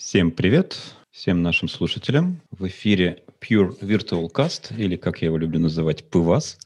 [0.00, 0.78] Всем привет,
[1.10, 2.40] всем нашим слушателям.
[2.50, 6.58] В эфире Pure Virtual Cast, или как я его люблю называть, ПВАС.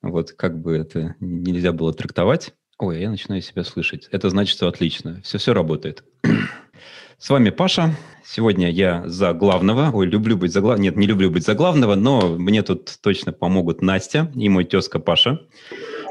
[0.00, 2.54] Вот как бы это нельзя было трактовать.
[2.78, 4.08] Ой, я начинаю себя слышать.
[4.10, 5.20] Это значит, что отлично.
[5.22, 6.02] Все-все работает.
[7.18, 7.94] С вами Паша.
[8.24, 9.90] Сегодня я за главного.
[9.92, 10.82] Ой, люблю быть за главного.
[10.82, 14.98] Нет, не люблю быть за главного, но мне тут точно помогут Настя и мой тезка
[14.98, 15.42] Паша.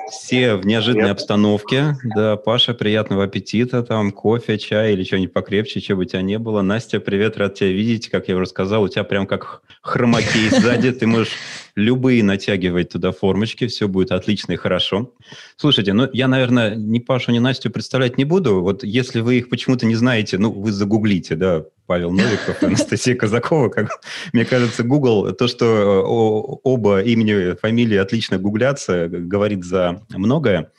[0.10, 1.18] Все в неожиданной Привет.
[1.18, 1.98] обстановке.
[2.04, 6.38] Да, Паша, приятного аппетита, там кофе, чай или что-нибудь покрепче, чего бы у тебя не
[6.38, 6.62] было.
[6.62, 8.10] Настя, привет, рад тебя видеть.
[8.10, 10.92] Как я уже сказал, у тебя прям как хромакей сзади.
[10.92, 11.32] Ты можешь
[11.76, 15.14] любые натягивать туда формочки, все будет отлично и хорошо.
[15.58, 18.62] Слушайте, ну я, наверное, ни Пашу, ни Настю представлять не буду.
[18.62, 23.70] Вот если вы их почему-то не знаете, ну вы загуглите, да, Павел Новиков, Анастасия Казакова.
[23.70, 23.90] Как,
[24.34, 30.72] мне кажется, Google, то, что э, оба имени, фамилии отлично гуглятся, говорит за многое.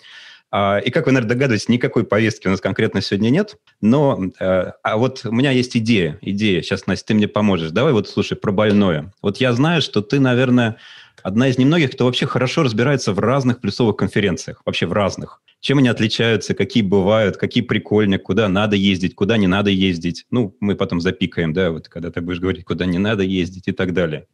[0.50, 3.56] А, и, как вы, наверное, догадываетесь, никакой повестки у нас конкретно сегодня нет.
[3.80, 6.18] Но э, а вот у меня есть идея.
[6.20, 6.62] Идея.
[6.62, 7.72] Сейчас, Настя, ты мне поможешь.
[7.72, 9.12] Давай вот, слушай, про больное.
[9.22, 10.76] Вот я знаю, что ты, наверное,
[11.22, 14.62] одна из немногих, кто вообще хорошо разбирается в разных плюсовых конференциях.
[14.64, 15.42] Вообще в разных.
[15.60, 20.26] Чем они отличаются, какие бывают, какие прикольные, куда надо ездить, куда не надо ездить.
[20.30, 23.72] Ну, мы потом запикаем, да, вот когда ты будешь говорить, куда не надо ездить и
[23.72, 24.26] так далее.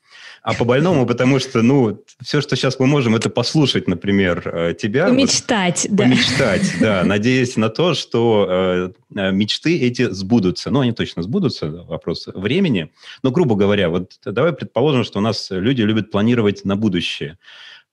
[0.43, 4.75] А по больному, потому что, ну, все, что сейчас мы можем, это послушать, например, э,
[4.75, 5.07] тебя.
[5.07, 6.05] Помечтать, вот, да.
[6.05, 10.71] Помечтать, да, надеясь на то, что э, э, мечты эти сбудутся.
[10.71, 12.91] Ну, они точно сбудутся, вопрос времени.
[13.23, 17.39] Но, грубо говоря, вот давай предположим, что у нас люди любят планировать на будущее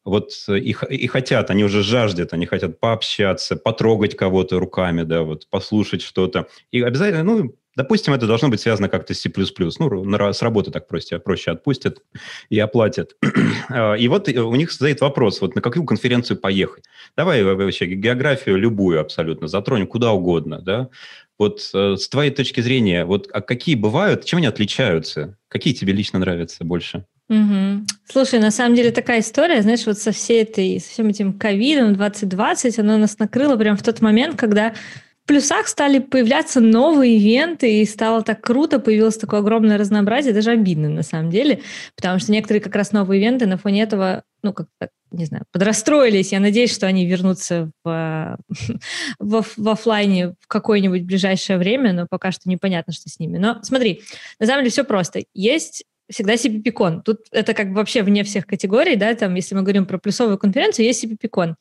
[0.05, 5.47] вот и, и хотят, они уже жаждут, они хотят пообщаться, потрогать кого-то руками, да, вот
[5.49, 6.47] послушать что-то.
[6.71, 9.31] И обязательно, ну, Допустим, это должно быть связано как-то с C++.
[9.79, 12.03] Ну, с работы так проще, проще отпустят
[12.49, 13.15] и оплатят.
[13.71, 16.85] А, и вот у них стоит вопрос, вот на какую конференцию поехать.
[17.15, 20.89] Давай вообще географию любую абсолютно затронем, куда угодно, да.
[21.37, 25.37] Вот э, с твоей точки зрения, вот а какие бывают, чем они отличаются?
[25.47, 27.05] Какие тебе лично нравятся больше?
[27.29, 27.85] Угу.
[28.11, 31.93] Слушай, на самом деле такая история, знаешь, вот со всей этой, со всем этим ковидом
[31.93, 34.73] 2020, оно нас накрыло прямо в тот момент, когда
[35.29, 40.89] плюсах стали появляться новые ивенты, и стало так круто, появилось такое огромное разнообразие, даже обидно
[40.89, 41.61] на самом деле,
[41.95, 46.31] потому что некоторые как раз новые ивенты на фоне этого, ну, как-то, не знаю, подрастроились.
[46.31, 48.39] Я надеюсь, что они вернутся в,
[49.19, 53.37] в, в офлайне в какое-нибудь ближайшее время, но пока что непонятно, что с ними.
[53.37, 54.01] Но смотри,
[54.39, 55.25] на самом деле все просто.
[55.35, 57.03] Есть всегда CPP-кон.
[57.03, 60.39] Тут это как бы вообще вне всех категорий, да, там, если мы говорим про плюсовую
[60.39, 61.55] конференцию, есть CPP-кон.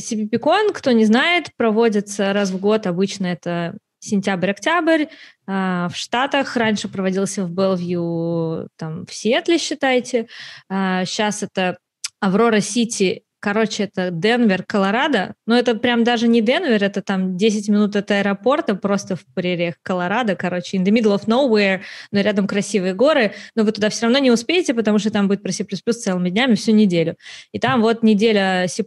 [0.00, 5.06] CPP-кон, кто не знает, проводится раз в год, обычно это сентябрь-октябрь.
[5.46, 10.26] А, в Штатах раньше проводился в Белвью, там, в Сиэтле, считайте.
[10.68, 11.78] Сейчас а, это
[12.20, 15.34] Аврора Сити Короче, это Денвер, Колорадо.
[15.46, 19.76] Но это прям даже не Денвер, это там 10 минут от аэропорта, просто в прериях
[19.82, 20.36] Колорадо.
[20.36, 21.80] Короче, in the middle of nowhere,
[22.12, 23.32] но рядом красивые горы.
[23.54, 26.54] Но вы туда все равно не успеете, потому что там будет про C++ целыми днями
[26.54, 27.16] всю неделю.
[27.52, 28.84] И там вот неделя C++,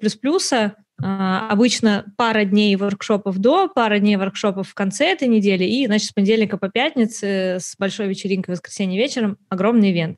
[1.04, 6.14] обычно пара дней воркшопов до, пара дней воркшопов в конце этой недели, и, значит, с
[6.14, 10.18] понедельника по пятницу с большой вечеринкой в воскресенье вечером огромный ивент.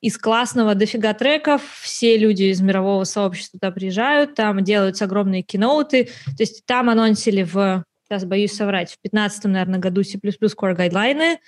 [0.00, 6.04] Из классного дофига треков, все люди из мирового сообщества туда приезжают, там делаются огромные киноуты,
[6.26, 11.38] то есть там анонсили в, сейчас боюсь соврать, в 15 наверное, году C++ Core гайдлайны,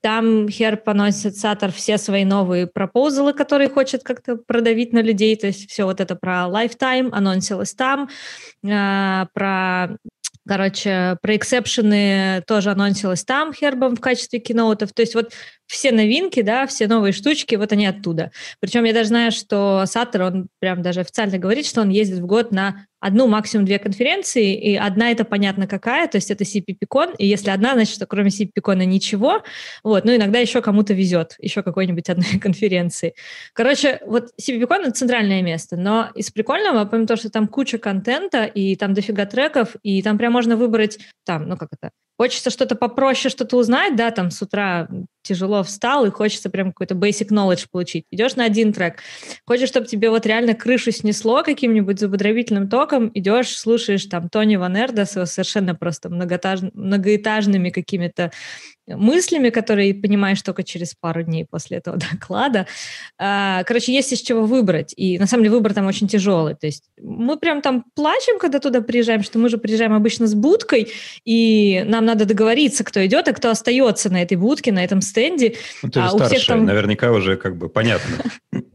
[0.00, 5.36] там Херб анонсит Сатор все свои новые пропозалы, которые хочет как-то продавить на людей.
[5.36, 8.08] То есть все вот это про Lifetime анонсилось там,
[8.64, 9.96] э, про
[10.48, 14.92] Короче, про эксепшены тоже анонсилось там Хербом в качестве киноутов.
[14.92, 15.32] То есть вот
[15.66, 18.32] все новинки, да, все новые штучки, вот они оттуда.
[18.58, 22.26] Причем я даже знаю, что Саттер, он прям даже официально говорит, что он ездит в
[22.26, 27.14] год на одну, максимум две конференции, и одна это понятно какая, то есть это CPP-кон,
[27.16, 29.42] и если одна, значит, что кроме CPP-кона ничего,
[29.82, 33.14] вот, ну, иногда еще кому-то везет, еще какой-нибудь одной конференции.
[33.54, 38.44] Короче, вот CPP-кон— это центральное место, но из прикольного, помимо того, что там куча контента,
[38.44, 42.74] и там дофига треков, и там прям можно выбрать, там, ну, как это, хочется что-то
[42.74, 44.88] попроще, что-то узнать, да, там с утра
[45.22, 48.04] тяжело встал, и хочется прям какой-то basic knowledge получить.
[48.10, 48.98] Идешь на один трек.
[49.46, 54.76] Хочешь, чтобы тебе вот реально крышу снесло каким-нибудь зубодробительным током, идешь, слушаешь там Тони Ван
[54.76, 56.60] Эрда с совершенно просто многоэтаж...
[56.74, 58.32] многоэтажными какими-то
[58.96, 62.66] мыслями, которые понимаешь только через пару дней после этого доклада.
[63.18, 64.92] А, короче, есть из чего выбрать.
[64.96, 66.54] И на самом деле выбор там очень тяжелый.
[66.54, 70.34] То есть мы прям там плачем, когда туда приезжаем, что мы же приезжаем обычно с
[70.34, 70.88] будкой,
[71.24, 75.54] и нам надо договориться, кто идет, а кто остается на этой будке, на этом стенде.
[75.82, 76.64] Ну, ты же а старшая, всех там...
[76.64, 78.16] наверняка уже как бы понятно.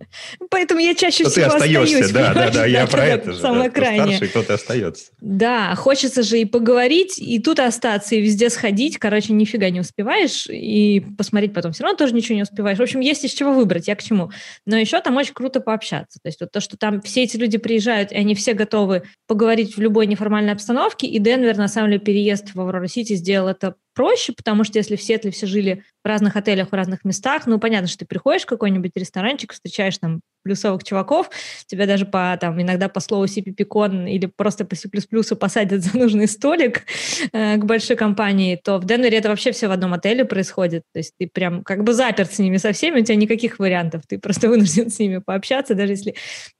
[0.50, 2.12] Поэтому я чаще Но всего ты остаешься, остаюсь.
[2.12, 3.40] да, да, да, я да, про это же.
[3.40, 4.18] Самое да, кто крайнее.
[4.18, 5.06] старший, тот и остается.
[5.22, 8.98] Да, хочется же и поговорить, и тут остаться, и везде сходить.
[8.98, 12.78] Короче, нифига не успеваешь, и посмотреть потом все равно тоже ничего не успеваешь.
[12.78, 14.32] В общем, есть из чего выбрать, я к чему.
[14.66, 16.20] Но еще там очень круто пообщаться.
[16.22, 19.76] То есть вот то, что там все эти люди приезжают, и они все готовы поговорить
[19.76, 24.34] в любой неформальной обстановке, и Денвер, на самом деле, переезд в Аврору-Сити сделал это проще,
[24.34, 27.88] потому что если в Сетле все жили в разных отелях, в разных местах, ну, понятно,
[27.88, 31.32] что ты приходишь в какой-нибудь ресторанчик, встречаешь там плюсовых чуваков,
[31.66, 34.88] тебя даже по, там, иногда по слову CPP-кон или просто по C++
[35.36, 36.84] посадят за нужный столик
[37.32, 40.84] э, к большой компании, то в Денвере это вообще все в одном отеле происходит.
[40.94, 44.04] То есть ты прям как бы заперт с ними со всеми, у тебя никаких вариантов.
[44.08, 46.16] Ты просто вынужден с ними пообщаться, даже если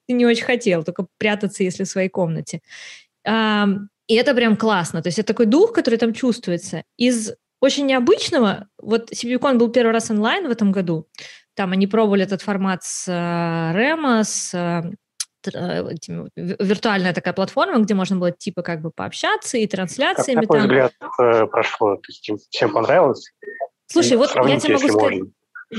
[0.08, 2.62] ты не очень хотел, только прятаться, если в своей комнате.
[4.08, 5.02] И это прям классно.
[5.02, 6.84] То есть это такой дух, который там чувствуется.
[6.98, 11.08] Из очень необычного, вот CBCon был первый раз онлайн в этом году,
[11.56, 14.54] там они пробовали этот формат с Рема, с
[15.48, 20.42] этими, виртуальная такая платформа, где можно было типа как бы пообщаться и трансляциями.
[20.42, 20.68] Как, на там.
[20.68, 21.96] взгляд, э, прошло?
[21.98, 23.32] То есть всем понравилось?
[23.88, 25.12] Слушай, вот я тебе могу сказать...
[25.12, 25.32] Можно.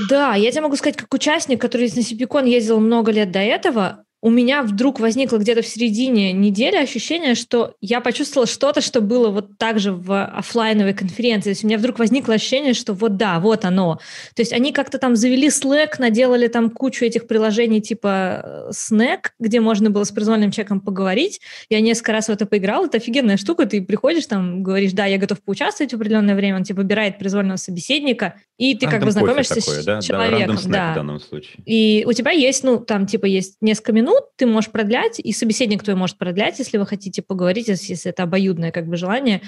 [0.09, 4.05] Да, я тебе могу сказать, как участник, который на CPCon ездил много лет до этого,
[4.21, 9.29] у меня вдруг возникло где-то в середине недели ощущение, что я почувствовала что-то, что было
[9.29, 11.45] вот так же в офлайновой конференции.
[11.45, 13.99] То есть у меня вдруг возникло ощущение, что вот да, вот оно.
[14.35, 19.59] То есть они как-то там завели Slack, наделали там кучу этих приложений типа Snack, где
[19.59, 21.39] можно было с произвольным человеком поговорить.
[21.69, 22.87] Я несколько раз в это поиграла.
[22.87, 23.67] Это офигенная штука.
[23.67, 26.57] Ты приходишь там, говоришь, да, я готов поучаствовать в определенное время.
[26.57, 30.01] Он тебе выбирает произвольного собеседника, и ты как бы знакомишься такое, с да?
[30.01, 30.55] человеком.
[30.65, 30.91] Да, да.
[30.93, 31.57] в данном случае.
[31.65, 35.83] И у тебя есть, ну, там типа есть несколько минут, ты можешь продлять, и собеседник
[35.83, 39.41] твой может продлять, если вы хотите поговорить, если это обоюдное как бы желание.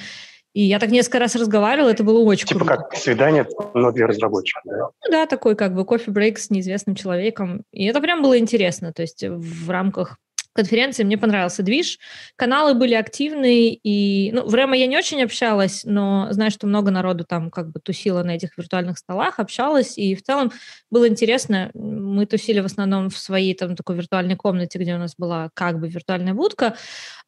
[0.53, 2.77] И я так несколько раз разговаривала, это было очень типа круто.
[2.77, 4.89] как свидание, но для разработчиков, да?
[5.06, 7.63] Ну да, такой как бы кофе-брейк с неизвестным человеком.
[7.71, 10.17] И это прям было интересно, то есть в рамках
[10.59, 12.00] конференции мне понравился движ.
[12.35, 16.91] Каналы были активные, и ну, в Ремо я не очень общалась, но знаю, что много
[16.91, 20.51] народу там как бы тусило на этих виртуальных столах, общалась, и в целом
[20.91, 21.71] было интересно.
[21.73, 25.79] Мы тусили в основном в своей там такой виртуальной комнате, где у нас была как
[25.79, 26.75] бы виртуальная будка.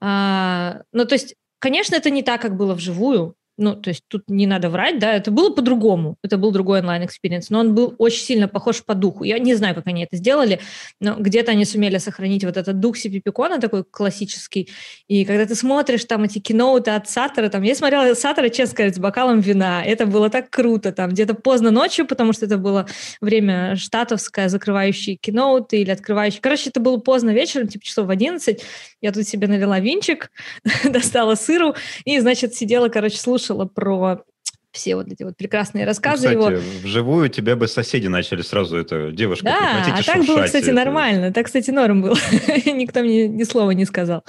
[0.01, 4.23] А, ну, то есть Конечно, это не так, как было вживую, ну, то есть тут
[4.27, 7.93] не надо врать, да, это было по-другому, это был другой онлайн experience, но он был
[7.97, 9.23] очень сильно похож по духу.
[9.23, 10.59] Я не знаю, как они это сделали,
[10.99, 14.69] но где-то они сумели сохранить вот этот дух CppCon а такой классический,
[15.07, 18.73] и когда ты смотришь там эти keynote ы от Сатора, там, я смотрела Сатора, честно
[18.73, 22.57] сказать, с бокалом вина, это было так круто, там, где-то поздно ночью, потому что это
[22.57, 22.87] было
[23.21, 28.09] время штатовское, закрывающие keynote ы или открывающие, короче, это было поздно вечером, типа часов в
[28.09, 28.63] 11,
[29.01, 30.31] я тут себе налила винчик,
[30.83, 31.75] достала сыру,
[32.05, 34.23] и, значит, сидела, короче, слушала слушала про
[34.71, 36.61] все вот эти вот прекрасные рассказы кстати, его.
[36.83, 40.73] вживую тебя бы соседи начали сразу, это девушка, Да, а так было, кстати, это...
[40.73, 41.33] нормально.
[41.33, 42.15] Так, кстати, норм был.
[42.65, 44.23] Никто мне ни слова не сказал.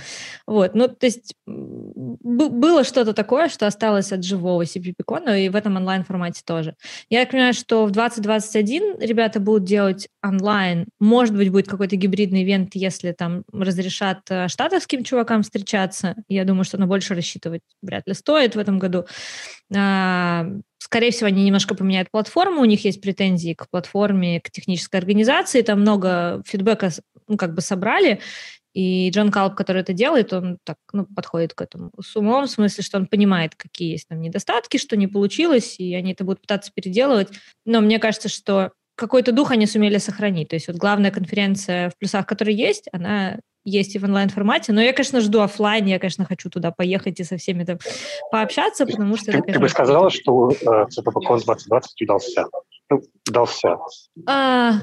[0.47, 5.77] Вот, ну, то есть было что-то такое, что осталось от живого CPP-кона, и в этом
[5.77, 6.75] онлайн-формате тоже.
[7.09, 10.87] Я понимаю, что в 2021 ребята будут делать онлайн.
[11.01, 16.17] Может быть, будет какой-то гибридный ивент, если там разрешат э, штатовским чувакам встречаться.
[16.29, 19.07] Я думаю, что на больше рассчитывать вряд ли стоит в этом году.
[19.75, 20.47] А,
[20.79, 25.63] скорее всего, они немножко поменяют платформу, у них есть претензии к платформе, к технической организации,
[25.63, 26.91] там много фидбэка
[27.29, 28.21] ну, как бы собрали,
[28.75, 32.51] и Джон Калп, который это делает, он так ну, подходит к этому с умом, в
[32.51, 36.41] смысле, что он понимает, какие есть там недостатки, что не получилось, и они это будут
[36.41, 37.29] пытаться переделывать.
[37.67, 40.49] Но мне кажется, что какой-то дух они сумели сохранить.
[40.49, 44.73] То есть вот главная конференция в плюсах, которая есть, она есть и в онлайн-формате.
[44.73, 47.79] Но я, конечно, жду офлайн, я, конечно, хочу туда поехать и со всеми там
[48.31, 49.27] пообщаться, потому что...
[49.27, 52.45] Ты, это, конечно, ты бы сказала, что э, ЦППКОН 2020 удался?
[52.91, 53.77] Ну, удался.
[54.27, 54.75] А,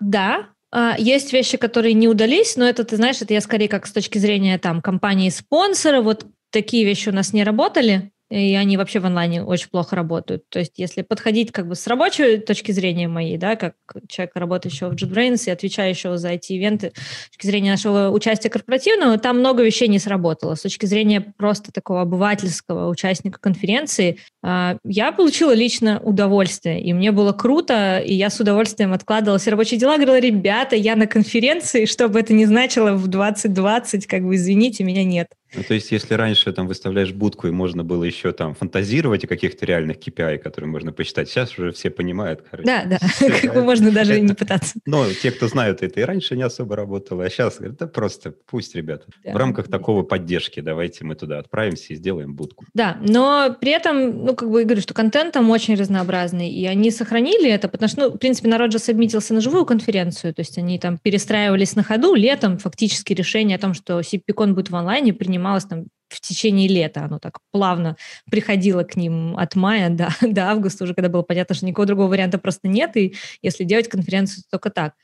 [0.00, 3.86] да, а, есть вещи, которые не удались, но это, ты знаешь, это я скорее как
[3.86, 9.00] с точки зрения там компании-спонсора, вот такие вещи у нас не работали, и они вообще
[9.00, 10.48] в онлайне очень плохо работают.
[10.48, 13.74] То есть если подходить как бы с рабочей точки зрения моей, да, как
[14.08, 19.18] человек, работающего в JetBrains и отвечающего за эти ивенты с точки зрения нашего участия корпоративного,
[19.18, 20.54] там много вещей не сработало.
[20.54, 27.32] С точки зрения просто такого обывательского участника конференции, я получила лично удовольствие, и мне было
[27.32, 32.20] круто, и я с удовольствием откладывала все рабочие дела, говорила, ребята, я на конференции, чтобы
[32.20, 35.28] это не значило в 2020, как бы, извините, меня нет.
[35.54, 39.26] Ну, то есть, если раньше там выставляешь будку, и можно было еще там фантазировать о
[39.26, 42.44] каких-то реальных KPI, которые можно посчитать, сейчас уже все понимают.
[42.48, 42.98] Короче, да, да,
[43.40, 44.74] как бы можно даже не пытаться.
[44.86, 48.32] Но те, кто знают это, и раньше не особо работало, а сейчас говорят, да просто
[48.46, 52.64] пусть, ребята, в рамках такого поддержки давайте мы туда отправимся и сделаем будку.
[52.72, 56.64] Да, но при этом ну, как бы я говорю, что контент там очень разнообразный, и
[56.64, 60.40] они сохранили это, потому что, ну, в принципе, народ же сабмитился на живую конференцию, то
[60.40, 64.76] есть они там перестраивались на ходу, летом фактически решение о том, что CPCon будет в
[64.76, 67.04] онлайне, принималось там в течение лета.
[67.04, 67.96] Оно так плавно
[68.30, 72.08] приходило к ним от мая до, до августа, уже когда было понятно, что никакого другого
[72.08, 74.94] варианта просто нет, и если делать конференцию, то только так.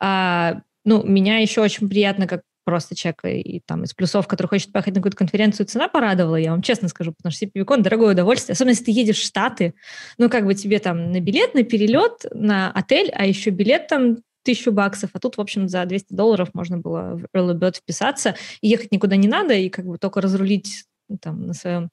[0.00, 4.72] А, ну, меня еще очень приятно, как просто человек и там из плюсов, который хочет
[4.72, 8.54] поехать на какую-то конференцию, цена порадовала, я вам честно скажу, потому что CPVCon дорогое удовольствие,
[8.54, 9.74] особенно если ты едешь в Штаты,
[10.18, 14.18] ну, как бы тебе там на билет, на перелет, на отель, а еще билет там
[14.44, 18.34] тысячу баксов, а тут, в общем, за 200 долларов можно было в Early Bird вписаться,
[18.60, 20.84] и ехать никуда не надо, и как бы только разрулить
[21.18, 21.90] там, на своем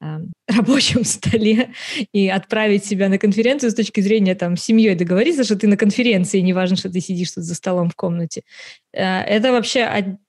[0.00, 0.18] э,
[0.48, 1.70] рабочем столе
[2.12, 6.40] и отправить себя на конференцию с точки зрения там семьей договориться, что ты на конференции,
[6.40, 8.42] не важно, что ты сидишь тут за столом в комнате.
[8.92, 9.82] Э, это вообще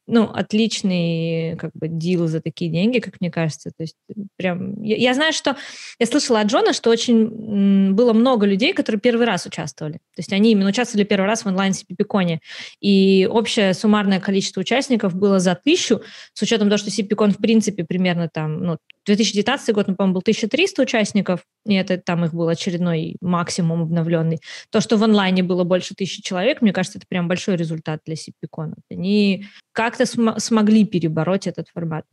[0.08, 3.72] ну, отличный как бы дил за такие деньги, как мне кажется.
[3.76, 3.96] То есть
[4.38, 4.82] прям...
[4.82, 5.58] Я, я знаю, что...
[6.00, 9.94] Я слышала от Джона, что очень было много людей, которые первый раз участвовали.
[9.94, 12.40] То есть они именно участвовали первый раз в онлайн CPPCon.
[12.80, 16.02] И общее суммарное количество участников было за тысячу,
[16.34, 20.22] с учетом того, что CPCon в принципе примерно там, ну, 2019 год, ну, по-моему, был
[20.22, 24.40] 1300 участников, и это там их был очередной максимум обновленный.
[24.70, 28.16] То, что в онлайне было больше тысячи человек, мне кажется, это прям большой результат для
[28.16, 28.74] CPCon.
[28.92, 32.06] Они как-то см- смогли перебороть этот формат.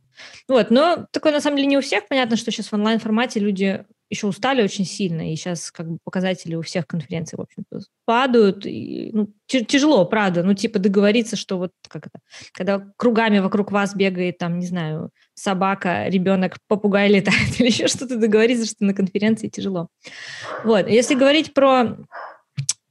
[0.47, 2.07] Вот, но такое на самом деле не у всех.
[2.07, 6.55] Понятно, что сейчас в онлайн-формате люди еще устали очень сильно, и сейчас как бы показатели
[6.55, 8.65] у всех конференций, в общем-то, падают.
[8.65, 10.43] И, ну, тяжело, правда.
[10.43, 12.19] Ну, типа договориться, что вот как это,
[12.51, 18.17] когда кругами вокруг вас бегает, там, не знаю, собака, ребенок, попугай летает или еще что-то,
[18.17, 19.89] договориться, что на конференции тяжело.
[20.63, 20.87] Вот.
[20.87, 21.97] Если говорить про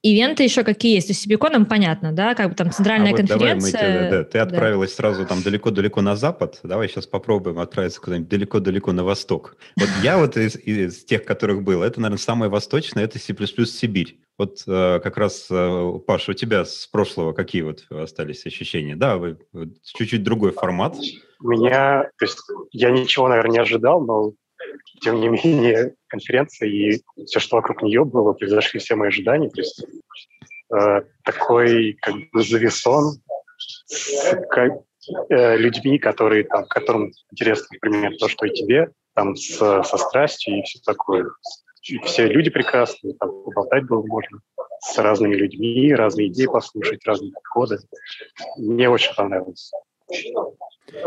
[0.04, 1.06] Ивенты еще какие есть?
[1.06, 3.80] То есть Сибиконом понятно, да, как бы там центральная а вот конференция.
[3.80, 4.96] Давай мы, да, ты отправилась да.
[4.96, 9.56] сразу там далеко-далеко на запад, давай сейчас попробуем отправиться куда-нибудь далеко-далеко на восток.
[9.78, 13.34] Вот я вот из, из тех, которых был, это, наверное, самое восточное, это C++
[13.64, 14.20] Сибирь.
[14.37, 18.96] Вот э, как раз, э, Паш, у тебя с прошлого какие вот остались ощущения?
[18.96, 19.38] Да, вы,
[19.84, 20.96] чуть-чуть другой формат.
[21.40, 22.38] У меня, то есть
[22.73, 24.32] я ничего, наверное, не ожидал, но
[25.00, 29.50] тем не менее, конференция и все, что вокруг нее было, превзошли все мои ожидания.
[29.50, 29.85] То есть
[30.75, 33.16] э, такой как бы завесон
[33.59, 34.73] с как,
[35.30, 40.59] э, людьми, которые, там, которым интересно, например, то, что и тебе, там, с, со страстью
[40.59, 41.26] и все такое.
[41.88, 44.40] И все люди прекрасные, там, поболтать было можно
[44.80, 47.78] с разными людьми, разные идеи послушать, разные подходы.
[48.56, 49.71] Мне очень понравилось.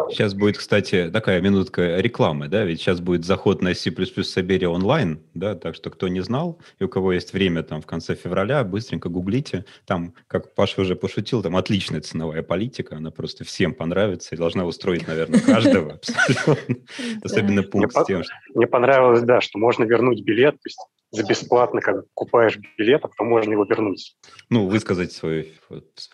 [0.10, 5.22] Сейчас будет, кстати, такая минутка рекламы, да, ведь сейчас будет заход на C++ Siberia онлайн,
[5.34, 8.64] да, так что кто не знал, и у кого есть время там в конце февраля,
[8.64, 14.36] быстренько гуглите, там, как Паша уже пошутил, там отличная ценовая политика, она просто всем понравится
[14.36, 16.76] и должна устроить, наверное, каждого абсолютно,
[17.24, 18.34] особенно пункт с тем, что...
[18.56, 20.80] Мне понравилось, да, что можно вернуть билет, то есть
[21.12, 24.16] за бесплатно как купаешь билет, а потом можно его вернуть.
[24.50, 25.46] Ну, высказать свою,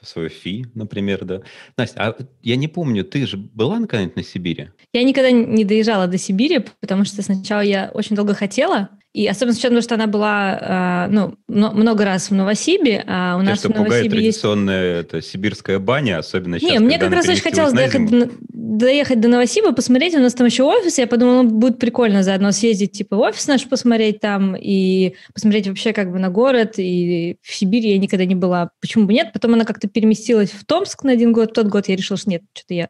[0.02, 1.42] свою фи, например, да.
[1.78, 4.70] Настя, а я не помню, ты же была наконец на Сибири?
[4.94, 9.54] Я никогда не доезжала до Сибири, потому что сначала я очень долго хотела, и особенно
[9.54, 13.60] с учетом, что она была э, ну, много раз в Новосибе, а у Тебя нас
[13.60, 15.08] что в Новосибе традиционная есть...
[15.08, 19.28] это, сибирская баня, особенно сейчас, Не, мне как раз очень хотелось доехать до, доехать до
[19.28, 23.16] Новосиба, посмотреть, у нас там еще офис, я подумала, ну, будет прикольно заодно съездить типа
[23.16, 27.92] в офис наш посмотреть там и посмотреть вообще как бы на город, и в Сибири
[27.92, 31.34] я никогда не была, почему бы нет, потом она как-то переместилась в Томск на один
[31.34, 32.90] год, в тот год я решила, что нет, что-то я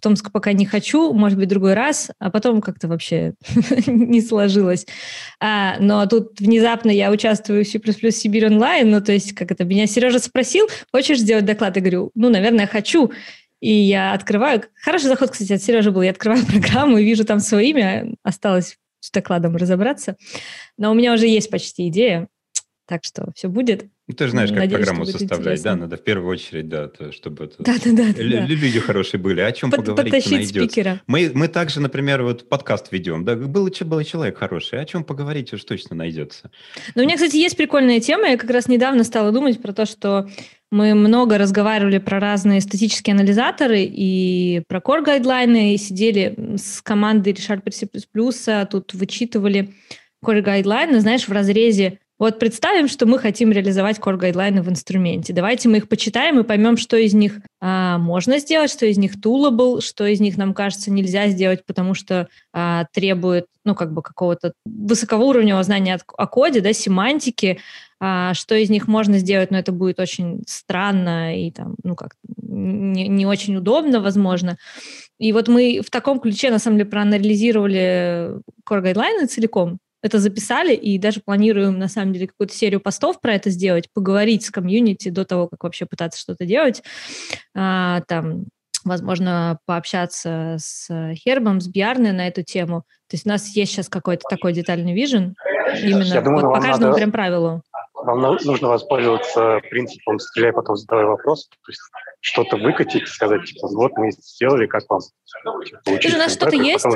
[0.00, 3.34] в Томск пока не хочу, может быть, другой раз, а потом как-то вообще
[3.86, 4.86] не сложилось.
[5.40, 7.78] А, но тут внезапно я участвую в C++
[8.10, 11.76] Сибирь онлайн, ну, то есть, как это, меня Сережа спросил, хочешь сделать доклад?
[11.76, 13.12] Я говорю, ну, наверное, хочу.
[13.60, 17.40] И я открываю, хороший заход, кстати, от Сережи был, я открываю программу и вижу там
[17.40, 20.16] свое имя, осталось с докладом разобраться,
[20.78, 22.28] но у меня уже есть почти идея,
[22.90, 23.84] так что все будет.
[24.08, 25.76] Ну, ты же знаешь, как Надеюсь, программу составлять, да?
[25.76, 27.54] Надо в первую очередь, да, то, чтобы это...
[27.60, 28.22] да, да, да, да.
[28.22, 29.40] люди хорошие были.
[29.42, 31.00] О чем Под, поговорить Потащить спикера.
[31.06, 35.52] Мы, мы также, например, вот подкаст ведем, да, был, был человек хороший, о чем поговорить
[35.52, 36.50] уж точно найдется.
[36.96, 38.26] Ну, у меня, кстати, есть прикольная тема.
[38.26, 40.28] Я как раз недавно стала думать про то, что
[40.72, 47.34] мы много разговаривали про разные статические анализаторы и про core гайдлайны, и сидели с командой
[47.34, 49.74] ReSharper C++, тут вычитывали
[50.24, 55.32] core гайдлайны, знаешь, в разрезе вот представим, что мы хотим реализовать core гайдлайны в инструменте.
[55.32, 59.16] Давайте мы их почитаем и поймем, что из них а, можно сделать, что из них
[59.16, 64.02] toolable, что из них нам кажется нельзя сделать, потому что а, требует, ну, как бы
[64.02, 67.58] какого-то высокоуровневого знания о, о коде, да, семантики,
[68.00, 72.16] а, что из них можно сделать, но это будет очень странно и там, ну, как
[72.36, 74.58] не, не очень удобно, возможно.
[75.18, 80.74] И вот мы в таком ключе, на самом деле, проанализировали core гайдлайны целиком, это записали
[80.74, 85.10] и даже планируем, на самом деле, какую-то серию постов про это сделать, поговорить с комьюнити
[85.10, 86.82] до того, как вообще пытаться что-то делать.
[87.54, 88.46] А, там,
[88.84, 92.84] возможно, пообщаться с Хербом, с Бьярной на эту тему.
[93.08, 95.34] То есть у нас есть сейчас какой-то такой детальный вижен,
[95.82, 96.96] именно Я думаю, вот по каждому надо...
[96.96, 97.62] прям правилу.
[97.94, 101.48] Вам нужно воспользоваться принципом «стреляй, потом задавай вопрос».
[101.48, 101.80] То есть
[102.20, 105.00] что-то выкатить, сказать, типа, вот мы сделали, как вам?
[105.00, 106.86] Типа, у нас что-то есть?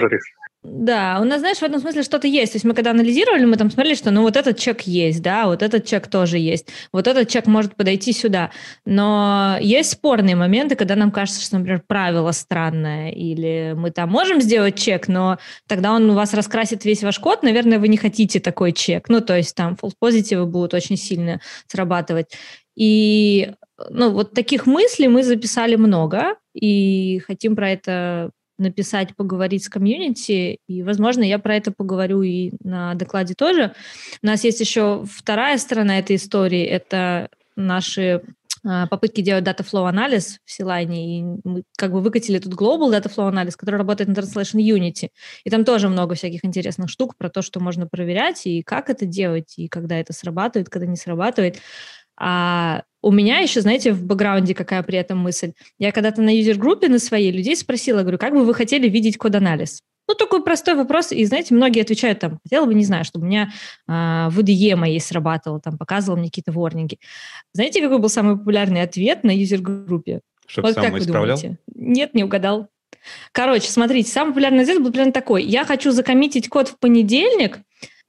[0.66, 2.52] Да, у нас, знаешь, в этом смысле что-то есть.
[2.52, 5.44] То есть мы когда анализировали, мы там смотрели, что ну вот этот чек есть, да,
[5.44, 8.50] вот этот чек тоже есть, вот этот чек может подойти сюда.
[8.87, 14.40] Но есть спорные моменты, когда нам кажется, что, например, правило странное, или мы там можем
[14.40, 18.40] сделать чек, но тогда он у вас раскрасит весь ваш код, наверное, вы не хотите
[18.40, 19.11] такой чек.
[19.11, 22.33] Ну, то есть там false позитивы будут очень сильно срабатывать.
[22.75, 23.52] И
[23.90, 30.59] ну, вот таких мыслей мы записали много, и хотим про это написать, поговорить с комьюнити,
[30.67, 33.75] и, возможно, я про это поговорю и на докладе тоже.
[34.23, 38.23] У нас есть еще вторая сторона этой истории, это наши
[38.67, 42.91] а, попытки делать Data Flow анализ в Силайне, и мы как бы выкатили тут Global
[42.91, 45.11] Data Flow анализ, который работает на Translation Unity,
[45.45, 49.05] и там тоже много всяких интересных штук про то, что можно проверять, и как это
[49.05, 51.59] делать, и когда это срабатывает, когда не срабатывает.
[52.16, 55.52] А у меня еще, знаете, в бэкграунде какая при этом мысль.
[55.78, 59.80] Я когда-то на юзер-группе на своей людей спросила, говорю, как бы вы хотели видеть код-анализ?
[60.06, 63.28] Ну, такой простой вопрос, и, знаете, многие отвечают там, хотела бы, не знаю, чтобы у
[63.28, 63.50] меня
[63.88, 66.99] э, VDE моей срабатывал, там, показывал мне какие-то ворнинги.
[67.54, 70.21] Знаете, какой был самый популярный ответ на юзер-группе?
[70.47, 71.38] Чтобы вот сам как вы исправлял?
[71.38, 71.59] думаете?
[71.75, 72.68] Нет, не угадал.
[73.33, 75.42] Короче, смотрите, самый популярный ответ был примерно такой.
[75.44, 77.61] Я хочу закоммитить код в понедельник,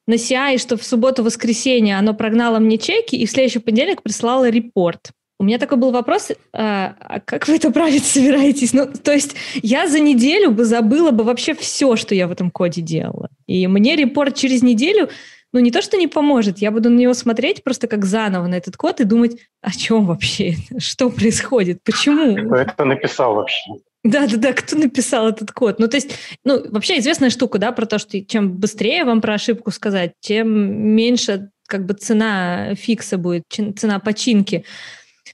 [0.07, 5.11] на CI, что в субботу-воскресенье оно прогнало мне чеки, и в следующий понедельник прислало репорт.
[5.37, 8.73] У меня такой был вопрос, а, а как вы это править собираетесь?
[8.73, 12.49] Ну, то есть я за неделю бы забыла бы вообще все, что я в этом
[12.49, 13.29] коде делала.
[13.45, 15.09] И мне репорт через неделю,
[15.51, 18.55] ну, не то, что не поможет, я буду на него смотреть просто как заново на
[18.55, 22.35] этот код и думать, о чем вообще, что происходит, почему?
[22.37, 23.71] Кто это написал вообще?
[24.05, 25.79] Да-да-да, кто написал этот код?
[25.79, 26.11] Ну, то есть,
[26.43, 30.47] ну, вообще известная штука, да, про то, что чем быстрее вам про ошибку сказать, тем
[30.95, 34.63] меньше как бы цена фикса будет, цена починки.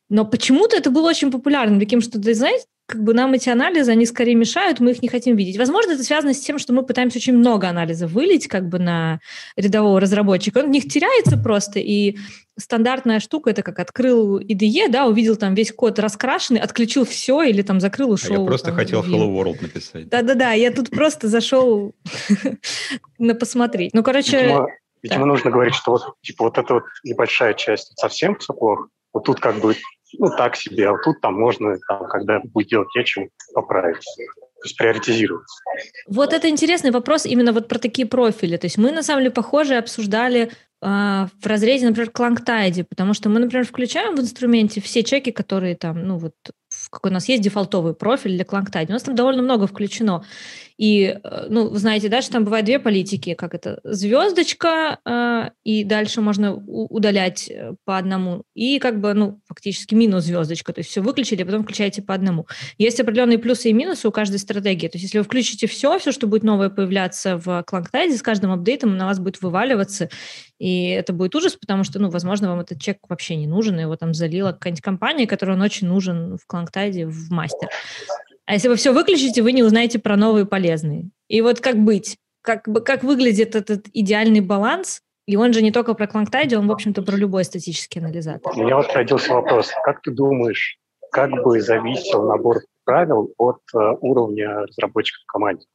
[0.07, 3.91] Но почему-то это было очень популярным, таким, что, ты знаешь, как бы нам эти анализы,
[3.91, 5.57] они скорее мешают, мы их не хотим видеть.
[5.57, 9.21] Возможно, это связано с тем, что мы пытаемся очень много анализов вылить как бы на
[9.55, 10.59] рядового разработчика.
[10.59, 12.17] Он в них теряется просто, и
[12.57, 17.61] стандартная штука, это как открыл IDE, да, увидел там весь код раскрашенный, отключил все или
[17.61, 18.35] там закрыл, ушел.
[18.35, 20.09] А я просто там, хотел Hello World написать.
[20.09, 21.95] Да-да-да, я тут просто зашел
[23.17, 23.93] на посмотреть.
[23.93, 24.65] Ну, короче...
[25.01, 28.89] Видимо, нужно говорить, что вот, типа, вот эта вот небольшая часть совсем все плохо.
[29.13, 29.75] Вот тут как бы
[30.17, 34.03] ну, так себе, а вот тут там можно, там, когда будет делать нечего, поправить.
[34.61, 35.47] То есть приоритизировать.
[36.07, 38.57] Вот это интересный вопрос именно вот про такие профили.
[38.57, 40.49] То есть мы, на самом деле, похоже обсуждали э,
[40.81, 46.05] в разрезе, например, Клангтайде, потому что мы, например, включаем в инструменте все чеки, которые там,
[46.05, 46.35] ну вот,
[46.91, 48.91] какой у нас есть дефолтовый профиль для Клангтайде.
[48.91, 50.23] У нас там довольно много включено.
[50.81, 55.51] И, э, ну, вы знаете, да, что там бывают две политики, как это, звездочка, э,
[55.63, 60.79] и дальше можно удалять э, по одному, и как бы, ну, фактически минус звездочка, то
[60.79, 62.47] есть все выключили, а потом включаете по одному.
[62.79, 66.11] Есть определенные плюсы и минусы у каждой стратегии, то есть если вы включите все, все,
[66.11, 70.09] что будет новое появляться в Клангтайде, с каждым апдейтом на вас будет вываливаться,
[70.57, 73.95] и это будет ужас, потому что, ну, возможно, вам этот чек вообще не нужен, его
[73.97, 77.69] там залила какая-нибудь компания, которой он очень нужен в Клангтайде, в мастер.
[78.45, 81.09] А если вы все выключите, вы не узнаете про новые полезные.
[81.27, 82.17] И вот как быть?
[82.41, 85.01] Как, как выглядит этот идеальный баланс?
[85.27, 88.51] И он же не только про Клангтайде, он, в общем-то, про любой статический анализатор.
[88.55, 89.71] У меня вот родился вопрос.
[89.83, 90.77] Как ты думаешь,
[91.11, 95.65] как бы зависел набор правил от э, уровня разработчиков в команде?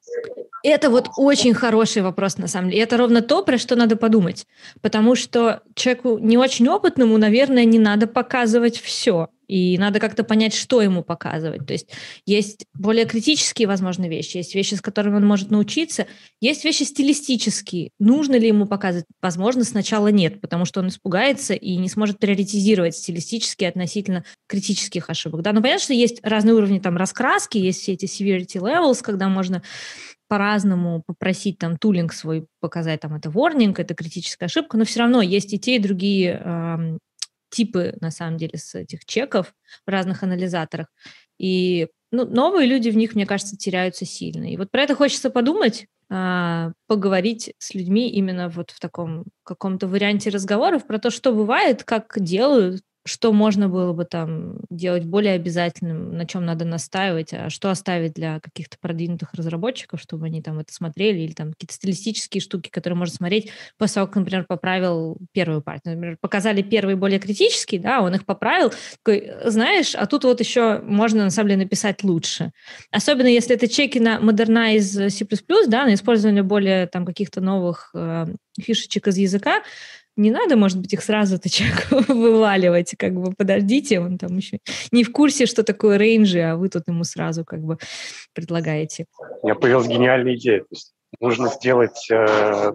[0.62, 2.81] Это вот очень хороший вопрос, на самом деле.
[2.81, 4.46] И это ровно то, про что надо подумать.
[4.83, 9.29] Потому что человеку не очень опытному, наверное, не надо показывать все.
[9.48, 11.66] И надо как-то понять, что ему показывать.
[11.66, 11.88] То есть
[12.24, 16.06] есть более критические, возможно, вещи, есть вещи, с которыми он может научиться,
[16.40, 17.90] есть вещи стилистические.
[17.98, 19.06] Нужно ли ему показывать?
[19.20, 25.42] Возможно, сначала нет, потому что он испугается и не сможет приоритизировать стилистически относительно критических ошибок.
[25.42, 29.28] Да, но понятно, что есть разные уровни там раскраски, есть все эти severity levels, когда
[29.28, 29.62] можно
[30.28, 35.22] по-разному попросить там тулинг свой показать, там это warning, это критическая ошибка, но все равно
[35.22, 36.98] есть и те, и другие э,
[37.50, 39.54] типы, на самом деле, с этих чеков
[39.87, 40.88] в разных анализаторах.
[41.38, 44.44] И ну, новые люди в них, мне кажется, теряются сильно.
[44.50, 49.88] И вот про это хочется подумать, а, поговорить с людьми именно вот в таком каком-то
[49.88, 55.35] варианте разговоров про то, что бывает, как делают, что можно было бы там делать более
[55.35, 60.59] обязательным, на чем надо настаивать, а что оставить для каких-то продвинутых разработчиков, чтобы они там
[60.59, 65.19] это смотрели, или там какие-то стилистические штуки, которые можно смотреть после того, как, например, поправил
[65.33, 65.95] первую партию.
[65.95, 70.81] Например, показали первый более критический, да, он их поправил, такой, знаешь, а тут вот еще
[70.81, 72.51] можно, на самом деле, написать лучше.
[72.90, 75.27] Особенно, если это чеки на Modernize C++,
[75.69, 78.27] да, на использование более там каких-то новых э,
[78.61, 79.62] фишечек из языка,
[80.16, 84.59] не надо, может быть, их сразу-то человеку вываливать, как бы подождите, он там еще
[84.90, 87.79] не в курсе, что такое рейнджи, а вы тут ему сразу как бы
[88.33, 89.07] предлагаете.
[89.42, 90.61] У меня появилась гениальная идея.
[90.61, 92.72] То есть нужно сделать э,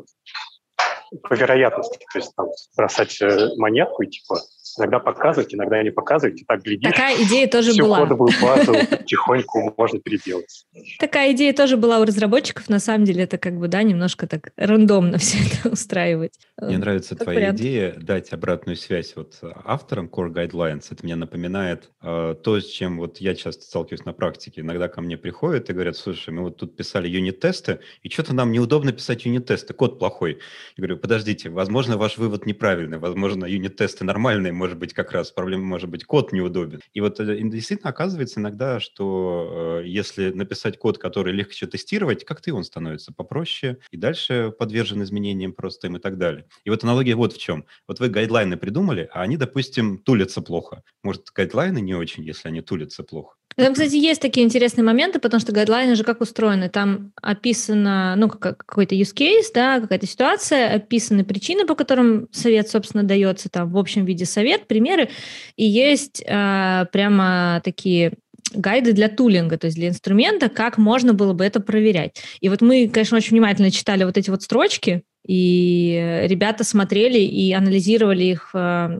[1.23, 4.39] по вероятности, то есть там, бросать э, монетку и типа
[4.77, 6.91] Иногда показывать, иногда не показывать, и так глядишь.
[6.91, 8.01] Такая идея тоже всю была.
[8.01, 8.73] кодовую базу
[9.05, 10.65] тихоньку можно переделать.
[10.99, 12.69] Такая идея тоже была у разработчиков.
[12.69, 16.33] На самом деле это как бы, да, немножко так рандомно все это устраивать.
[16.59, 17.59] Мне нравится как твоя вариант.
[17.59, 20.85] идея дать обратную связь вот авторам Core Guidelines.
[20.91, 24.61] Это мне напоминает э, то, с чем вот я часто сталкиваюсь на практике.
[24.61, 28.51] Иногда ко мне приходят и говорят, слушай, мы вот тут писали юнит-тесты, и что-то нам
[28.51, 30.39] неудобно писать юнит-тесты, код плохой.
[30.77, 35.65] Я говорю, подождите, возможно, ваш вывод неправильный, возможно, юнит-тесты нормальные, может быть, как раз проблема,
[35.65, 36.81] может быть, код неудобен.
[36.93, 42.51] И вот э, действительно оказывается иногда, что э, если написать код, который легче тестировать, как-то
[42.51, 46.45] и он становится попроще, и дальше подвержен изменениям просто им и так далее.
[46.63, 47.65] И вот аналогия вот в чем.
[47.87, 50.83] Вот вы гайдлайны придумали, а они, допустим, тулятся плохо.
[51.01, 53.40] Может, гайдлайны не очень, если они тулятся плохо?
[53.55, 56.69] Там, кстати, есть такие интересные моменты, потому что гайдлайны же как устроены.
[56.69, 63.03] Там описано, ну, какой-то use case, да, какая-то ситуация, описаны причины, по которым совет, собственно,
[63.03, 65.09] дается, там, в общем виде совет, примеры,
[65.55, 68.13] и есть э, прямо такие
[68.53, 72.21] гайды для тулинга, то есть для инструмента, как можно было бы это проверять.
[72.39, 77.53] И вот мы, конечно, очень внимательно читали вот эти вот строчки, и ребята смотрели и
[77.53, 78.99] анализировали их с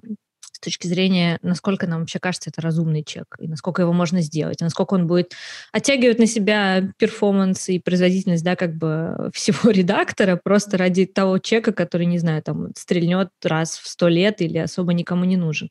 [0.62, 4.64] точки зрения, насколько нам вообще кажется это разумный чек, и насколько его можно сделать, и
[4.64, 5.34] насколько он будет
[5.72, 11.74] оттягивать на себя перформанс и производительность, да, как бы всего редактора просто ради того чека,
[11.74, 15.70] который, не знаю, там стрельнет раз в сто лет или особо никому не нужен.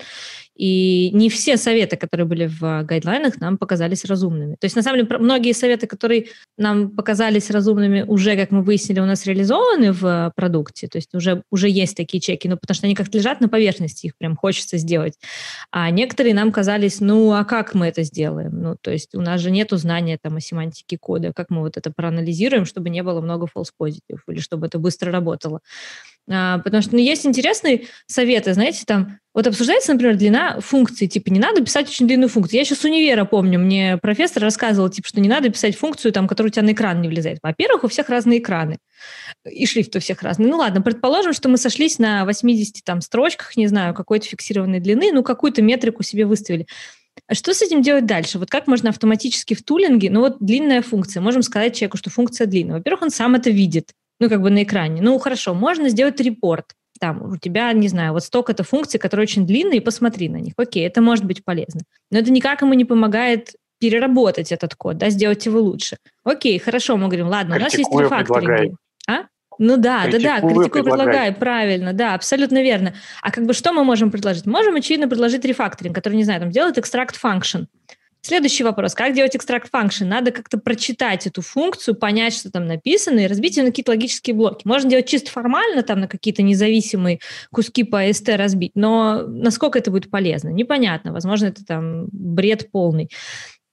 [0.60, 4.56] И не все советы, которые были в гайдлайнах, нам показались разумными.
[4.60, 6.26] То есть, на самом деле, многие советы, которые
[6.58, 10.86] нам показались разумными, уже, как мы выяснили, у нас реализованы в продукте.
[10.86, 14.08] То есть уже, уже есть такие чеки, но потому что они как-то лежат на поверхности,
[14.08, 15.14] их прям хочется сделать.
[15.70, 18.60] А некоторые нам казались, ну, а как мы это сделаем?
[18.60, 21.78] Ну, то есть у нас же нету знания там о семантике кода, как мы вот
[21.78, 25.60] это проанализируем, чтобы не было много false positive или чтобы это быстро работало.
[26.32, 31.30] А, потому что ну, есть интересные советы, знаете, там вот обсуждается, например, длина функции, типа
[31.30, 32.56] не надо писать очень длинную функцию.
[32.56, 36.28] Я еще с универа помню, мне профессор рассказывал, типа, что не надо писать функцию, там,
[36.28, 37.38] которая у тебя на экран не влезает.
[37.42, 38.78] Во-первых, у всех разные экраны,
[39.48, 40.46] и шрифт у всех разный.
[40.46, 45.12] Ну ладно, предположим, что мы сошлись на 80 там строчках, не знаю, какой-то фиксированной длины,
[45.12, 46.66] ну какую-то метрику себе выставили.
[47.26, 48.38] А что с этим делать дальше?
[48.38, 52.46] Вот как можно автоматически в тулинге, ну вот длинная функция, можем сказать человеку, что функция
[52.46, 52.76] длинная.
[52.76, 55.02] Во-первых, он сам это видит ну, как бы на экране.
[55.02, 56.66] Ну, хорошо, можно сделать репорт.
[57.00, 60.52] Там, у тебя, не знаю, вот столько-то функций, которые очень длинные, посмотри на них.
[60.58, 61.80] Окей, это может быть полезно.
[62.10, 65.96] Но это никак ему не помогает переработать этот код, да, сделать его лучше.
[66.22, 68.76] Окей, хорошо, мы говорим, ладно, у нас есть рефакторинг.
[69.08, 69.24] А?
[69.58, 72.94] Ну да, критикую, да, да, критикую, предлагаю, правильно, да, абсолютно верно.
[73.22, 74.44] А как бы что мы можем предложить?
[74.44, 77.66] Можем, очевидно, предложить рефакторинг, который, не знаю, там делает extract function.
[78.22, 78.94] Следующий вопрос.
[78.94, 80.04] Как делать extract function?
[80.04, 84.36] Надо как-то прочитать эту функцию, понять, что там написано, и разбить ее на какие-то логические
[84.36, 84.66] блоки.
[84.66, 89.90] Можно делать чисто формально, там на какие-то независимые куски по ST разбить, но насколько это
[89.90, 90.50] будет полезно?
[90.50, 91.12] Непонятно.
[91.12, 93.10] Возможно, это там бред полный.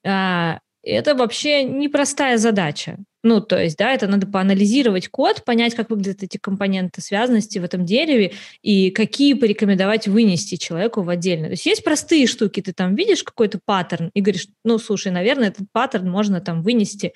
[0.06, 2.98] А, это вообще непростая задача.
[3.24, 7.64] Ну, то есть, да, это надо поанализировать код, понять, как выглядят эти компоненты связанности в
[7.64, 11.48] этом дереве и какие порекомендовать вынести человеку в отдельно.
[11.48, 15.50] То есть есть простые штуки, ты там видишь какой-то паттерн и говоришь, ну, слушай, наверное,
[15.50, 17.12] этот паттерн можно там вынести.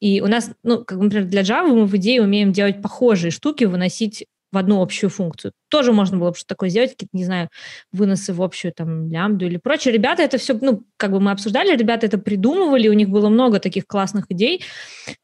[0.00, 3.64] И у нас, ну, как, например, для Java мы в идее умеем делать похожие штуки,
[3.64, 5.52] выносить в одну общую функцию.
[5.68, 7.48] Тоже можно было бы что-то такое сделать, какие-то, не знаю,
[7.92, 9.92] выносы в общую там лямбду или прочее.
[9.92, 13.58] Ребята это все, ну, как бы мы обсуждали, ребята это придумывали, у них было много
[13.58, 14.62] таких классных идей,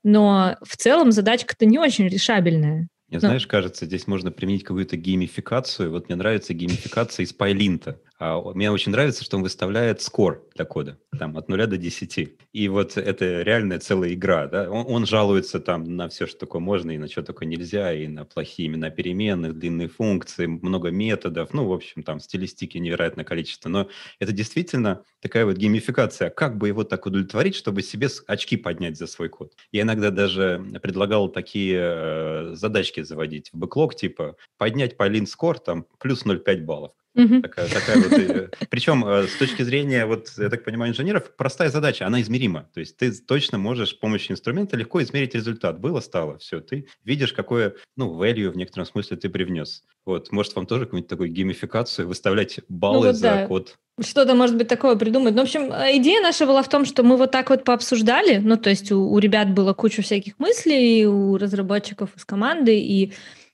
[0.02, 2.88] но в целом задачка-то не очень решабельная.
[3.08, 3.20] Мне, Но...
[3.20, 5.90] знаешь, кажется, здесь можно применить какую-то геймификацию.
[5.90, 7.98] Вот мне нравится геймификация из Пайлинта.
[8.20, 12.36] А мне очень нравится, что он выставляет скор для кода, там, от 0 до 10.
[12.52, 14.70] И вот это реальная целая игра, да.
[14.70, 18.06] Он, он жалуется там на все, что такое можно, и на что такое нельзя, и
[18.08, 23.70] на плохие имена переменных, длинные функции, много методов, ну, в общем, там, стилистики невероятное количество.
[23.70, 26.28] Но это действительно такая вот геймификация.
[26.28, 29.54] Как бы его так удовлетворить, чтобы себе очки поднять за свой код?
[29.72, 35.58] Я иногда даже предлагал такие э, задачки заводить в бэклог, типа поднять по лин скор
[35.58, 36.92] там плюс 0,5 баллов.
[37.14, 37.42] Угу.
[37.42, 42.06] Такая, такая вот, причем э, с точки зрения, вот, я так понимаю, инженеров, простая задача,
[42.06, 42.68] она измерима.
[42.72, 45.80] То есть ты точно можешь с помощью инструмента легко измерить результат.
[45.80, 46.60] Было, стало, все.
[46.60, 49.82] Ты видишь, какое, ну, value в некотором смысле ты привнес.
[50.06, 53.46] Вот, может, вам тоже какую-нибудь такую геймификацию, выставлять баллы ну, вот за да.
[53.46, 53.76] код?
[54.00, 55.34] Что-то, может быть, такое придумать.
[55.34, 58.38] Ну, в общем, э, идея наша была в том, что мы вот так вот пообсуждали.
[58.38, 63.12] Ну, то есть у, у ребят было куча всяких мыслей, у разработчиков из команды, и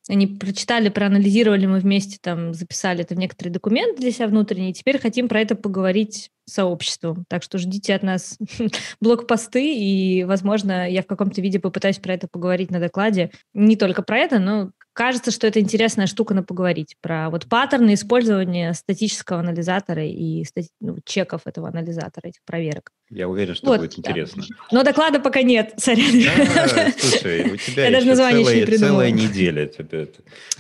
[0.09, 4.75] они прочитали, проанализировали, мы вместе там записали это в некоторый документ для себя внутренний, и
[4.75, 7.25] теперь хотим про это поговорить сообществу.
[7.29, 8.39] Так что ждите от нас
[9.01, 13.31] блокпосты, и, возможно, я в каком-то виде попытаюсь про это поговорить на докладе.
[13.53, 16.97] Не только про это, но кажется, что это интересная штука на поговорить.
[17.03, 20.71] Про вот паттерны использования статического анализатора и стати...
[20.81, 22.91] ну, чеков этого анализатора, этих проверок.
[23.11, 24.11] Я уверен, что вот, будет да.
[24.11, 24.43] интересно.
[24.73, 26.11] Но доклада пока нет, сорян.
[26.11, 29.67] Да, слушай, у тебя Я даже название целая, еще не целая неделя.
[29.67, 30.09] Тебе.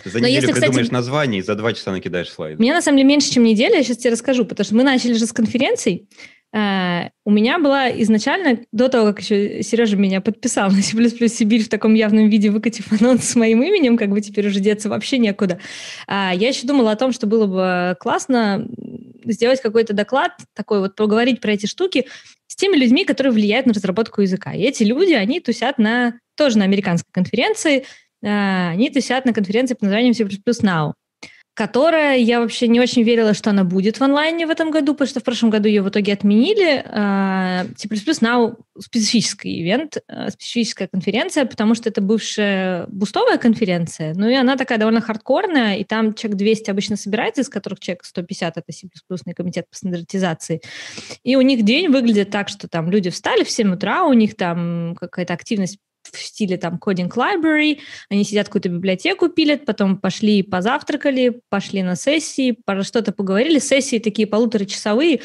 [0.05, 2.59] За неделю если, придумаешь кстати, название и за два часа накидаешь слайды.
[2.59, 5.14] Мне на самом деле меньше, чем неделя, я сейчас тебе расскажу, потому что мы начали
[5.14, 6.09] же с конференций,
[6.52, 10.96] у меня была изначально, до того, как еще Сережа меня подписал на C++
[11.28, 14.88] Сибирь в таком явном виде, выкатив анонс с моим именем, как бы теперь уже деться
[14.88, 15.59] вообще некуда,
[16.09, 18.66] uh, я еще думала о том, что было бы классно
[19.24, 22.06] сделать какой-то доклад, такой вот поговорить про эти штуки
[22.46, 24.52] с теми людьми, которые влияют на разработку языка.
[24.52, 27.85] И эти люди, они тусят на, тоже на американской конференции,
[28.24, 30.92] uh, они тусят на конференции под названием C++ Now
[31.56, 35.08] которая я вообще не очень верила, что она будет в онлайне в этом году, потому
[35.08, 36.84] что в прошлом году ее в итоге отменили.
[37.76, 44.34] C++ Now специфический ивент, э, специфическая конференция, потому что это бывшая бустовая конференция, ну и
[44.34, 48.72] она такая довольно хардкорная, и там человек 200 обычно собирается, из которых человек 150— это
[48.72, 48.88] C++
[49.34, 50.60] комитет по стандартизации.
[51.24, 54.36] И у них день выглядит так, что там люди встали в 7 утра, у них
[54.36, 55.78] там какая-то активность
[56.16, 57.79] в стиле там Coding Library,
[58.11, 63.59] они сидят какую-то библиотеку пилят, потом пошли позавтракали, пошли на сессии, про что-то поговорили.
[63.59, 65.20] Сессии такие полуторачасовые,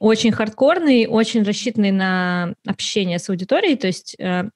[0.00, 4.50] очень хардкорные, очень рассчитанные на общение с аудиторией, то есть э,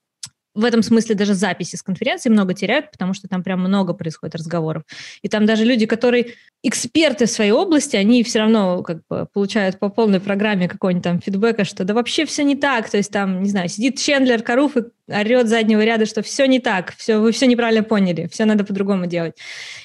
[0.59, 4.35] в этом смысле даже записи с конференции много теряют, потому что там прям много происходит
[4.35, 4.83] разговоров.
[5.22, 9.79] И там даже люди, которые эксперты в своей области, они все равно как бы получают
[9.79, 12.90] по полной программе какой-нибудь там фидбэка, что да вообще все не так.
[12.90, 16.61] То есть там, не знаю, сидит Чендлер Каруф и орет заднего ряда, что все не
[16.61, 19.37] так, все, вы все неправильно поняли, все надо по-другому делать.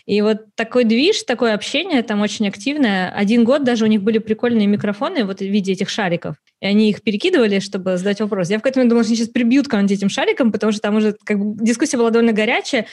[0.05, 3.11] И вот такой движ, такое общение там очень активное.
[3.11, 6.89] Один год даже у них были прикольные микрофоны вот в виде этих шариков, и они
[6.89, 8.49] их перекидывали, чтобы задать вопрос.
[8.49, 10.95] Я в какой-то момент думала, что они сейчас прибьют кого-нибудь этим шариком, потому что там
[10.95, 12.87] уже как бы дискуссия была довольно горячая.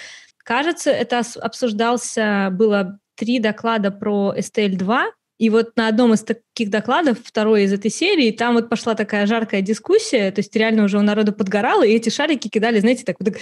[0.44, 7.16] Кажется, это обсуждался, было три доклада про STL2, и вот на одном из таких докладов,
[7.24, 11.02] второй из этой серии, там вот пошла такая жаркая дискуссия, то есть реально уже у
[11.02, 13.34] народа подгорало, и эти шарики кидали, знаете, так вот,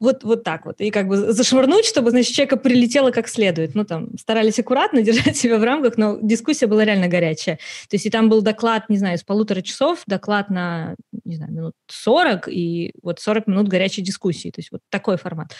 [0.00, 0.80] вот, вот так вот.
[0.80, 3.76] И как бы зашвырнуть, чтобы, значит, человека прилетело как следует.
[3.76, 7.60] Ну, там, старались аккуратно держать себя в рамках, но дискуссия была реально горячая.
[7.88, 11.52] То есть и там был доклад, не знаю, с полутора часов, доклад на, не знаю,
[11.52, 14.50] минут 40, и вот 40 минут горячей дискуссии.
[14.50, 15.54] То есть вот такой формат.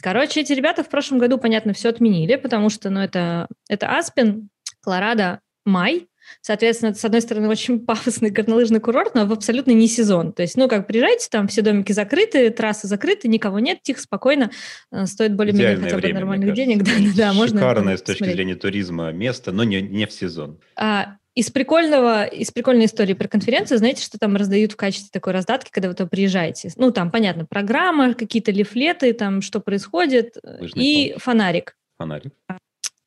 [0.00, 4.50] Короче, эти ребята в прошлом году, понятно, все отменили, потому что, ну, это, это Аспен,
[4.86, 6.08] Колорадо, май,
[6.40, 10.32] Соответственно, это, с одной стороны, очень пафосный горнолыжный курорт, но в абсолютно не сезон.
[10.32, 14.50] То есть, ну, как приезжаете, там все домики закрыты, трассы закрыты, никого нет, тихо, спокойно,
[14.92, 16.82] э, стоит более-менее хотя бы время, нормальных денег.
[16.86, 18.36] Да, да, можно Шикарное с точки смотреть.
[18.36, 20.60] зрения туризма место, но не, не в сезон.
[20.76, 25.32] А, из прикольного, из прикольной истории про конференцию, знаете, что там раздают в качестве такой
[25.32, 26.70] раздатки, когда вы туда приезжаете?
[26.76, 31.20] Ну, там, понятно, программа, какие-то лифлеты, там, что происходит, Лыжный и пол.
[31.20, 31.76] фонарик.
[31.98, 32.32] Фонарик.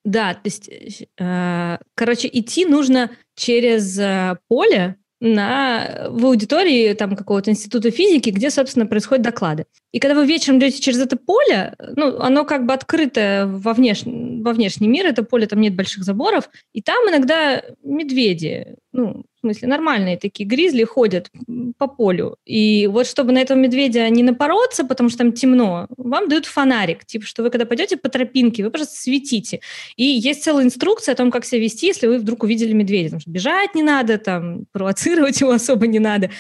[0.10, 0.72] Да, то есть,
[1.20, 8.50] э, короче, идти нужно через э, поле на, в аудитории там, какого-то института физики, где,
[8.50, 9.66] собственно, происходят доклады.
[9.92, 14.02] И когда вы вечером идете через это поле, ну, оно как бы открыто во, внеш...
[14.04, 19.40] во внешний мир, это поле, там нет больших заборов, и там иногда медведи, ну, в
[19.42, 21.30] смысле, нормальные такие гризли ходят
[21.78, 22.38] по полю.
[22.46, 27.06] И вот чтобы на этого медведя не напороться, потому что там темно, вам дают фонарик.
[27.06, 29.62] Типа, что вы когда пойдете по тропинке, вы просто светите.
[29.96, 33.10] И есть целая инструкция о том, как себя вести, если вы вдруг увидели медведя.
[33.10, 36.32] Потому что бежать не надо, там, провоцировать его особо не надо.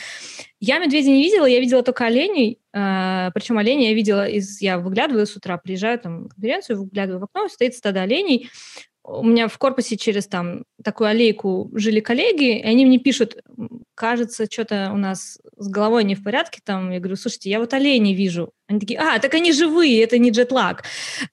[0.59, 2.59] Я медведя не видела, я видела только оленей.
[2.73, 4.59] А, причем оленей я видела из...
[4.59, 8.49] Я выглядываю с утра, приезжаю там на конференцию, выглядываю в окно, стоит стадо оленей
[9.09, 13.37] у меня в корпусе через там такую аллейку жили коллеги, и они мне пишут,
[13.95, 17.73] кажется, что-то у нас с головой не в порядке, там, я говорю, слушайте, я вот
[17.73, 18.51] оленей вижу.
[18.67, 20.83] Они такие, а, так они живые, это не джетлаг.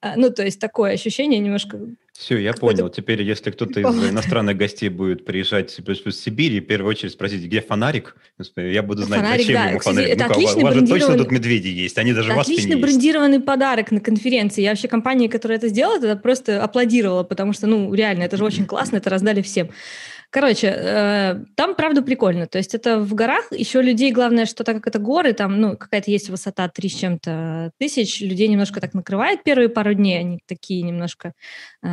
[0.00, 1.78] А, ну, то есть такое ощущение немножко
[2.18, 2.88] Все, я понял.
[2.88, 7.60] Теперь, если кто-то из иностранных гостей будет приезжать в Сибирь, в первую очередь спросить, где
[7.60, 8.16] фонарик,
[8.56, 9.68] я буду знать, фонарик, зачем да.
[9.68, 10.08] ему фонарик.
[10.08, 12.76] Это ну, отличный у вас же точно тут медведи есть, они даже это в Отличный
[12.76, 14.62] брендированный подарок на конференции.
[14.62, 18.44] Я вообще компания, которая это сделала, это просто аплодировала, потому что, ну, реально, это же
[18.44, 19.68] очень классно, это раздали всем.
[20.30, 22.46] Короче, э, там, правда, прикольно.
[22.46, 23.50] То есть это в горах.
[23.52, 26.94] Еще людей, главное, что так как это горы, там, ну, какая-то есть высота 3 с
[26.94, 30.18] чем-то тысяч, людей немножко так накрывает первые пару дней.
[30.18, 31.32] Они такие немножко,
[31.82, 31.86] э,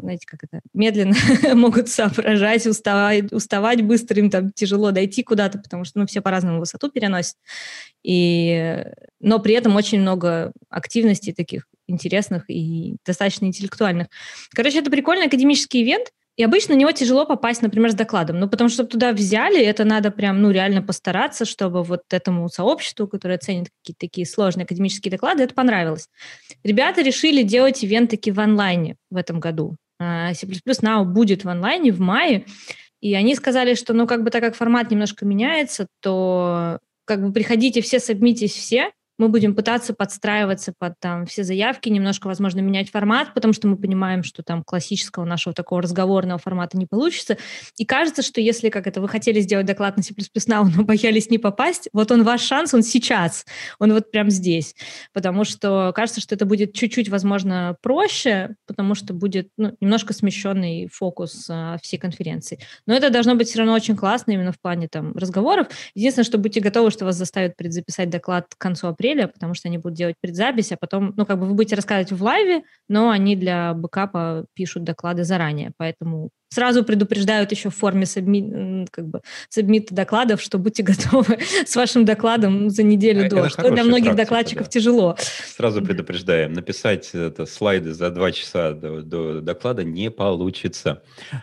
[0.00, 1.14] знаете, как это, медленно
[1.54, 6.60] могут соображать, уставать, уставать быстро, им там тяжело дойти куда-то, потому что, ну, все по-разному
[6.60, 7.36] высоту переносят.
[8.02, 8.84] И,
[9.20, 14.06] но при этом очень много активностей таких интересных и достаточно интеллектуальных.
[14.54, 18.38] Короче, это прикольный академический ивент, и обычно на него тяжело попасть, например, с докладом.
[18.38, 23.06] Ну, потому что, туда взяли, это надо прям, ну, реально постараться, чтобы вот этому сообществу,
[23.06, 26.08] которое ценит какие-то такие сложные академические доклады, это понравилось.
[26.64, 29.76] Ребята решили делать ивент таки в онлайне в этом году.
[29.98, 32.46] А, C++ Now будет в онлайне в мае,
[33.00, 37.32] и они сказали, что, ну, как бы так как формат немножко меняется, то как бы
[37.32, 42.90] приходите все, сабмитесь все, мы будем пытаться подстраиваться под там все заявки, немножко, возможно, менять
[42.90, 47.36] формат, потому что мы понимаем, что там классического нашего такого разговорного формата не получится.
[47.76, 50.14] И кажется, что если, как это, вы хотели сделать доклад на C++
[50.48, 53.44] Now, но боялись не попасть, вот он ваш шанс, он сейчас,
[53.78, 54.74] он вот прям здесь.
[55.12, 60.88] Потому что кажется, что это будет чуть-чуть, возможно, проще, потому что будет ну, немножко смещенный
[60.90, 62.58] фокус а, всей конференции.
[62.86, 65.68] Но это должно быть все равно очень классно именно в плане там разговоров.
[65.94, 69.68] Единственное, что будьте готовы, что вас заставят предзаписать доклад к концу апреля, апреля, потому что
[69.68, 73.10] они будут делать предзапись, а потом, ну, как бы вы будете рассказывать в лайве, но
[73.10, 79.20] они для бэкапа пишут доклады заранее, поэтому сразу предупреждают еще в форме сабми, как бы,
[79.48, 84.14] сабмита докладов, что будьте готовы с вашим докладом за неделю это до, что для многих
[84.14, 84.70] практика, докладчиков да.
[84.70, 85.16] тяжело.
[85.56, 91.02] Сразу предупреждаем, написать это, слайды за два часа до, до доклада не получится.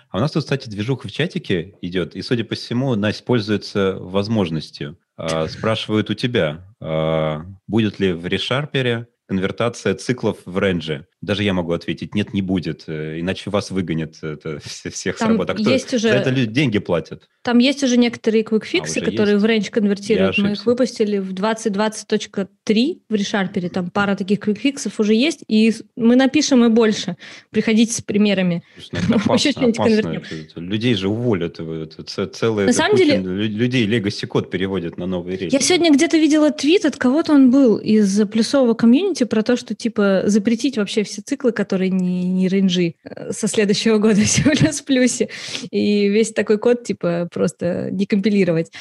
[0.09, 3.97] А у нас тут, кстати, движуха в чатике идет, и, судя по всему, она используется
[3.99, 4.97] возможностью.
[5.17, 11.07] А, спрашивают у тебя, а, будет ли в ReSharper конвертация циклов в рендже?
[11.21, 15.31] Даже я могу ответить, нет, не будет, э, иначе вас выгонят это, всех Там с
[15.31, 15.53] работы.
[15.53, 16.09] А кто есть уже...
[16.09, 17.27] за это люди деньги платят?
[17.41, 19.43] Там есть уже некоторые quick fix ы, а, которые есть?
[19.43, 20.37] в range конвертируют.
[20.37, 23.69] Мы их выпустили в 2020.3 в ReSharper.
[23.69, 27.17] Там пара таких quick fix ов уже есть, и мы напишем и больше.
[27.49, 28.63] Приходите с примерами.
[28.91, 30.23] Ну, что-нибудь конвертируем.
[30.55, 31.59] Людей же уволят.
[31.59, 35.53] Это целые, на самом деле, людей Legacy код переводят на новые речи.
[35.53, 39.73] Я сегодня где-то видела твит, от кого-то он был, из плюсового комьюнити, про то, что
[39.73, 44.51] типа запретить вообще все циклы, которые не, не range и э, со следующего года всего
[44.51, 45.29] лишь в плюсе.
[45.71, 48.71] И весь такой код, типа, просто декомпилировать.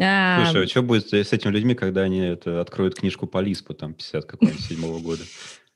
[0.00, 0.44] А...
[0.44, 3.94] Слушай, а что будет с этими людьми, когда они это, откроют книжку по Лиспу, там,
[3.94, 5.22] 50 какого-нибудь седьмого года?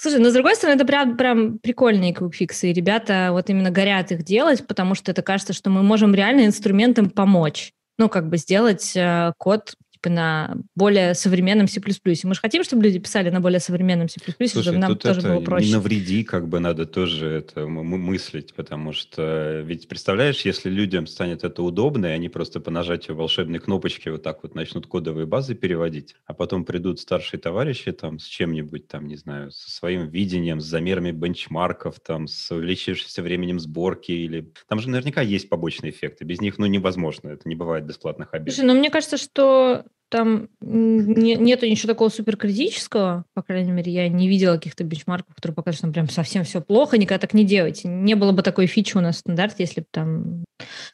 [0.00, 4.12] Слушай, но с другой стороны, это прям, прям прикольные квикфиксы, и ребята вот именно горят
[4.12, 7.72] их делать, потому что это кажется, что мы можем реально инструментом помочь.
[7.98, 11.80] Ну, как бы сделать э, код типа на более современном C++.
[12.24, 15.40] Мы же хотим, чтобы люди писали на более современном C++, Слушай, чтобы нам тоже было
[15.40, 15.66] проще.
[15.66, 21.44] Не навреди, как бы надо тоже это мыслить, потому что ведь представляешь, если людям станет
[21.44, 25.54] это удобно, и они просто по нажатию волшебной кнопочки вот так вот начнут кодовые базы
[25.54, 30.60] переводить, а потом придут старшие товарищи там с чем-нибудь там, не знаю, со своим видением,
[30.60, 34.52] с замерами бенчмарков, там, с увеличившимся временем сборки или...
[34.68, 38.54] Там же наверняка есть побочные эффекты, без них, ну, невозможно, это не бывает бесплатных обедов.
[38.54, 44.08] Слушай, ну, мне кажется, что там не, нету ничего такого суперкритического, по крайней мере, я
[44.08, 47.88] не видела каких-то бенчмарков, которые покажут, что прям совсем все плохо, никогда так не делайте.
[47.88, 50.44] Не было бы такой фичи у нас в стандарте, если бы там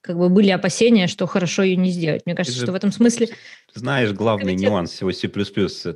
[0.01, 2.23] как бы были опасения, что хорошо ее не сделать.
[2.27, 3.29] Мне кажется, что в этом смысле...
[3.73, 4.71] Знаешь, главный комитет...
[4.71, 5.31] нюанс всего C++,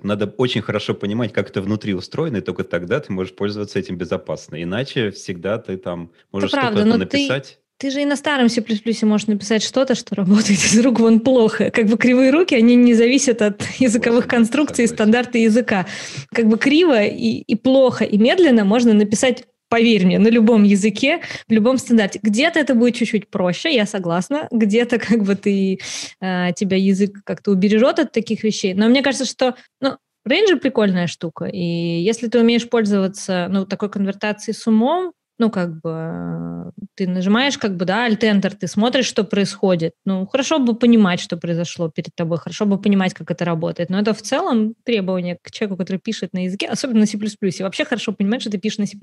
[0.02, 3.96] надо очень хорошо понимать, как это внутри устроено, и только тогда ты можешь пользоваться этим
[3.96, 4.62] безопасно.
[4.62, 7.58] Иначе всегда ты там можешь что-то написать.
[7.78, 8.62] Ты же и на старом C++
[9.02, 11.70] можешь написать что-то, что работает из рук вон плохо.
[11.70, 15.86] Как бы кривые руки, они не зависят от языковых конструкций и стандарта языка.
[16.32, 21.20] Как бы криво и, и плохо, и медленно можно написать поверь мне, на любом языке,
[21.46, 22.18] в любом стандарте.
[22.22, 24.48] Где-то это будет чуть-чуть проще, я согласна.
[24.50, 25.78] Где-то как бы ты,
[26.20, 28.74] э, тебя язык как-то убережет от таких вещей.
[28.74, 31.44] Но мне кажется, что ну, Range прикольная штука.
[31.44, 37.56] И если ты умеешь пользоваться ну, такой конвертацией с умом, ну, как бы, ты нажимаешь,
[37.58, 39.94] как бы, да, Alt-Enter, ты смотришь, что происходит.
[40.04, 43.88] Ну, хорошо бы понимать, что произошло перед тобой, хорошо бы понимать, как это работает.
[43.88, 47.16] Но это в целом требование к человеку, который пишет на языке, особенно на C++.
[47.16, 48.96] И вообще хорошо понимать, что ты пишешь на C++.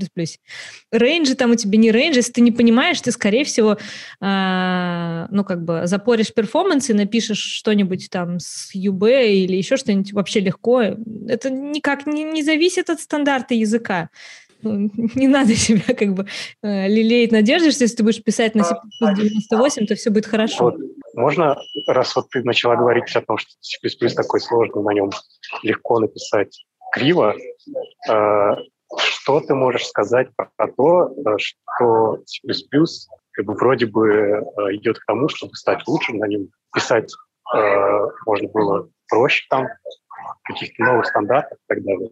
[0.92, 3.78] Range и там у тебя не range и, если ты не понимаешь, ты, скорее всего,
[4.22, 10.12] э, ну, как бы, запоришь performance и напишешь что-нибудь там с UB или еще что-нибудь
[10.12, 10.82] вообще легко.
[10.82, 14.10] Это никак не, не зависит от стандарта языка.
[14.62, 16.28] Ну, не надо себя как бы
[16.62, 20.66] э, лелеять надежды, что если ты будешь писать на C++98, то все будет хорошо.
[20.66, 20.76] Вот.
[21.14, 25.12] Можно, раз вот ты начала говорить о том, что C++ такой сложный, на нем
[25.64, 27.36] легко написать криво,
[28.10, 28.56] э,
[28.98, 32.42] что ты можешь сказать про то, э, что C++
[33.32, 37.12] как бы вроде бы идет к тому, чтобы стать лучше на нем, писать
[38.26, 39.68] можно было проще там,
[40.44, 42.10] каких-то новых стандартов и так далее.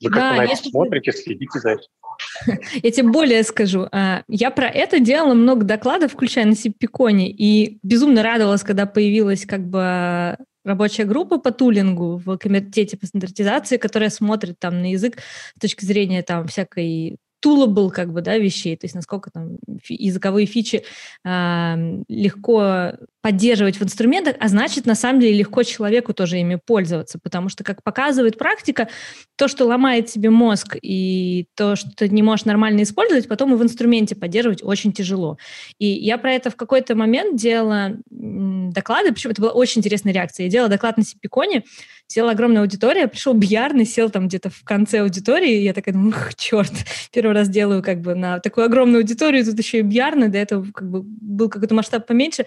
[0.00, 2.60] Вы как да, на это смотрите, следите за этим?
[2.82, 3.88] Я тебе более скажу.
[3.92, 9.46] А, я про это делала много докладов, включая на Сипиконе, и безумно радовалась, когда появилась
[9.46, 15.18] как бы рабочая группа по тулингу в комитете по стандартизации, которая смотрит там на язык
[15.56, 19.58] с точки зрения там всякой toolable как бы, да, вещей, то есть насколько там
[19.88, 20.82] языковые фичи
[21.24, 27.18] э, легко поддерживать в инструментах, а значит, на самом деле, легко человеку тоже ими пользоваться,
[27.18, 28.88] потому что, как показывает практика,
[29.36, 33.56] то, что ломает себе мозг и то, что ты не можешь нормально использовать, потом и
[33.56, 35.36] в инструменте поддерживать очень тяжело.
[35.78, 40.44] И я про это в какой-то момент делала доклады, причем это была очень интересная реакция.
[40.44, 41.64] Я делала доклад на Сипиконе,
[42.08, 46.14] села огромная аудитория, пришел Бьярный, сел там где-то в конце аудитории, и я такая думаю,
[46.36, 46.72] черт,
[47.12, 50.66] первый раз делаю как бы на такую огромную аудиторию, тут еще и Бьярный, до этого
[50.72, 52.46] как бы был какой-то масштаб поменьше.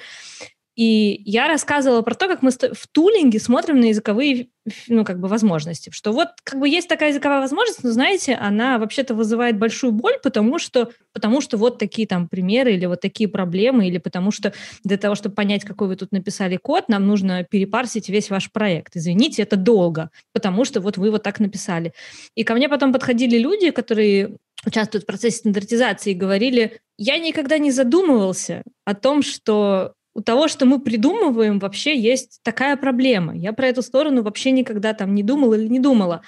[0.75, 4.47] И я рассказывала про то, как мы в тулинге смотрим на языковые
[4.87, 5.89] ну, как бы возможности.
[5.91, 10.17] Что вот как бы есть такая языковая возможность, но, знаете, она вообще-то вызывает большую боль,
[10.23, 14.53] потому что, потому что вот такие там примеры или вот такие проблемы, или потому что
[14.83, 18.95] для того, чтобы понять, какой вы тут написали код, нам нужно перепарсить весь ваш проект.
[18.95, 21.93] Извините, это долго, потому что вот вы вот так написали.
[22.35, 27.57] И ко мне потом подходили люди, которые участвуют в процессе стандартизации, и говорили, я никогда
[27.57, 33.35] не задумывался о том, что у того, что мы придумываем, вообще есть такая проблема.
[33.35, 36.21] Я про эту сторону вообще никогда там не думала или не думала.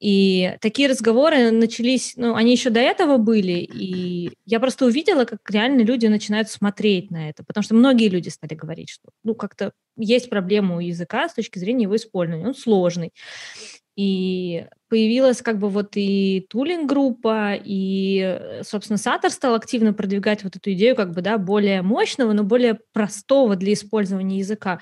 [0.00, 5.40] И такие разговоры начались, ну, они еще до этого были, и я просто увидела, как
[5.50, 9.72] реально люди начинают смотреть на это, потому что многие люди стали говорить, что, ну, как-то
[9.96, 13.12] есть проблема у языка с точки зрения его использования, он сложный.
[13.98, 20.72] И появилась как бы вот и тулинг-группа, и, собственно, Сатор стал активно продвигать вот эту
[20.74, 24.78] идею как бы, да, более мощного, но более простого для использования языка.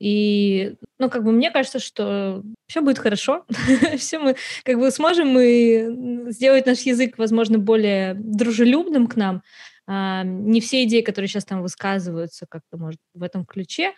[0.00, 3.44] И, ну, как бы мне кажется, что все будет хорошо,
[3.98, 4.34] все мы
[4.64, 9.42] как бы сможем мы сделать наш язык, возможно, более дружелюбным к нам.
[9.86, 13.92] Не все идеи, которые сейчас там высказываются, как-то, может, в этом ключе,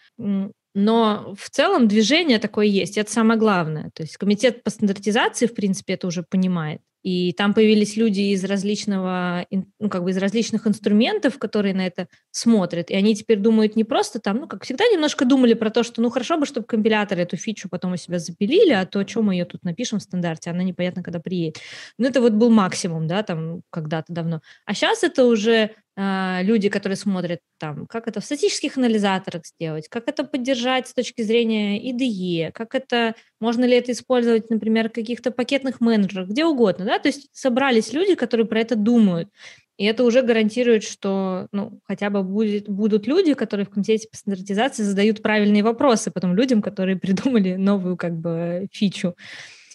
[0.78, 3.90] но в целом движение такое есть, это самое главное.
[3.94, 6.82] То есть комитет по стандартизации, в принципе, это уже понимает.
[7.02, 12.08] И там появились люди из различного, ну, как бы из различных инструментов, которые на это
[12.30, 12.90] смотрят.
[12.90, 16.02] И они теперь думают не просто там, ну, как всегда, немножко думали про то, что,
[16.02, 19.34] ну, хорошо бы, чтобы компиляторы эту фичу потом у себя запилили, а то, что мы
[19.34, 21.58] ее тут напишем в стандарте, она непонятно, когда приедет.
[21.96, 24.42] Ну, это вот был максимум, да, там, когда-то давно.
[24.66, 30.08] А сейчас это уже люди, которые смотрят там, как это в статических анализаторах сделать, как
[30.08, 35.30] это поддержать с точки зрения IDE, как это, можно ли это использовать, например, в каких-то
[35.30, 39.30] пакетных менеджерах, где угодно, да, то есть собрались люди, которые про это думают,
[39.78, 44.16] и это уже гарантирует, что ну, хотя бы будет, будут люди, которые в комитете по
[44.16, 49.14] стандартизации задают правильные вопросы потом людям, которые придумали новую как бы фичу.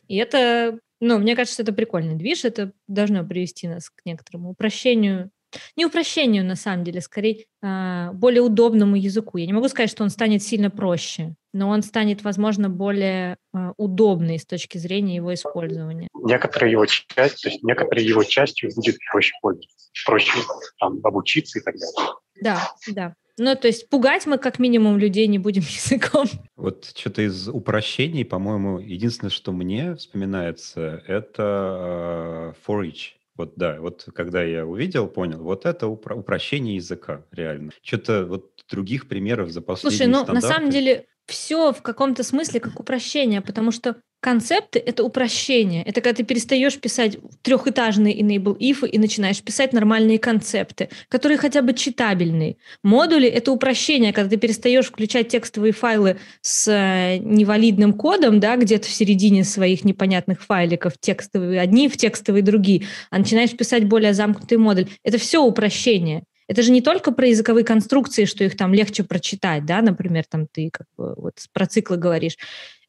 [0.08, 5.32] И это, ну, мне кажется, это прикольный движ, это должно привести нас к некоторому упрощению
[5.76, 9.38] не упрощению, на самом деле, скорее а, более удобному языку.
[9.38, 13.74] Я не могу сказать, что он станет сильно проще, но он станет, возможно, более а,
[13.78, 16.08] удобный с точки зрения его использования.
[16.14, 20.40] Некоторые его часть, то есть некоторые его частью будет проще пользоваться, проще
[20.80, 22.14] там, обучиться и так далее.
[22.42, 23.16] Да, да.
[23.38, 26.28] Ну, то есть пугать мы как минимум людей не будем языком.
[26.56, 33.14] Вот что-то из упрощений, по-моему, единственное, что мне вспоминается, это uh, for each.
[33.42, 37.72] Вот да, вот когда я увидел, понял, вот это упро- упрощение языка, реально.
[37.82, 40.48] Что-то вот других примеров за последние Слушай, ну стандарты...
[40.48, 45.84] на самом деле все в каком-то смысле как упрощение, потому что концепты— это упрощение.
[45.84, 51.62] Это когда ты перестаешь писать трехэтажные enable if и начинаешь писать нормальные концепты, которые хотя
[51.62, 52.56] бы читабельные.
[52.84, 58.88] Модули— это упрощение, когда ты перестаешь включать текстовые файлы с э, невалидным кодом, да, где-то
[58.88, 64.58] в середине своих непонятных файликов, текстовые одни в текстовые другие, а начинаешь писать более замкнутый
[64.58, 64.88] модуль.
[65.04, 66.24] Это все упрощение.
[66.48, 70.48] Это же не только про языковые конструкции, что их там легче прочитать, да, например, там
[70.48, 72.36] ты как бы вот про циклы говоришь.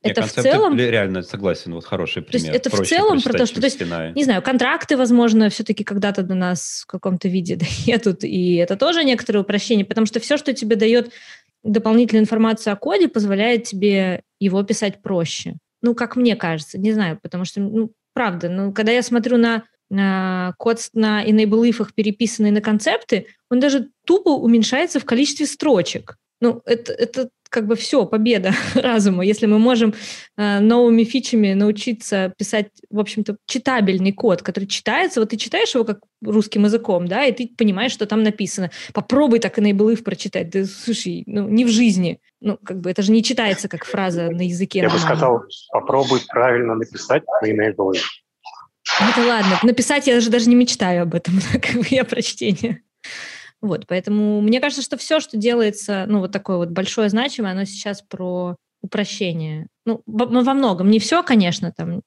[0.05, 0.77] Нет, это в целом...
[0.77, 2.47] Реально согласен, вот хороший пример.
[2.47, 5.85] То есть это в целом про то, что, то есть, не знаю, контракты, возможно, все-таки
[5.85, 10.37] когда-то до нас в каком-то виде доедут, и это тоже некоторое упрощение, потому что все,
[10.37, 11.13] что тебе дает
[11.63, 15.55] дополнительную информацию о коде, позволяет тебе его писать проще.
[15.81, 19.65] Ну, как мне кажется, не знаю, потому что, ну, правда, ну, когда я смотрю на
[20.59, 26.17] код на enable if переписанный на концепты, он даже тупо уменьшается в количестве строчек.
[26.43, 29.25] Ну, это, это как бы все, победа разума.
[29.25, 29.95] Если мы можем
[30.37, 35.85] э, новыми фичами научиться писать, в общем-то, читабельный код, который читается, вот ты читаешь его
[35.85, 38.73] как русским языком, да, и ты понимаешь, что там написано.
[38.93, 40.51] Попробуй так enable if прочитать.
[40.51, 42.19] Да, слушай, ну, не в жизни.
[42.41, 44.81] Ну, как бы это же не читается как фраза на языке.
[44.81, 48.03] Я бы сказал, попробуй правильно написать на enable if.
[49.01, 49.61] Ну, это ладно.
[49.63, 52.83] Написать я даже, даже не мечтаю об этом, как бы я прочтение.
[53.63, 57.65] Вот, поэтому мне кажется, что все, что делается, ну, вот такое вот большое значимое, оно
[57.65, 59.69] сейчас про упрощение.
[59.87, 60.91] Ну, во, многом.
[60.91, 62.03] Не все, конечно, там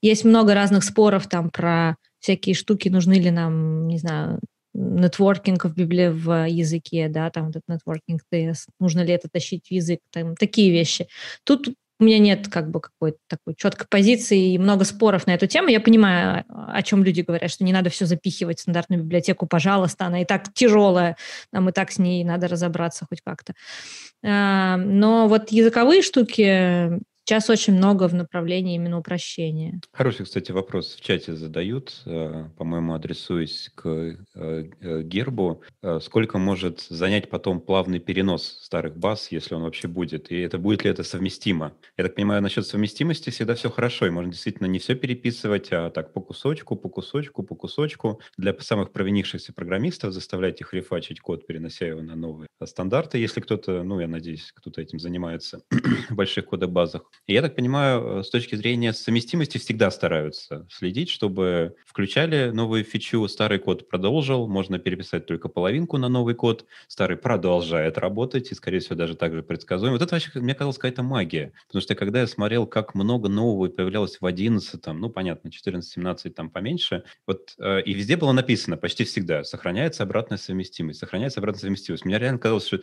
[0.00, 4.38] есть много разных споров там про всякие штуки, нужны ли нам, не знаю,
[4.72, 9.70] нетворкинг в Библии в языке, да, там этот нетворкинг тест, нужно ли это тащить в
[9.72, 11.08] язык, там такие вещи.
[11.44, 15.46] Тут у меня нет как бы какой-то такой четкой позиции и много споров на эту
[15.46, 15.68] тему.
[15.68, 20.06] Я понимаю, о чем люди говорят, что не надо все запихивать в стандартную библиотеку, пожалуйста,
[20.06, 21.16] она и так тяжелая,
[21.52, 23.54] нам и так с ней надо разобраться хоть как-то.
[24.24, 27.00] А, но вот языковые штуки,
[27.30, 29.80] Сейчас очень много в направлении именно упрощения.
[29.92, 35.62] Хороший, кстати, вопрос в чате задают, э, по-моему, адресуясь к э, э, гербу.
[36.00, 40.32] Сколько может занять потом плавный перенос старых баз, если он вообще будет?
[40.32, 41.72] И это будет ли это совместимо?
[41.96, 45.90] Я так понимаю, насчет совместимости всегда все хорошо, и можно действительно не все переписывать, а
[45.90, 48.20] так по кусочку, по кусочку, по кусочку.
[48.38, 53.82] Для самых провинившихся программистов заставлять их рефачить код, перенося его на новые стандарты, если кто-то,
[53.82, 55.62] ну, я надеюсь, кто-то этим занимается
[56.10, 57.10] в больших кодобазах.
[57.26, 63.28] Я так понимаю, э, с точки зрения совместимости всегда стараются следить, чтобы включали новую фичу,
[63.28, 68.80] старый код продолжил, можно переписать только половинку на новый код, старый продолжает работать и, скорее
[68.80, 69.92] всего, даже так же предсказуем.
[69.92, 71.52] Вот это вообще, мне казалось, какая-то магия.
[71.68, 75.88] Потому что когда я смотрел, как много нового появлялось в 11, там, ну, понятно, 14,
[75.92, 81.38] 17 там поменьше, вот, э, и везде было написано почти всегда, сохраняется обратная совместимость, сохраняется
[81.38, 82.04] обратная совместимость.
[82.04, 82.80] Мне реально казалось, что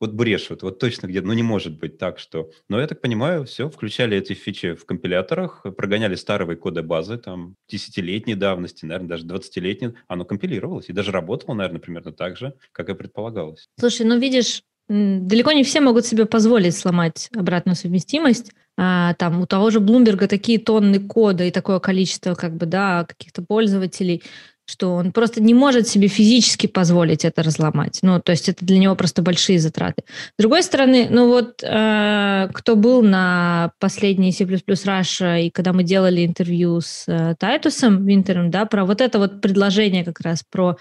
[0.00, 2.50] вот брешут, вот точно где-то, ну не может быть так, что...
[2.68, 7.54] Но я так понимаю, все, включали эти фичи в компиляторах, прогоняли старые коды базы, там,
[7.68, 12.88] десятилетней давности, наверное, даже 20-летней, оно компилировалось и даже работало, наверное, примерно так же, как
[12.88, 13.68] и предполагалось.
[13.78, 18.52] Слушай, ну видишь, далеко не все могут себе позволить сломать обратную совместимость.
[18.76, 23.04] А, там у того же Блумберга такие тонны кода и такое количество как бы, да,
[23.04, 24.22] каких-то пользователей
[24.70, 27.98] что он просто не может себе физически позволить это разломать.
[28.02, 30.02] Ну, то есть это для него просто большие затраты.
[30.06, 35.82] С другой стороны, ну вот э, кто был на последней C++ Russia, и когда мы
[35.82, 40.76] делали интервью с э, Тайтусом Винтером, да, про вот это вот предложение как раз про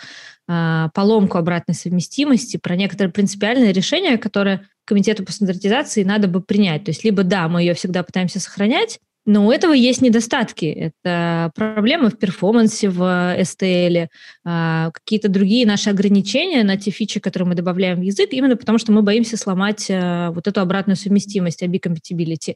[0.47, 6.83] э, поломку обратной совместимости, про некоторые принципиальные решения, которые комитету по стандартизации надо бы принять.
[6.83, 10.65] То есть либо да, мы ее всегда пытаемся сохранять, но у этого есть недостатки.
[10.65, 13.01] Это проблемы в перформансе в
[13.39, 14.07] STL,
[14.43, 18.77] а, какие-то другие наши ограничения на те фичи, которые мы добавляем в язык, именно потому
[18.77, 22.55] что мы боимся сломать а, вот эту обратную совместимость, abi-compatibility.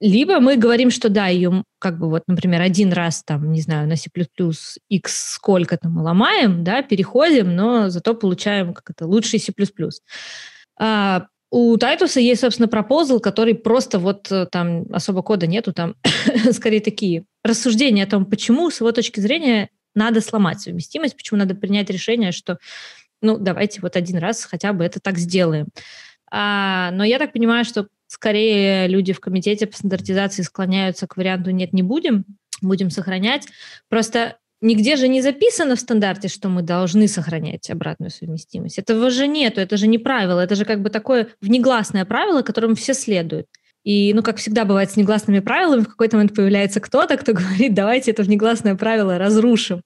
[0.00, 3.88] Либо мы говорим, что да, ее как бы вот, например, один раз там, не знаю,
[3.88, 4.10] на C++
[4.88, 9.52] x сколько-то мы ломаем, да, переходим, но зато получаем как это лучший C++.
[10.78, 15.96] А, у Тайтуса есть, собственно, пропозал, который просто вот э, там особо кода нету, там
[16.50, 21.54] скорее такие рассуждения о том, почему с его точки зрения надо сломать совместимость, почему надо
[21.54, 22.58] принять решение, что
[23.20, 25.68] ну давайте вот один раз хотя бы это так сделаем.
[26.30, 31.50] А, но я так понимаю, что скорее люди в комитете по стандартизации склоняются к варианту
[31.50, 32.24] «нет, не будем»,
[32.62, 33.46] будем сохранять.
[33.90, 38.78] Просто Нигде же не записано в стандарте, что мы должны сохранять обратную совместимость.
[38.78, 42.76] Этого же нету, это же не правило, это же как бы такое внегласное правило, которому
[42.76, 43.48] все следуют.
[43.82, 47.74] И, ну, как всегда бывает с негласными правилами, в какой-то момент появляется кто-то, кто говорит,
[47.74, 49.82] давайте это внегласное правило разрушим.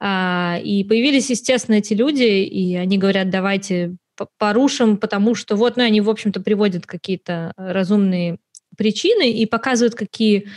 [0.00, 3.96] А, и появились, естественно, эти люди, и они говорят, давайте
[4.38, 8.38] порушим, потому что вот, ну, они, в общем-то, приводят какие-то разумные
[8.76, 10.48] причины и показывают, какие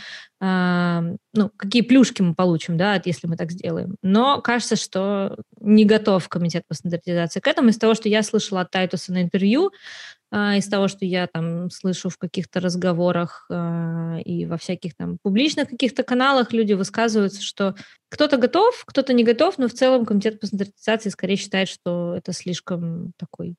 [0.44, 3.94] ну, какие плюшки мы получим, да, если мы так сделаем.
[4.02, 7.68] Но кажется, что не готов комитет по стандартизации к этому.
[7.68, 9.76] Из того, что я слышала от Тайтуса на интервью, а,
[10.32, 15.68] из того, что я там слышу в каких-то разговорах а, и во всяких там публичных
[15.68, 17.74] каких-то каналах люди высказываются, что
[18.08, 22.32] кто-то готов, кто-то не готов, но в целом комитет по стандартизации скорее считает, что это
[22.32, 23.56] слишком такой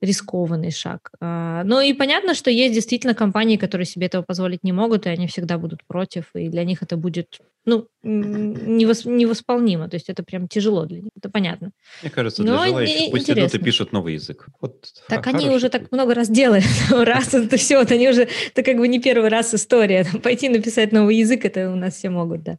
[0.00, 1.10] рискованный шаг.
[1.20, 5.10] А, ну и понятно, что есть действительно компании, которые себе этого позволить не могут, и
[5.10, 9.88] они всегда будут против, и для них это будет ну, невос, невосполнимо.
[9.88, 11.70] То есть это прям тяжело для них, это понятно.
[12.02, 13.48] Мне кажется, для Но желающих пусть интересно.
[13.48, 14.46] идут и пишут новый язык.
[14.60, 16.64] Вот, так они уже так много раз делают.
[16.90, 20.06] раз это все, вот они уже, это как бы не первый раз история.
[20.22, 22.58] Пойти написать новый язык, это у нас все могут, да.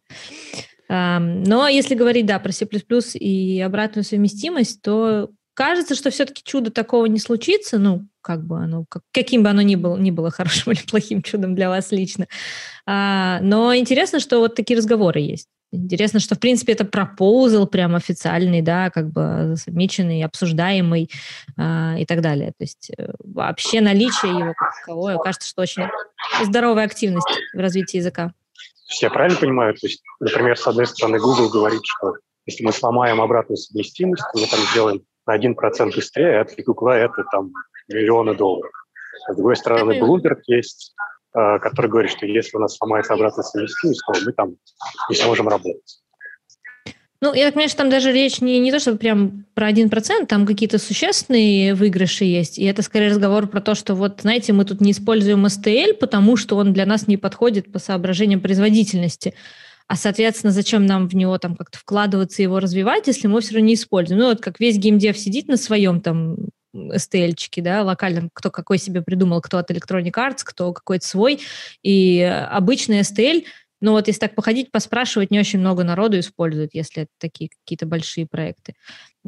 [0.87, 2.67] Но если говорить, да, про C++
[3.15, 8.85] и обратную совместимость, то кажется, что все-таки чудо такого не случится, ну, как бы оно,
[8.87, 12.27] как, каким бы оно ни было, ни было хорошим или плохим чудом для вас лично.
[12.85, 15.47] А, но интересно, что вот такие разговоры есть.
[15.75, 21.09] Интересно, что, в принципе, это пропозал прям официальный, да, как бы замеченный, обсуждаемый
[21.57, 22.49] а, и так далее.
[22.57, 25.83] То есть э, вообще наличие его как таковое, кажется, что очень
[26.43, 28.33] здоровая активность в развитии языка.
[29.01, 29.73] Я правильно понимаю?
[29.73, 32.13] То есть, например, с одной стороны, Google говорит, что
[32.45, 36.89] если мы сломаем обратную совместимость, то мы там сделаем на 1% быстрее, а для Google
[36.89, 37.51] это там
[37.87, 38.71] миллионы долларов.
[39.27, 44.01] С другой стороны, Bloomberg есть, э, который говорит, что если у нас сломается обратная совместимость,
[44.07, 44.55] то мы там
[45.09, 45.99] не сможем работать.
[47.21, 50.27] Ну, я так понимаю, что там даже речь не, не то, что прям про 1%,
[50.27, 54.65] там какие-то существенные выигрыши есть, и это скорее разговор про то, что вот, знаете, мы
[54.65, 59.33] тут не используем STL, потому что он для нас не подходит по соображениям производительности.
[59.87, 63.67] А, соответственно, зачем нам в него там как-то вкладываться, его развивать, если мы все равно
[63.67, 64.19] не используем?
[64.19, 66.35] Ну, вот как весь геймдев сидит на своем там
[66.75, 71.39] STL-чики, да, локальном, кто какой себе придумал, кто от Electronic Arts, кто какой-то свой,
[71.83, 73.45] и обычный STL,
[73.85, 77.85] ну вот если так походить, поспрашивать, не очень много народу используют, если это такие какие-то
[77.85, 78.73] большие проекты.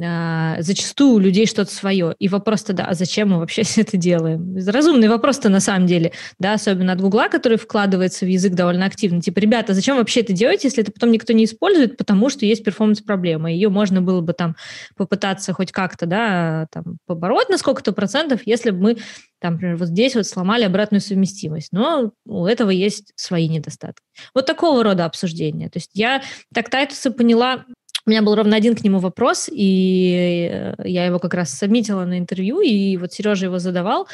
[0.03, 2.15] А, зачастую у людей что-то свое.
[2.17, 4.57] И вопрос тогда, а зачем мы вообще все это делаем?
[4.67, 9.21] Разумный вопрос-то на самом деле, да, особенно от Гугла, который вкладывается в язык довольно активно.
[9.21, 12.63] Типа, ребята, зачем вообще это делать, если это потом никто не использует, потому что есть
[12.63, 13.51] перформанс-проблема.
[13.51, 14.55] Ее можно было бы там
[14.95, 18.97] попытаться хоть как-то, да, там, побороть на сколько-то процентов, если бы мы
[19.39, 24.03] там, например, вот здесь вот сломали обратную совместимость, но у этого есть свои недостатки.
[24.33, 25.69] Вот такого рода обсуждения.
[25.69, 26.23] То есть я
[26.53, 27.65] так Тайтуса поняла
[28.07, 32.05] у меня был ровно один к нему вопрос, и э, я его как раз сабмитила
[32.05, 34.07] на интервью, и вот Сережа его задавал.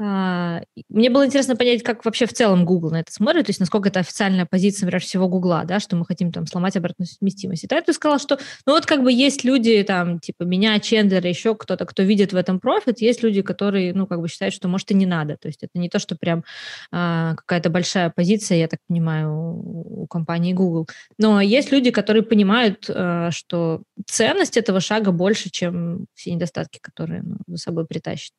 [0.00, 3.60] А, мне было интересно понять, как вообще в целом Google на это смотрит, то есть
[3.60, 7.64] насколько это официальная позиция, например, всего Google, да, что мы хотим там сломать обратную совместимость.
[7.64, 11.54] И ты сказал, что ну вот как бы есть люди, там, типа меня, Чендлера, еще
[11.54, 14.90] кто-то, кто видит в этом профит, есть люди, которые, ну, как бы считают, что может
[14.90, 15.36] и не надо.
[15.36, 16.44] То есть это не то, что прям
[16.90, 20.88] а, какая-то большая позиция, я так понимаю, у компании Google.
[21.18, 27.22] Но есть люди, которые понимают, а, что ценность этого шага больше, чем все недостатки, которые
[27.22, 28.32] ну, за собой притащит.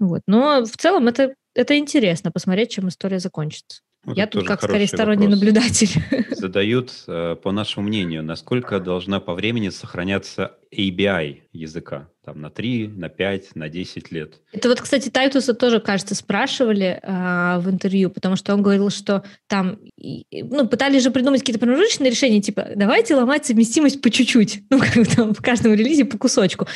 [0.00, 0.22] Вот.
[0.26, 3.82] Но в целом это, это интересно посмотреть, чем история закончится.
[4.04, 5.40] Вот Я тут как скорее сторонний вопрос.
[5.40, 5.88] наблюдатель.
[6.30, 12.08] Задают, э, по нашему мнению, насколько должна по времени сохраняться ABI языка?
[12.24, 14.40] Там на 3, на 5, на 10 лет.
[14.52, 19.24] Это вот, кстати, Тайтуса тоже, кажется, спрашивали э, в интервью, потому что он говорил, что
[19.46, 24.80] там, ну, пытались же придумать какие-то промежуточные решения, типа, давайте ломать совместимость по чуть-чуть, ну,
[24.80, 26.66] как там в каждом релизе по кусочку.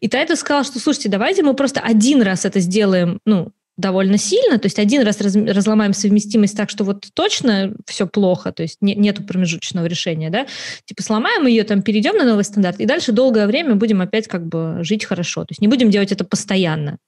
[0.00, 4.58] И Тайтус сказал, что, слушайте, давайте мы просто один раз это сделаем, ну, довольно сильно,
[4.58, 8.78] то есть один раз раз, разломаем совместимость так, что вот точно все плохо, то есть
[8.80, 10.46] не, нету промежуточного решения, да,
[10.84, 14.46] типа сломаем ее, там перейдем на новый стандарт, и дальше долгое время будем опять как
[14.46, 16.98] бы жить хорошо, то есть не будем делать это постоянно,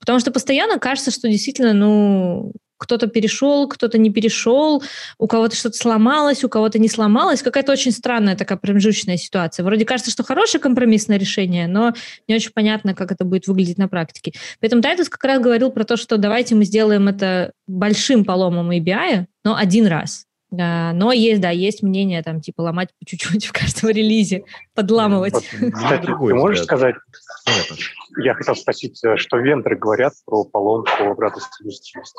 [0.00, 4.82] потому что постоянно кажется, что действительно, ну, кто-то перешел, кто-то не перешел,
[5.18, 7.42] у кого-то что-то сломалось, у кого-то не сломалось.
[7.42, 9.64] Какая-то очень странная такая промежуточная ситуация.
[9.64, 11.92] Вроде кажется, что хорошее компромиссное решение, но
[12.28, 14.32] не очень понятно, как это будет выглядеть на практике.
[14.60, 19.26] Поэтому Тайтус как раз говорил про то, что давайте мы сделаем это большим поломом ABI,
[19.44, 20.26] но один раз.
[20.56, 24.44] Но есть, да, есть мнение, там, типа, ломать по чуть-чуть в каждом релизе,
[24.74, 25.34] подламывать.
[25.72, 26.94] Кстати, ты можешь сказать,
[28.18, 32.18] я хотел спросить, э, что вендоры говорят про поломку обратной совместимости?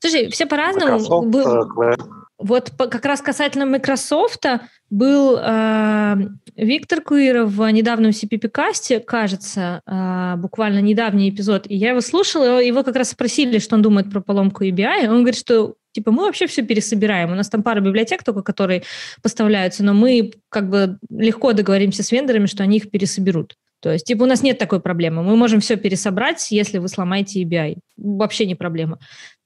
[0.00, 1.22] Слушай, все по-разному.
[1.22, 1.82] Был...
[1.82, 1.96] Э,
[2.38, 4.44] вот как раз касательно Microsoft
[4.90, 6.16] был э,
[6.56, 12.82] Виктор Куиров в недавнем CPP-касте, кажется, э, буквально недавний эпизод, и я его слушала, его
[12.84, 16.46] как раз спросили, что он думает про поломку EBI, он говорит, что типа мы вообще
[16.46, 17.32] все пересобираем.
[17.32, 18.84] У нас там пара библиотек только, которые
[19.20, 23.56] поставляются, но мы как бы легко договоримся с вендорами, что они их пересоберут.
[23.80, 25.22] То есть, типа, у нас нет такой проблемы.
[25.22, 27.78] Мы можем все пересобрать, если вы сломаете EBI.
[27.96, 28.98] Вообще не проблема.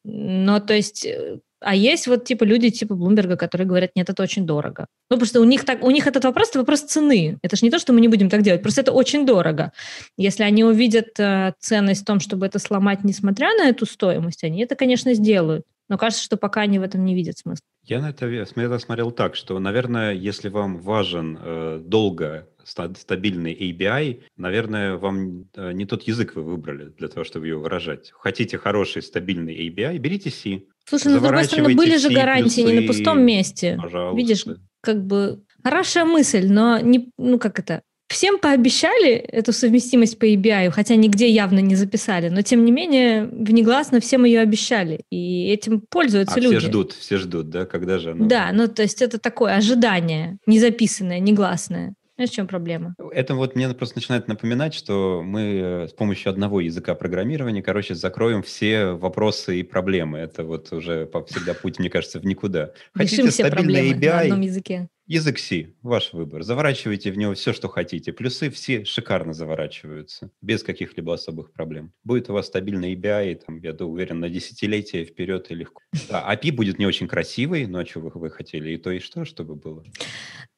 [0.05, 4.23] Но, то есть, э, а есть вот типа люди типа Блумберга, которые говорят, нет, это
[4.23, 4.87] очень дорого.
[5.11, 7.39] Ну, что у них, так, у них этот вопрос, это вопрос цены.
[7.43, 9.73] Это же не то, что мы не будем так делать, просто это очень дорого.
[10.17, 14.63] Если они увидят э, ценность в том, чтобы это сломать, несмотря на эту стоимость, они
[14.63, 15.65] это, конечно, сделают.
[15.93, 17.61] Но кажется, что пока они в этом не видят смысла.
[17.85, 24.23] Я на это, это смотрел так, что, наверное, если вам важен э, долго стабильный ABI,
[24.39, 28.11] наверное, вам э, не тот язык вы выбрали для того, чтобы ее выражать.
[28.15, 30.63] Хотите хороший стабильный ABI, берите C.
[30.87, 33.79] Слушай, ну, с другой стороны, были же гарантии не на пустом месте.
[33.79, 34.17] Пожалуйста.
[34.17, 34.47] Видишь,
[34.81, 37.83] как бы хорошая мысль, но не, ну как это,
[38.13, 43.25] всем пообещали эту совместимость по ABI, хотя нигде явно не записали, но тем не менее
[43.25, 46.59] внегласно всем ее обещали, и этим пользуются а люди.
[46.59, 48.27] все ждут, все ждут, да, когда же оно...
[48.27, 51.95] Да, ну то есть это такое ожидание, незаписанное, негласное.
[52.17, 52.95] Знаешь, в чем проблема?
[53.11, 57.95] Это вот мне просто начинает напоминать, что мы э, с помощью одного языка программирования, короче,
[57.95, 60.19] закроем все вопросы и проблемы.
[60.19, 62.73] Это вот уже всегда путь, мне кажется, в никуда.
[62.93, 64.89] Хотите Решим все проблемы ABI, на одном языке.
[65.07, 66.45] Язык C, ваш выбор.
[66.45, 68.13] Заворачивайте в него все, что хотите.
[68.13, 71.93] Плюсы все шикарно заворачиваются, без каких-либо особых проблем.
[72.05, 75.81] Будет у вас стабильный ABI, там, я уверен, на десятилетия вперед и легко.
[76.09, 78.71] Да, API будет не очень красивый, но а что вы, вы хотели?
[78.71, 79.85] И то, и что, чтобы было?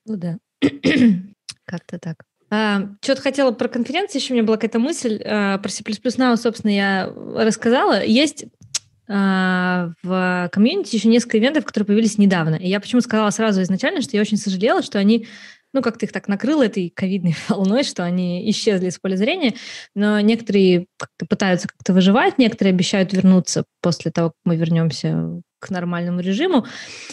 [0.04, 0.38] Ну да.
[1.64, 2.24] Как-то так.
[2.50, 6.36] А, что-то хотела про конференцию, еще у меня была какая-то мысль а, про C++ Now,
[6.36, 8.04] собственно, я рассказала.
[8.04, 8.63] Есть а,
[9.06, 12.54] в комьюнити еще несколько ивентов, которые появились недавно.
[12.54, 15.26] И я почему сказала сразу изначально, что я очень сожалела, что они
[15.74, 19.54] ну, как-то их так накрыло этой ковидной волной, что они исчезли из поля зрения,
[19.94, 25.70] но некоторые как-то пытаются как-то выживать, некоторые обещают вернуться после того, как мы вернемся к
[25.70, 26.66] нормальному режиму.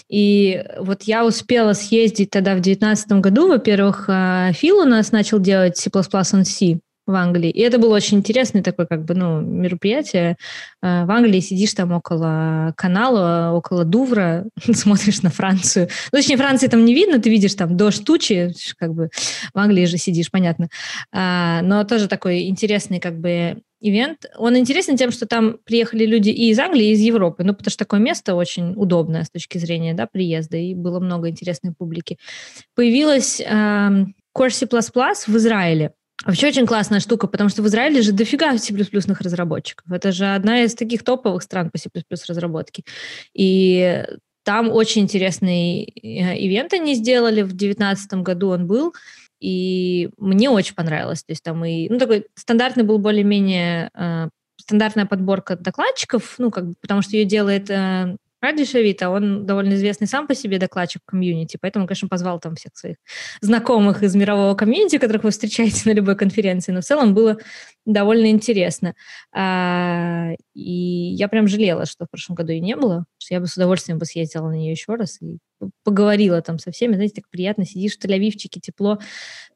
[0.09, 3.47] И вот я успела съездить тогда в 2019 году.
[3.47, 7.49] Во-первых, а, Фил у нас начал делать C++ on C в Англии.
[7.49, 10.37] И это было очень интересное такое как бы, ну, мероприятие.
[10.81, 15.89] А, в Англии сидишь там около канала, около Дувра, смотришь на Францию.
[16.11, 19.09] Ну, точнее, Франции там не видно, ты видишь там дождь, тучи, как бы
[19.53, 20.69] в Англии же сидишь, понятно.
[21.11, 24.25] А, но тоже такой интересный как бы ивент.
[24.37, 27.71] Он интересен тем, что там приехали люди и из Англии, и из Европы, ну, потому
[27.71, 32.17] что такое место очень удобное с точки зрения, да, приезда, и было много интересной публики.
[32.75, 33.45] Появилась э,
[34.37, 35.93] Core C++ в Израиле.
[36.25, 39.91] Вообще очень классная штука, потому что в Израиле же дофига C++ разработчиков.
[39.91, 41.89] Это же одна из таких топовых стран по C++
[42.27, 42.83] разработке.
[43.33, 44.05] И
[44.43, 48.93] там очень интересный э, ивент они сделали в 2019 году, он был.
[49.39, 51.23] И мне очень понравилось.
[51.23, 56.67] То есть там и, ну, такой стандартный был более-менее э, стандартная подборка докладчиков, ну, как
[56.67, 61.03] бы, потому что ее делает э, Ради Шавита, он довольно известный сам по себе докладчик
[61.05, 62.97] комьюнити, поэтому, конечно, позвал там всех своих
[63.39, 67.37] знакомых из мирового комьюнити, которых вы встречаете на любой конференции, но в целом было
[67.85, 68.95] довольно интересно.
[69.31, 70.71] А, и
[71.13, 73.99] я прям жалела, что в прошлом году ее не было, что я бы с удовольствием
[73.99, 75.37] бы съездила на нее еще раз и
[75.83, 76.95] поговорила там со всеми.
[76.95, 78.97] Знаете, так приятно, сидишь в Тель-Авивчике, тепло,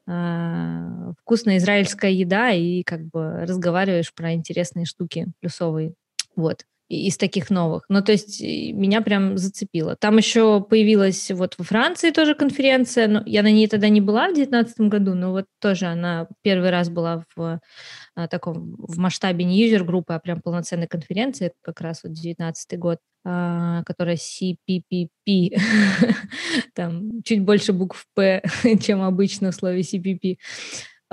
[0.07, 5.93] а, вкусная израильская еда и как бы разговариваешь про интересные штуки плюсовые.
[6.35, 7.85] Вот из таких новых.
[7.89, 9.95] Ну, то есть меня прям зацепило.
[9.95, 14.27] Там еще появилась вот во Франции тоже конференция, но я на ней тогда не была
[14.27, 17.59] в 2019 году, но вот тоже она первый раз была в
[18.15, 22.99] а, таком, в масштабе не юзер-группы, а прям полноценной конференции, как раз вот 19 год,
[23.25, 25.57] а, которая CPPP,
[26.75, 28.43] там чуть больше букв П,
[28.81, 30.37] чем обычно в слове CPP.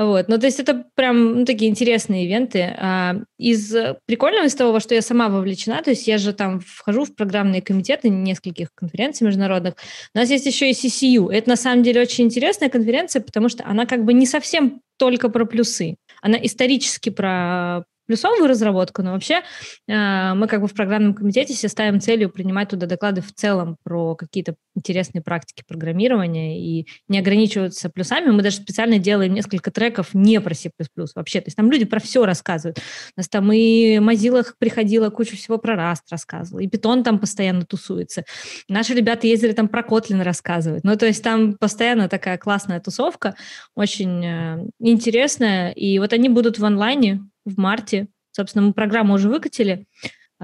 [0.04, 0.28] Вот.
[0.28, 2.74] Ну, то есть это прям ну, такие интересные ивенты.
[2.78, 3.74] А, из
[4.06, 7.14] прикольного, из того, во что я сама вовлечена, то есть я же там вхожу в
[7.14, 9.74] программные комитеты нескольких конференций международных.
[10.14, 11.30] У нас есть еще и CCU.
[11.30, 15.28] Это на самом деле очень интересная конференция, потому что она как бы не совсем только
[15.28, 15.96] про плюсы.
[16.20, 19.42] Она исторически про плюсовую разработку, но вообще
[19.88, 23.76] э, мы как бы в программном комитете себе ставим целью принимать туда доклады в целом
[23.82, 28.30] про какие-то интересные практики программирования и не ограничиваться плюсами.
[28.30, 30.70] Мы даже специально делаем несколько треков не про C++
[31.14, 31.40] вообще.
[31.40, 32.78] То есть там люди про все рассказывают.
[32.78, 37.64] У нас там и Mozilla приходила, кучу всего про Rust рассказывала, и Python там постоянно
[37.64, 38.24] тусуется.
[38.68, 40.84] Наши ребята ездили там про Kotlin рассказывать.
[40.84, 43.34] Ну, то есть там постоянно такая классная тусовка,
[43.74, 45.70] очень э, интересная.
[45.70, 48.08] И вот они будут в онлайне в марте.
[48.30, 49.86] Собственно, мы программу уже выкатили.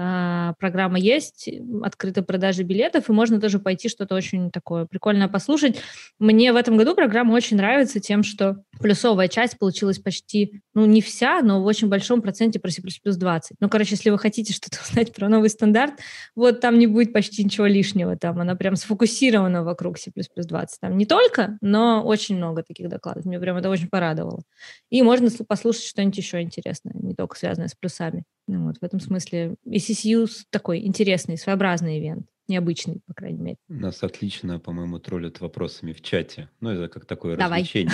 [0.01, 1.49] А, программа есть,
[1.83, 5.81] открытой продажи билетов, и можно тоже пойти что-то очень такое прикольное послушать.
[6.19, 11.01] Мне в этом году программа очень нравится тем, что плюсовая часть получилась почти, ну, не
[11.01, 13.57] вся, но в очень большом проценте про C++ 20.
[13.59, 15.95] Ну, короче, если вы хотите что-то узнать про новый стандарт,
[16.33, 20.79] вот там не будет почти ничего лишнего, там она прям сфокусирована вокруг C++ 20.
[20.79, 23.25] Там не только, но очень много таких докладов.
[23.25, 24.43] Мне прям это очень порадовало.
[24.89, 28.23] И можно послушать что-нибудь еще интересное, не только связанное с плюсами.
[28.49, 32.25] Ну, вот в этом смысле ECCU такой интересный, своеобразный ивент.
[32.47, 33.57] Необычный, по крайней мере.
[33.67, 36.49] Нас отлично, по-моему, троллят вопросами в чате.
[36.59, 37.59] Ну, это как такое Давай.
[37.59, 37.93] развлечение.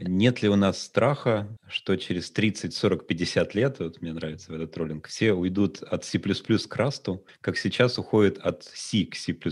[0.00, 4.72] Нет ли у нас страха, что через 30, 40, 50 лет, вот мне нравится этот
[4.72, 9.32] троллинг, все уйдут от C++ к расту, как сейчас уходят от C к C++?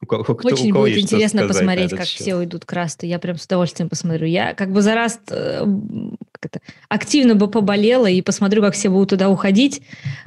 [0.00, 2.20] У кого, кто, Очень у кого будет интересно посмотреть, как счет.
[2.20, 3.06] все уйдут к расту.
[3.06, 4.26] Я прям с удовольствием посмотрю.
[4.26, 5.64] Я как бы за раст э,
[6.46, 9.82] это, активно бы поболела и посмотрю, как все будут туда уходить.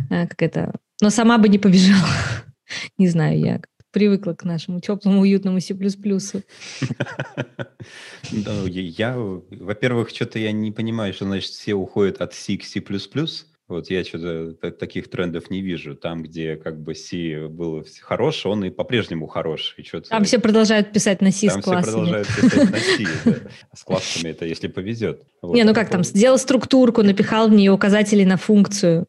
[0.09, 2.07] Э, как это, но сама бы не побежала.
[2.97, 3.61] не знаю, я
[3.91, 5.74] привыкла к нашему теплому, уютному C++.
[8.32, 12.82] Я, во-первых, что-то я не понимаю, что значит все уходят от C к C++.
[13.68, 15.95] Вот я что-то таких трендов не вижу.
[15.95, 19.74] Там, где как бы C был хорош, он и по-прежнему хорош.
[19.78, 21.84] И что там все продолжают писать на C там с классами.
[21.84, 23.49] Все продолжают писать на C, да.
[23.74, 25.24] С классами это если повезет.
[25.41, 25.55] Вот.
[25.55, 29.07] Не, ну как там, сделал структурку, напихал в нее указатели на функцию.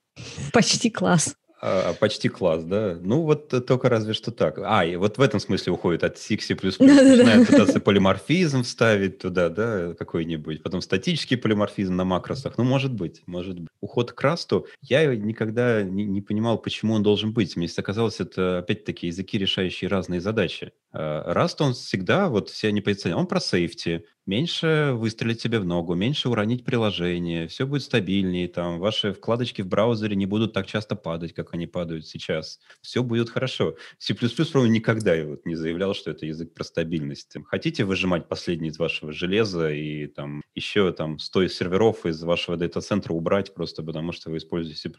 [0.52, 1.36] Почти класс.
[1.61, 2.98] А, почти класс, да?
[3.00, 4.59] Ну, вот только разве что так.
[4.62, 6.54] А, и вот в этом смысле уходит от C C++.
[6.54, 10.62] Начинают пытаться полиморфизм вставить туда, да, какой-нибудь.
[10.62, 12.59] Потом статический полиморфизм на макросах.
[12.59, 13.68] Ну, может быть, может быть.
[13.80, 14.66] Уход к расту.
[14.82, 17.57] Я никогда не, не понимал, почему он должен быть.
[17.57, 20.72] Мне оказалось, это опять-таки языки, решающие разные задачи.
[20.92, 25.95] Раст, он всегда, вот все они позиционируют, он про сейфти, меньше выстрелить себе в ногу,
[25.95, 30.97] меньше уронить приложение, все будет стабильнее, там, ваши вкладочки в браузере не будут так часто
[30.97, 32.61] падать, как они падают сейчас.
[32.83, 33.77] Все будет хорошо.
[33.99, 37.37] C++, по никогда я вот не заявлял, что это язык про стабильность.
[37.47, 43.12] Хотите выжимать последнее из вашего железа и там еще там 100 серверов из вашего дата-центра
[43.12, 44.91] убрать просто потому, что вы используете C++,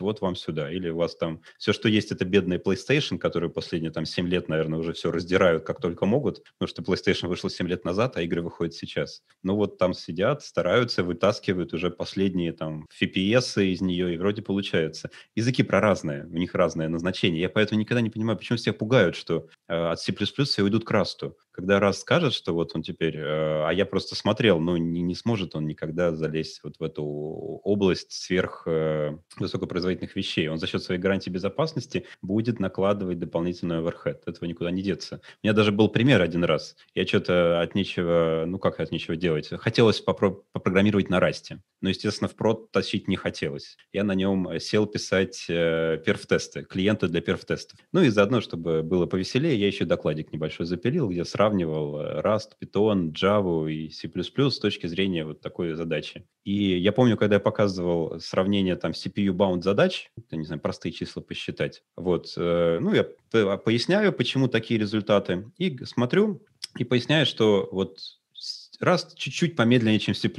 [0.00, 0.70] вот вам сюда.
[0.70, 4.48] Или у вас там все, что есть, это бедный PlayStation, который последние там 7 лет,
[4.48, 8.22] наверное, уже все раздирают как только могут, потому что PlayStation вышел 7 лет назад, а
[8.22, 9.22] игры выходят сейчас.
[9.42, 15.10] Ну вот там сидят, стараются, вытаскивают уже последние там FPS из нее, и вроде получается.
[15.34, 17.40] Языки про разные, у них разное назначение.
[17.40, 20.90] Я поэтому никогда не понимаю, почему все пугают, что э, от C++ все уйдут к
[20.90, 21.36] расту.
[21.56, 25.14] Когда раз скажет, что вот он теперь, э, а я просто смотрел, ну не, не
[25.14, 30.48] сможет он никогда залезть вот в эту область сверх э, высокопроизводительных вещей.
[30.48, 34.22] Он за счет своей гарантии безопасности будет накладывать дополнительный оверхед.
[34.26, 35.22] Этого никуда не деться.
[35.42, 36.76] У меня даже был пример один раз.
[36.94, 41.62] Я что-то от нечего, ну как от нечего делать, хотелось попро- попрограммировать на расте.
[41.80, 43.76] Но, естественно, в прод тащить не хотелось.
[43.92, 47.78] Я на нем сел писать э, перф-тесты, клиенты для перф-тестов.
[47.92, 52.52] Ну и заодно, чтобы было повеселее, я еще докладик небольшой запилил, где сравнивал э, Rust,
[52.62, 56.26] Python, Java и C++ с точки зрения вот такой задачи.
[56.44, 61.20] И я помню, когда я показывал сравнение там CPU-bound задач, я не знаю, простые числа
[61.20, 63.04] посчитать, вот, э, ну, я
[63.58, 66.42] поясняю, почему такие результаты, и смотрю,
[66.78, 67.98] и поясняю, что вот
[68.80, 70.30] раз чуть-чуть помедленнее, чем C++.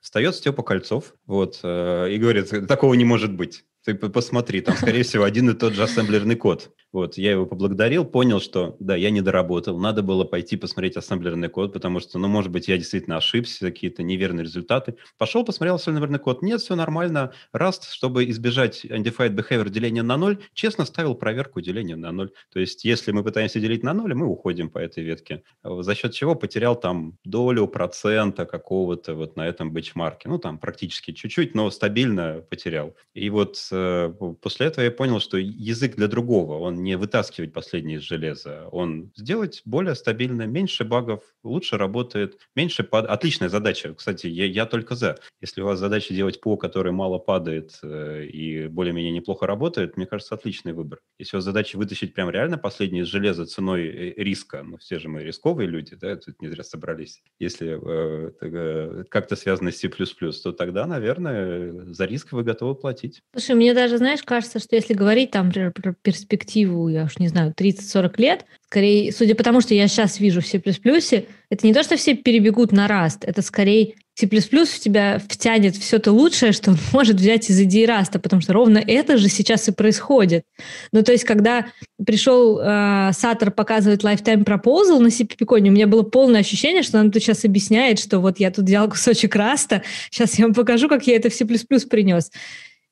[0.00, 3.64] Встает Степа Кольцов вот, э, и говорит, такого не может быть.
[3.84, 6.74] Ты посмотри, там, скорее всего, один и тот же ассемблерный код.
[6.92, 11.48] Вот, я его поблагодарил, понял, что, да, я не доработал, надо было пойти посмотреть ассемблерный
[11.48, 14.96] код, потому что, ну, может быть, я действительно ошибся, какие-то неверные результаты.
[15.16, 17.32] Пошел, посмотрел ассемблерный код, нет, все нормально.
[17.54, 22.32] Rust, чтобы избежать undefined behavior деления на ноль, честно ставил проверку деления на ноль.
[22.52, 25.44] То есть, если мы пытаемся делить на ноль, мы уходим по этой ветке.
[25.62, 30.28] За счет чего потерял там долю процента какого-то вот на этом бенчмарке.
[30.28, 32.96] Ну, там практически чуть-чуть, но стабильно потерял.
[33.14, 37.98] И вот э, после этого я понял, что язык для другого, он не вытаскивать последнее
[37.98, 43.06] из железа, он сделать более стабильно, меньше багов, лучше работает, меньше пад...
[43.06, 43.94] Отличная задача.
[43.94, 45.18] Кстати, я, я только за.
[45.40, 50.06] Если у вас задача делать ПО, который мало падает э, и более-менее неплохо работает, мне
[50.06, 51.00] кажется, отличный выбор.
[51.18, 54.98] Если у вас задача вытащить прям реально последнее из железа ценой э, риска, ну все
[54.98, 57.22] же мы рисковые люди, да, тут не зря собрались.
[57.38, 63.22] Если э, э, как-то связано с C++, то тогда, наверное, за риск вы готовы платить.
[63.32, 67.28] Слушай, мне даже, знаешь, кажется, что если говорить там про перспективу перспективу, я уж не
[67.28, 71.74] знаю, 30-40 лет, скорее, судя по тому, что я сейчас вижу в C++, это не
[71.74, 76.52] то, что все перебегут на Rust, это скорее C++ в тебя втянет все то лучшее,
[76.52, 79.72] что он может взять из идеи Rust а, потому что ровно это же сейчас и
[79.72, 80.44] происходит.
[80.92, 81.66] Ну, то есть, когда
[82.04, 87.10] пришел э, Сатор показывать Lifetime Proposal на CPP у меня было полное ощущение, что он
[87.10, 90.88] тут сейчас объясняет, что вот я тут взял кусочек Rust а, сейчас я вам покажу,
[90.88, 92.30] как я это в C++ принес.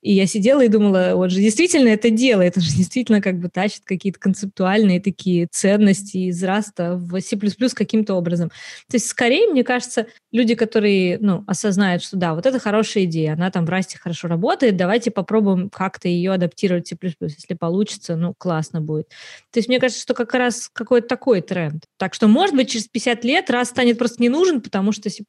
[0.08, 3.50] И я сидела и думала, вот же действительно это делает, это же действительно как бы
[3.50, 7.36] тащит какие-то концептуальные такие ценности из раста в C++
[7.74, 8.48] каким-то образом.
[8.88, 13.34] То есть скорее, мне кажется, люди, которые ну, осознают, что да, вот это хорошая идея,
[13.34, 16.96] она там в расте хорошо работает, давайте попробуем как-то ее адаптировать в C++.
[17.20, 19.10] Если получится, ну, классно будет.
[19.50, 21.84] То есть мне кажется, что как раз какой-то такой тренд.
[21.98, 25.22] Так что, может быть, через 50 лет раз станет просто не нужен, потому что C++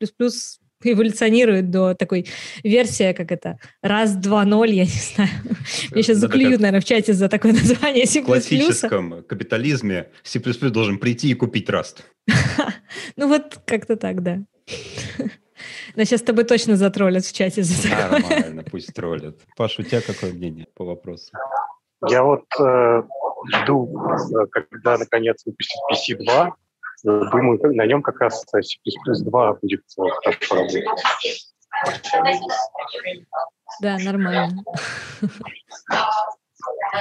[0.84, 2.28] эволюционирует до такой
[2.64, 5.30] версии, как это, раз, два, ноль, я не знаю.
[5.92, 8.22] Мне сейчас заклюют, наверное, в чате за такое название C++.
[8.22, 12.04] В классическом капитализме C++ должен прийти и купить Rust.
[13.16, 14.40] Ну вот как-то так, да.
[15.96, 18.20] Но сейчас с тобой точно затроллят в чате за такое.
[18.20, 19.38] Нормально, пусть троллят.
[19.56, 21.32] Паш, у тебя какое мнение по вопросу?
[22.08, 23.04] Я вот э,
[23.54, 23.94] жду,
[24.52, 26.52] когда наконец выпустят PC2,
[27.04, 29.84] Думаю, на нем как раз C++2 будет
[30.24, 30.86] хорошо работать.
[33.82, 34.64] Да, нормально.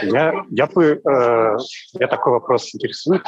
[0.02, 1.56] Я, я бы, э,
[1.94, 3.26] меня такой вопрос интересует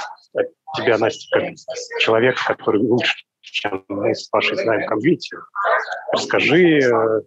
[0.77, 1.55] тебя, Настя, как
[1.99, 5.37] человек, который лучше, чем мы с Пашей знаем комьюнити.
[6.13, 7.21] Расскажи э,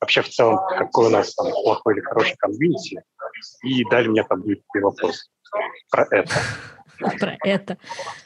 [0.00, 3.02] вообще в целом, какой у нас там плохой или хороший комьюнити,
[3.64, 5.30] и далее у меня там будет вопрос
[5.90, 6.34] про это.
[7.18, 7.78] Про это.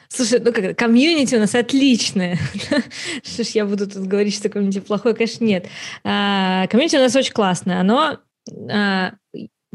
[0.09, 2.37] Слушай, ну как комьюнити у нас отличное.
[3.23, 5.15] Что ж я буду тут говорить, что комьюнити плохое?
[5.15, 5.67] Конечно, нет.
[6.03, 7.79] А, комьюнити у нас очень классное.
[7.79, 8.19] Оно
[8.69, 9.13] а,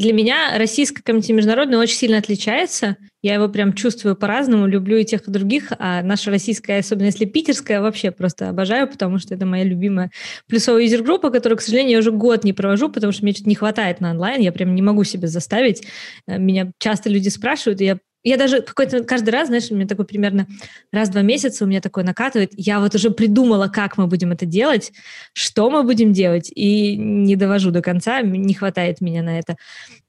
[0.00, 2.96] для меня российское комьюнити международное очень сильно отличается.
[3.20, 5.72] Я его прям чувствую по-разному, люблю и тех, и других.
[5.78, 10.10] А наша российская, особенно если питерская, вообще просто обожаю, потому что это моя любимая
[10.48, 13.50] плюсовая user группа, которую, к сожалению, я уже год не провожу, потому что мне что-то
[13.50, 14.40] не хватает на онлайн.
[14.40, 15.86] Я прям не могу себя заставить.
[16.26, 19.86] Э, меня часто люди спрашивают, и я я даже какой-то каждый раз, знаешь, у меня
[19.86, 20.46] такой примерно
[20.92, 22.52] раз в два месяца у меня такой накатывает.
[22.56, 24.92] Я вот уже придумала, как мы будем это делать,
[25.32, 29.56] что мы будем делать, и не довожу до конца, не хватает меня на это.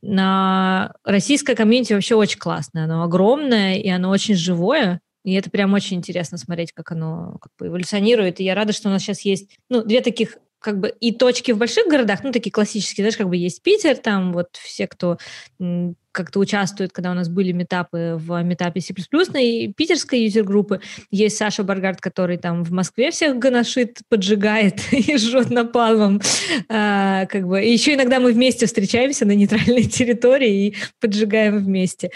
[0.01, 5.73] Но российское комьюнити вообще очень классное, оно огромное, и оно очень живое, и это прям
[5.73, 8.39] очень интересно смотреть, как оно как бы эволюционирует.
[8.39, 11.51] И я рада, что у нас сейчас есть ну, две таких как бы и точки
[11.51, 15.17] в больших городах, ну, такие классические, знаешь, как бы есть Питер, там вот все, кто
[16.11, 18.93] как-то участвуют, когда у нас были метапы в метапе C++,
[19.39, 20.81] и питерской юзер-группы.
[21.09, 26.21] Есть Саша Баргард, который там в Москве всех гоношит, поджигает и жжет напалмом.
[26.69, 27.63] А, как бы.
[27.63, 32.11] И еще иногда мы вместе встречаемся на нейтральной территории и поджигаем вместе.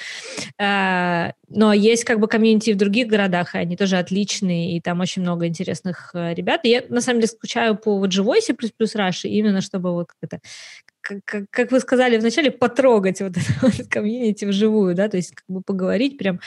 [0.59, 4.99] А, но есть как бы комьюнити в других городах, и они тоже отличные, и там
[4.99, 6.61] очень много интересных э, ребят.
[6.63, 10.17] И я, на самом деле, скучаю по вот живой C++ Rush, именно чтобы вот как
[10.21, 10.39] это
[11.05, 15.45] как, как вы сказали вначале, потрогать вот это вот комьюнити вживую, да, то есть как
[15.47, 16.39] бы поговорить, прям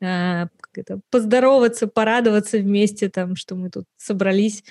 [0.00, 4.64] э, это, поздороваться, порадоваться вместе, там, что мы тут собрались.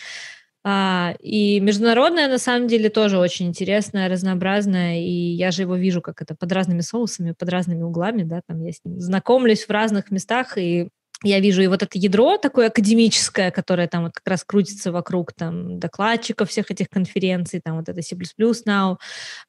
[0.65, 6.01] А, и международное, на самом деле, тоже очень интересное, разнообразное, и я же его вижу
[6.01, 9.69] как это под разными соусами, под разными углами, да, там я с ним знакомлюсь в
[9.71, 10.89] разных местах, и
[11.23, 15.33] я вижу и вот это ядро такое академическое, которое там вот как раз крутится вокруг
[15.33, 18.97] там докладчиков всех этих конференций, там вот это C++ Now,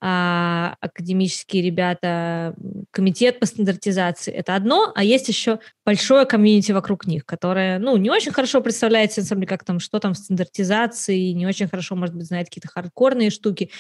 [0.01, 2.55] а, академические ребята,
[2.91, 8.11] комитет по стандартизации, это одно, а есть еще большое комьюнити вокруг них, которое, ну, не
[8.11, 11.97] очень хорошо представляет на самом деле, как там, что там в стандартизации, не очень хорошо,
[11.97, 13.71] может быть, знает какие-то хардкорные штуки,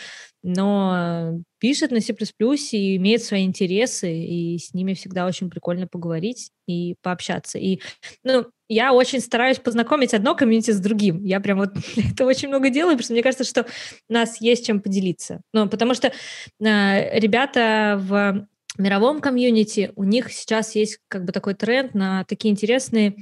[0.43, 2.15] но пишет на C++
[2.73, 7.59] и имеет свои интересы, и с ними всегда очень прикольно поговорить и пообщаться.
[7.59, 7.81] И,
[8.23, 11.25] ну, я очень стараюсь познакомить одно комьюнити с другим.
[11.25, 11.71] Я прям вот
[12.13, 13.65] это очень много делаю, потому что мне кажется, что
[14.11, 15.41] у нас есть чем поделиться.
[15.55, 18.47] Ну, потому что э, ребята в
[18.77, 23.17] мировом комьюнити, у них сейчас есть как бы такой тренд на такие интересные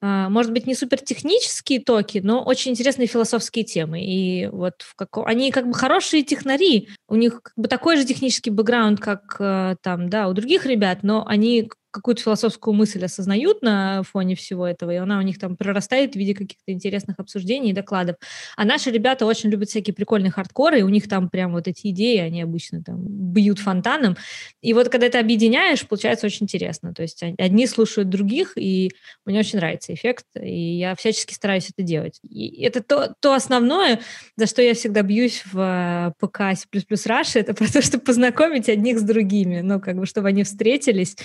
[0.00, 4.04] может быть, не супер технические токи, но очень интересные философские темы.
[4.04, 5.26] И вот в каком...
[5.26, 9.76] они как бы хорошие технари, у них как бы такой же технический бэкграунд, как э,
[9.82, 11.68] там, да, у других ребят, но они
[11.98, 16.16] какую-то философскую мысль осознают на фоне всего этого, и она у них там прорастает в
[16.16, 18.16] виде каких-то интересных обсуждений и докладов.
[18.56, 21.88] А наши ребята очень любят всякие прикольные хардкоры, и у них там прям вот эти
[21.88, 24.16] идеи, они обычно там бьют фонтаном.
[24.62, 26.94] И вот когда это объединяешь, получается очень интересно.
[26.94, 28.90] То есть одни слушают других, и
[29.24, 32.18] мне очень нравится эффект, и я всячески стараюсь это делать.
[32.22, 34.00] И это то, то основное,
[34.36, 38.68] за что я всегда бьюсь в э, ПК C++ Russia, это про то, чтобы познакомить
[38.68, 41.16] одних с другими, ну, как бы, чтобы они встретились,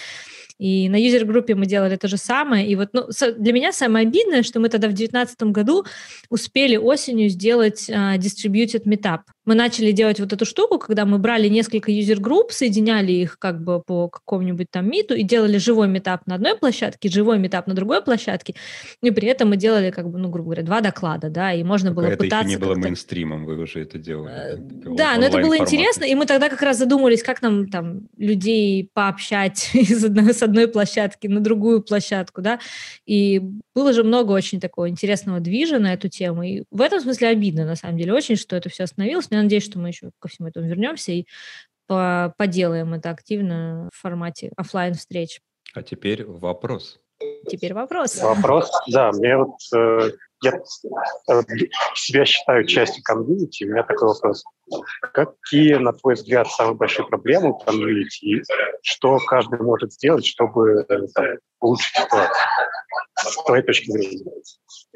[0.60, 2.68] и на юзер-группе мы делали то же самое.
[2.68, 5.86] И вот ну, для меня самое обидное, что мы тогда в 2019 году
[6.30, 11.48] успели осенью сделать uh, distributed meetup мы начали делать вот эту штуку, когда мы брали
[11.50, 16.26] несколько user групп, соединяли их как бы по какому-нибудь там миту и делали живой митап
[16.28, 18.56] на одной площадке, живой митап на другой площадке,
[19.02, 21.92] и при этом мы делали как бы, ну, грубо говоря, два доклада, да, и можно
[21.92, 22.48] было это пытаться...
[22.48, 24.34] Это не было мейнстримом, вы уже это делали.
[24.34, 24.58] Э,
[24.96, 28.90] да, но это было интересно, и мы тогда как раз задумались, как нам там людей
[28.94, 32.60] пообщать из одной, с одной площадки на другую площадку, да,
[33.06, 33.42] и
[33.76, 37.66] было же много очень такого интересного движа на эту тему, и в этом смысле обидно,
[37.66, 40.48] на самом деле, очень, что это все остановилось, я надеюсь, что мы еще ко всему
[40.48, 41.26] этому вернемся и
[41.88, 45.42] по поделаем это активно в формате офлайн встреч.
[45.74, 47.00] А теперь вопрос.
[47.48, 48.22] Теперь вопрос.
[48.22, 50.12] Вопрос, да, мне вот э,
[50.44, 50.52] я
[51.30, 51.42] э,
[51.96, 54.44] себя считаю частью комьюнити, у меня такой вопрос.
[55.14, 58.44] Какие, на твой взгляд, самые большие проблемы в комьюнити,
[58.82, 61.26] что каждый может сделать, чтобы э, там,
[61.60, 62.46] улучшить ситуацию?
[63.16, 64.26] С твоей точки зрения.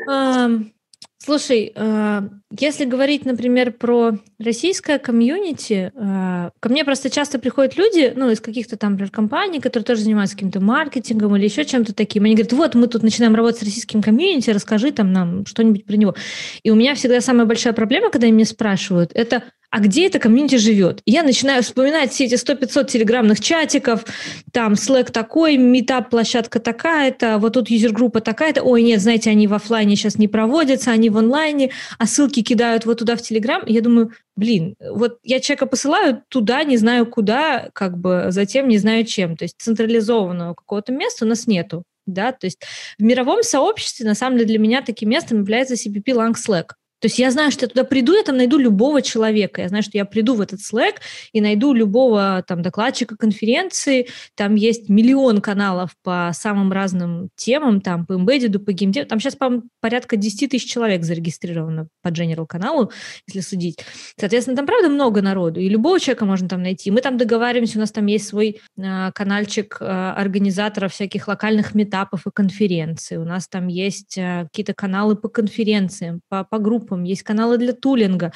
[0.08, 0.72] Um,
[1.20, 2.22] Слушай, э,
[2.58, 8.40] если говорить, например, про российское комьюнити, э, ко мне просто часто приходят люди, ну, из
[8.40, 12.26] каких-то там, например, компаний, которые тоже занимаются каким-то маркетингом или еще чем-то таким.
[12.26, 15.96] Они говорят, вот, мы тут начинаем работать с российским комьюнити, расскажи там нам что-нибудь про
[15.96, 16.16] него.
[16.62, 20.56] И у меня всегда самая большая проблема, когда меня спрашивают, это, а где это комьюнити
[20.56, 21.02] живет?
[21.06, 24.06] я начинаю вспоминать все эти 100-500 телеграмных чатиков,
[24.52, 29.54] там Slack такой, метап площадка такая-то, вот тут юзер-группа такая-то, ой, нет, знаете, они в
[29.54, 33.64] офлайне сейчас не проводятся, они в онлайне, а ссылки кидают вот туда в Телеграм.
[33.66, 38.78] Я думаю, блин, вот я человека посылаю туда, не знаю куда, как бы затем не
[38.78, 39.36] знаю чем.
[39.36, 41.84] То есть централизованного какого-то места у нас нету.
[42.06, 42.62] Да, то есть
[42.98, 46.70] в мировом сообществе, на самом деле, для меня таким местом является CPP Lang Slack.
[47.00, 49.62] То есть я знаю, что я туда приду, я там найду любого человека.
[49.62, 50.96] Я знаю, что я приду в этот Slack
[51.32, 54.08] и найду любого там докладчика конференции.
[54.36, 59.06] Там есть миллион каналов по самым разным темам, там по embedded, по геймдеву.
[59.06, 62.92] Там сейчас, по порядка 10 тысяч человек зарегистрировано по General каналу,
[63.28, 63.80] если судить.
[64.20, 66.90] Соответственно, там, правда, много народу, и любого человека можно там найти.
[66.90, 72.26] Мы там договариваемся, у нас там есть свой э, каналчик э, организаторов всяких локальных метапов
[72.26, 73.18] и конференций.
[73.18, 77.58] У нас там есть э, какие-то каналы по конференциям, по, по группам группам, есть каналы
[77.58, 78.32] для тулинга.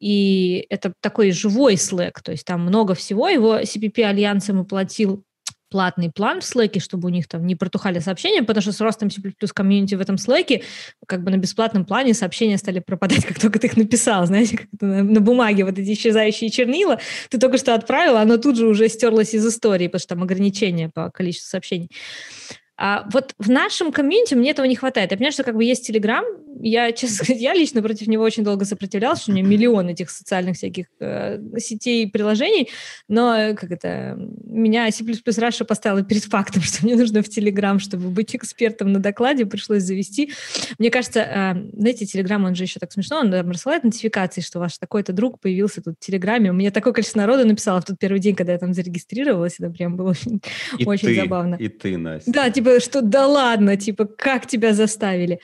[0.00, 3.28] И это такой живой Slack, то есть там много всего.
[3.28, 5.24] Его CPP альянсом оплатил
[5.70, 9.10] платный план в Slack, чтобы у них там не протухали сообщения, потому что с ростом
[9.10, 9.20] C++
[9.54, 10.62] комьюнити в этом Slack
[11.06, 14.66] как бы на бесплатном плане сообщения стали пропадать, как только ты их написал, знаете, как
[14.80, 16.98] на, на бумаге вот эти исчезающие чернила,
[17.28, 20.88] ты только что отправил, оно тут же уже стерлось из истории, потому что там ограничения
[20.88, 21.90] по количеству сообщений.
[22.80, 25.10] А вот в нашем комьюнити мне этого не хватает.
[25.10, 26.24] Я понимаю, что как бы есть Телеграм,
[26.60, 30.10] я, честно сказать, я лично против него очень долго сопротивлялась, что у меня миллион этих
[30.10, 32.68] социальных всяких э, сетей и приложений,
[33.08, 37.78] но э, как это, меня C++ Russia поставила перед фактом, что мне нужно в Телеграм,
[37.78, 40.32] чтобы быть экспертом на докладе, пришлось завести.
[40.78, 44.78] Мне кажется, э, знаете, Телеграм, он же еще так смешно, он рассылает нотификации, что ваш
[44.78, 46.50] такой-то друг появился тут в Телеграме.
[46.50, 49.70] У меня такое количество народу написало в тот первый день, когда я там зарегистрировалась, это
[49.70, 50.40] прям было очень,
[50.86, 51.56] очень ты, забавно.
[51.56, 52.30] И ты, Настя.
[52.30, 55.40] Да, типа, что да ладно, типа, как тебя заставили?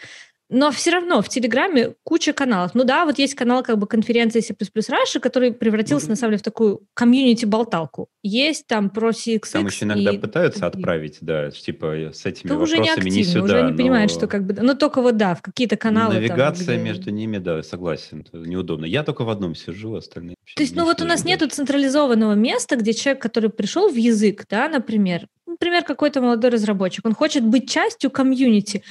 [0.55, 2.77] Но все равно в Телеграме куча каналов.
[2.77, 6.11] Ну да, вот есть канал как бы конференции C++ Russia, который превратился, mm-hmm.
[6.11, 8.09] на самом деле, в такую комьюнити-болталку.
[8.23, 9.41] Есть там про CXX.
[9.53, 10.19] Там еще иногда и...
[10.19, 13.43] пытаются отправить, да, типа с этими То вопросами уже не, активно, не сюда.
[13.43, 13.77] Уже не но...
[13.77, 14.55] понимают, что как бы...
[14.55, 16.15] Ну только вот да, в какие-то каналы.
[16.15, 16.85] Навигация там, где...
[16.85, 18.85] между ними, да, согласен, неудобно.
[18.85, 20.37] Я только в одном сижу, остальные...
[20.55, 24.47] То есть, ну вот у нас нету централизованного места, где человек, который пришел в язык,
[24.49, 28.83] да, например, например, какой-то молодой разработчик, он хочет быть частью комьюнити,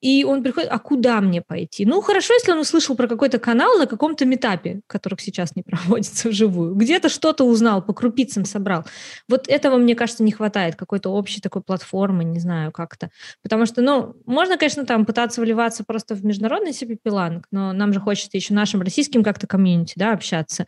[0.00, 1.84] и он приходит, а куда мне пойти?
[1.84, 6.28] Ну, хорошо, если он услышал про какой-то канал на каком-то метапе, которых сейчас не проводится
[6.28, 6.74] вживую.
[6.74, 8.84] Где-то что-то узнал, по крупицам собрал.
[9.28, 13.10] Вот этого, мне кажется, не хватает, какой-то общей такой платформы, не знаю, как-то.
[13.42, 17.92] Потому что, ну, можно, конечно, там пытаться вливаться просто в международный себе пиланг, но нам
[17.92, 20.66] же хочется еще нашим российским как-то комьюнити, да, общаться.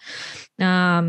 [0.61, 1.03] А,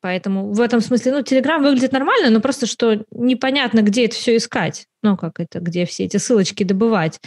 [0.00, 4.36] поэтому в этом смысле, ну, Телеграм выглядит нормально, но просто что непонятно, где это все
[4.36, 7.20] искать ну, как это, где все эти ссылочки добывать,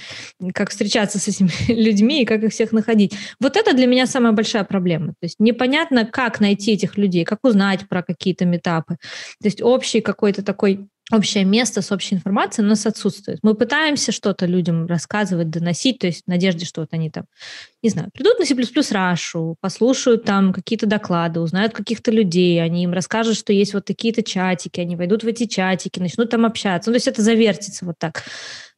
[0.54, 3.14] как встречаться с этими людьми и как их всех находить.
[3.40, 5.10] Вот это для меня самая большая проблема.
[5.10, 8.98] То есть непонятно, как найти этих людей, как узнать про какие-то метапы.
[9.42, 13.40] То есть общий какой-то такой общее место с общей информацией у нас отсутствует.
[13.44, 17.26] Мы пытаемся что-то людям рассказывать, доносить, то есть в надежде, что вот они там,
[17.82, 18.56] не знаю, придут на C++
[18.94, 24.24] Рашу, послушают там какие-то доклады, узнают каких-то людей, они им расскажут, что есть вот такие-то
[24.24, 26.90] чатики, они войдут в эти чатики, начнут там общаться.
[26.90, 28.24] Ну, то есть это завертится вот так.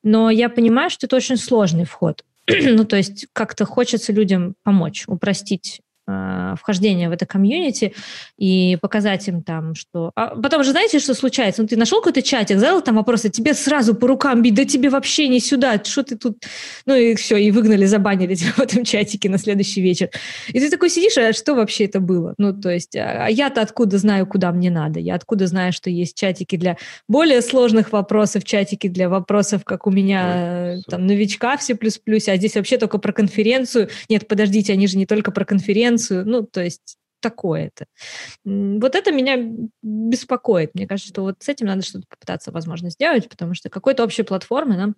[0.04, 2.24] Но я понимаю, что это очень сложный вход.
[2.48, 7.94] ну, то есть как-то хочется людям помочь, упростить э, вхождение в это комьюнити
[8.38, 10.12] и показать им там, что...
[10.16, 11.62] А потом же знаете, что случается?
[11.62, 14.90] Ну, ты нашел какой-то чатик, задал там вопросы, тебе сразу по рукам бить, да тебе
[14.90, 16.44] вообще не сюда, что ты тут...
[16.86, 20.10] Ну и все, и выгнали, забанили тебя в этом чатике на следующий вечер.
[20.50, 22.34] И ты такой сидишь, а что вообще это было?
[22.38, 25.00] Ну, то есть, а, а я-то откуда знаю, куда мне надо?
[25.00, 26.78] Я откуда знаю, что есть чатики для
[27.08, 32.38] более сложных вопросов, чатики для вопросов, как у меня Ой, там новичка все плюс-плюс, а
[32.38, 33.90] здесь вообще только про конференцию.
[34.10, 35.95] Нет, подождите, они же не только про конференцию.
[36.24, 37.88] Ну, то есть такое-то.
[38.44, 39.36] Вот это меня
[39.82, 40.76] беспокоит.
[40.76, 44.22] Мне кажется, что вот с этим надо что-то попытаться, возможно, сделать, потому что какой-то общей
[44.22, 44.96] платформы нам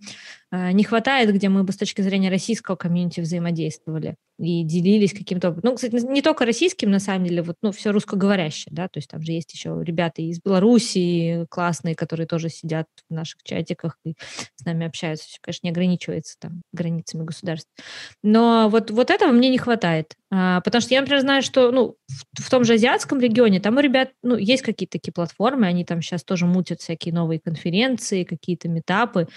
[0.51, 5.57] не хватает, где мы бы с точки зрения российского комьюнити взаимодействовали и делились каким-то...
[5.63, 9.09] Ну, кстати, не только российским, на самом деле, вот, ну, все русскоговорящее, да, то есть
[9.09, 14.13] там же есть еще ребята из Белоруссии классные, которые тоже сидят в наших чатиках и
[14.55, 15.27] с нами общаются.
[15.27, 17.69] Все, конечно, не ограничивается там границами государств.
[18.23, 20.13] Но вот, вот этого мне не хватает.
[20.29, 23.77] А, потому что я, например, знаю, что ну, в, в том же азиатском регионе там
[23.77, 28.23] у ребят ну, есть какие-то такие платформы, они там сейчас тоже мутят всякие новые конференции,
[28.23, 29.27] какие-то метапы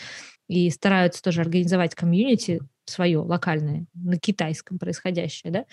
[0.50, 5.64] и стараются тоже организовать комьюнити свое, локальное, на китайском происходящее, да.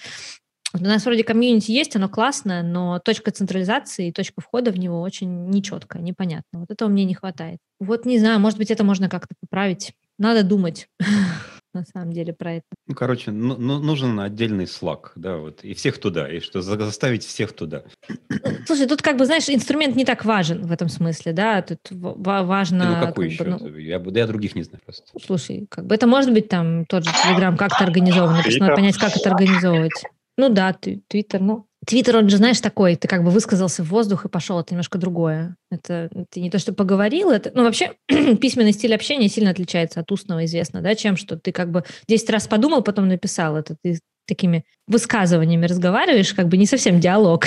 [0.74, 5.02] У нас вроде комьюнити есть, оно классное, но точка централизации и точка входа в него
[5.02, 6.60] очень нечеткая, непонятно.
[6.60, 7.58] Вот этого мне не хватает.
[7.80, 9.94] Вот не знаю, может быть, это можно как-то поправить.
[10.20, 10.88] Надо думать.
[11.78, 12.66] на самом деле про это.
[12.88, 17.24] Ну, короче, ну, ну, нужен отдельный слаг, да, вот, и всех туда, и что заставить
[17.24, 17.84] всех туда.
[18.66, 23.00] Слушай, тут как бы, знаешь, инструмент не так важен в этом смысле, да, тут важно...
[23.00, 23.44] Ну, какой еще?
[23.44, 23.78] Бы, ну...
[23.78, 25.06] я, я других не знаю просто.
[25.24, 28.98] Слушай, как бы это может быть там тот же Телеграм как-то организован, просто надо понять,
[28.98, 30.04] как это организовывать.
[30.38, 34.26] Ну да, Твиттер, ну, Твиттер, он же, знаешь, такой, ты как бы высказался в воздух
[34.26, 35.56] и пошел, это немножко другое.
[35.72, 40.12] Это ты не то, что поговорил, это, ну, вообще, письменный стиль общения сильно отличается от
[40.12, 44.00] устного, известно, да, чем что ты как бы 10 раз подумал, потом написал это, ты
[44.28, 47.46] такими высказываниями разговариваешь, как бы не совсем диалог.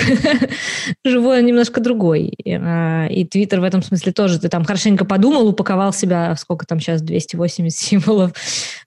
[1.05, 2.33] Живой немножко другой.
[2.45, 4.39] А, и Твиттер в этом смысле тоже.
[4.39, 8.33] Ты там хорошенько подумал, упаковал себя, сколько там сейчас, 280 символов.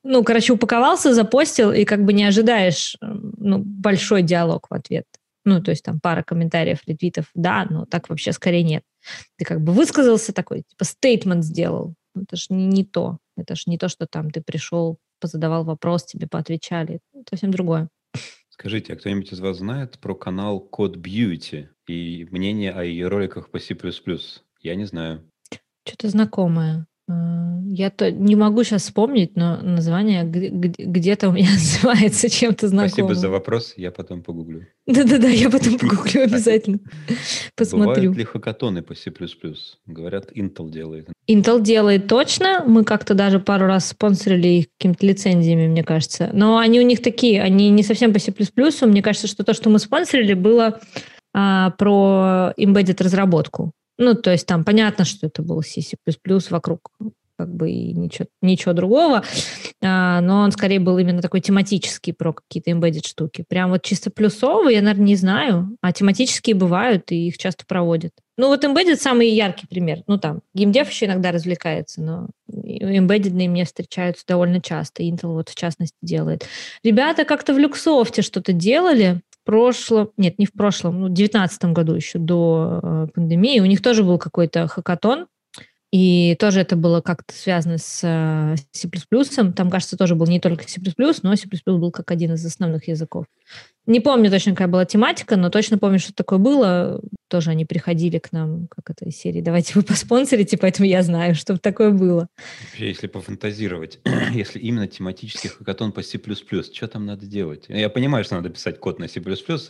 [0.03, 5.07] Ну, короче, упаковался, запостил, и как бы не ожидаешь ну, большой диалог в ответ.
[5.45, 8.83] Ну, то есть там пара комментариев, ретвитов, да, но так вообще скорее нет.
[9.37, 11.95] Ты как бы высказался такой, типа стейтмент сделал.
[12.17, 13.19] Это же не то.
[13.37, 17.01] Это же не то, что там ты пришел, позадавал вопрос, тебе поотвечали.
[17.29, 17.89] Совсем другое.
[18.51, 23.51] Скажите, а кто-нибудь из вас знает про канал Code Beauty и мнение о ее роликах
[23.51, 23.77] по C++?
[24.61, 25.29] Я не знаю.
[25.85, 26.87] Что-то знакомое.
[27.07, 32.91] А, я то не могу сейчас вспомнить, но название где-то у меня называется чем-то знакомым.
[32.91, 34.67] Спасибо за вопрос, я потом погуглю.
[34.87, 36.79] Да-да-да, я потом погуглю обязательно.
[37.57, 38.11] Посмотрю.
[38.11, 39.13] Бывают ли хакатоны по C++?
[39.87, 41.09] Говорят, Intel делает.
[41.29, 42.63] Intel делает точно.
[42.67, 46.31] Мы как-то даже пару раз спонсорили их какими-то лицензиями, мне кажется.
[46.33, 48.33] Но они у них такие, они не совсем по C++.
[48.83, 50.81] Мне кажется, что то, что мы спонсорили, было
[51.33, 53.73] а, про embedded разработку.
[53.97, 55.83] Ну, то есть там понятно, что это был C++
[56.51, 56.91] вокруг
[57.37, 59.25] как бы и ничего, ничего другого,
[59.83, 63.45] а, но он скорее был именно такой тематический про какие-то embedded штуки.
[63.49, 68.13] Прям вот чисто плюсовый, я, наверное, не знаю, а тематические бывают, и их часто проводят.
[68.37, 70.03] Ну, вот embedded самый яркий пример.
[70.07, 75.03] Ну, там, геймдев еще иногда развлекается, но embedded мне встречаются довольно часто.
[75.03, 76.47] Intel вот в частности делает.
[76.83, 81.95] Ребята как-то в Люксофте что-то делали, прошлом, нет, не в прошлом, ну, в 2019 году
[81.95, 85.27] еще до э, пандемии, у них тоже был какой-то хакатон,
[85.93, 88.89] и тоже это было как-то связано с э, C++.
[89.53, 90.81] Там, кажется, тоже был не только C++,
[91.23, 93.27] но C++ был как один из основных языков.
[93.87, 97.01] Не помню точно, какая была тематика, но точно помню, что такое было.
[97.35, 101.35] Тоже они приходили к нам, как это из серии, давайте вы поспонсорите, поэтому я знаю,
[101.35, 102.29] что такое было.
[102.61, 103.99] Вообще, если пофантазировать,
[104.33, 107.65] если именно тематический хакатон по C++, что там надо делать?
[107.67, 109.21] Я понимаю, что надо писать код на C++,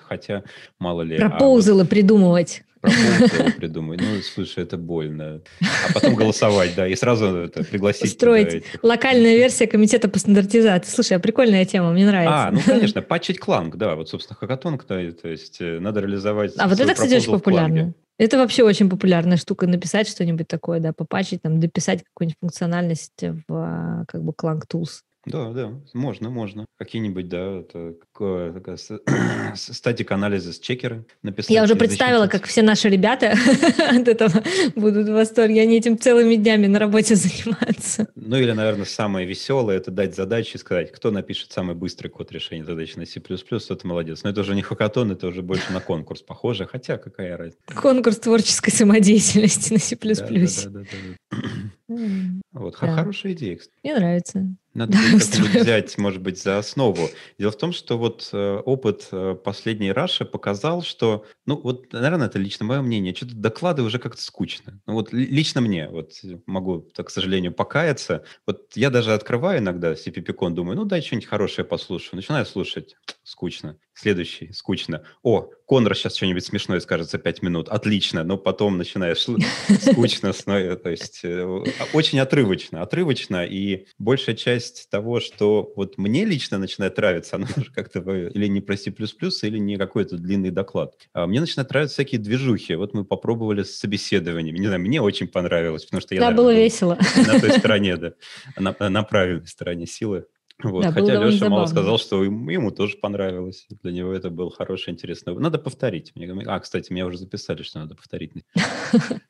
[0.06, 0.44] хотя
[0.78, 1.16] мало ли...
[1.16, 1.88] Пропоузелы а вот...
[1.90, 2.64] придумывать
[3.56, 4.00] придумать.
[4.00, 5.40] Ну, слушай, это больно.
[5.60, 8.12] А потом голосовать, да, и сразу это пригласить.
[8.12, 10.90] Строить локальная версия комитета по стандартизации.
[10.90, 12.48] Слушай, а прикольная тема, мне нравится.
[12.48, 16.68] А, ну, конечно, патчить кланг, да, вот, собственно, хакатон, то есть э, надо реализовать А
[16.68, 17.94] вот это, кстати, очень популярно.
[18.16, 23.44] Это вообще очень популярная штука, написать что-нибудь такое, да, попачить, там, дописать какую-нибудь функциональность в
[23.50, 25.00] а, как бы Clang Tools.
[25.26, 26.66] Да, да, можно, можно.
[26.78, 27.94] Какие-нибудь, да, это
[29.56, 31.50] статик анализа с чекеры написать.
[31.50, 33.34] Я уже представила, как все наши ребята
[33.90, 34.42] от этого
[34.76, 35.62] будут в восторге.
[35.62, 38.06] Они этим целыми днями на работе занимаются.
[38.14, 42.30] Ну или, наверное, самое веселое– это дать задачи и сказать, кто напишет самый быстрый код
[42.30, 44.22] решения задачи на C++, тот молодец.
[44.22, 47.58] Но это уже не хакатон, это уже больше на конкурс похоже, хотя какая разница.
[47.74, 49.96] Конкурс творческой самодеятельности на C++.
[49.96, 51.96] Да, да, да, да, да.
[52.52, 53.58] Вот, хорошая идея.
[53.82, 54.46] Мне нравится.
[54.74, 57.08] Надо да, взять, может быть, за основу.
[57.38, 62.26] Дело в том, что вот э, опыт э, последней Раши показал, что, ну вот, наверное,
[62.26, 64.78] это лично мое мнение, что-то доклады уже как-то скучно.
[64.86, 66.12] Ну вот лично мне, вот
[66.44, 68.22] могу, так, к сожалению, покаяться.
[68.46, 72.16] Вот я даже открываю иногда CPP-кон, думаю, ну дай что-нибудь хорошее послушаю.
[72.16, 73.78] Начинаю слушать, скучно.
[73.94, 75.04] Следующий, скучно.
[75.22, 77.68] О, Конор сейчас что-нибудь смешное скажет за пять минут.
[77.68, 78.22] Отлично.
[78.22, 79.18] Но потом начинаешь
[79.80, 80.32] скучно.
[80.32, 82.82] То есть э, очень отрывочно.
[82.82, 83.46] Отрывочно.
[83.46, 88.60] И большая часть того, что вот мне лично начинает нравиться, оно уже как-то или не
[88.60, 90.94] про C++, или не какой-то длинный доклад.
[91.14, 92.74] А мне начинают нравиться всякие движухи.
[92.74, 94.58] Вот мы попробовали с собеседованиями.
[94.58, 96.20] Не знаю, мне очень понравилось, потому что я...
[96.20, 96.98] Да, было весело.
[97.16, 98.12] На той стороне, да.
[98.58, 100.26] На, на правильной стороне силы.
[100.64, 100.82] Вот.
[100.82, 103.66] Да, Хотя Леша мало сказал, что ему, ему тоже понравилось.
[103.82, 105.34] Для него это был хороший, интересный.
[105.34, 106.12] Надо повторить.
[106.46, 108.32] А, кстати, меня уже записали, что надо повторить.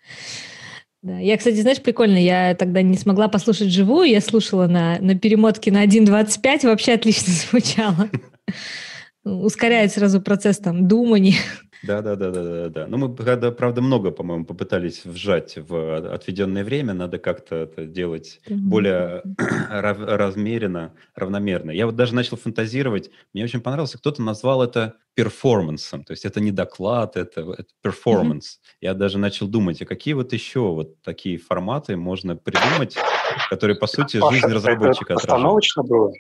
[1.02, 5.14] Да, я, кстати, знаешь, прикольно, я тогда не смогла послушать живую, я слушала на, на
[5.18, 8.08] перемотке на 1.25, вообще отлично звучало.
[9.22, 11.36] Ускоряет сразу процесс там думания.
[11.86, 12.86] Да, да, да, да, да, да.
[12.86, 16.94] Ну, мы, правда, правда, много, по-моему, попытались вжать в отведенное время.
[16.94, 19.22] Надо как-то это делать более
[19.68, 21.70] размеренно, равномерно.
[21.72, 23.10] Я вот даже начал фантазировать.
[23.34, 26.04] Мне очень понравился, кто-то назвал это перформансом.
[26.04, 28.56] То есть это не доклад, это, перформанс.
[28.56, 28.76] Mm-hmm.
[28.80, 32.96] Я даже начал думать, а какие вот еще вот такие форматы можно придумать,
[33.48, 35.88] которые, по сути, Паша, жизнь разработчика это отражают.
[35.88, 36.12] было?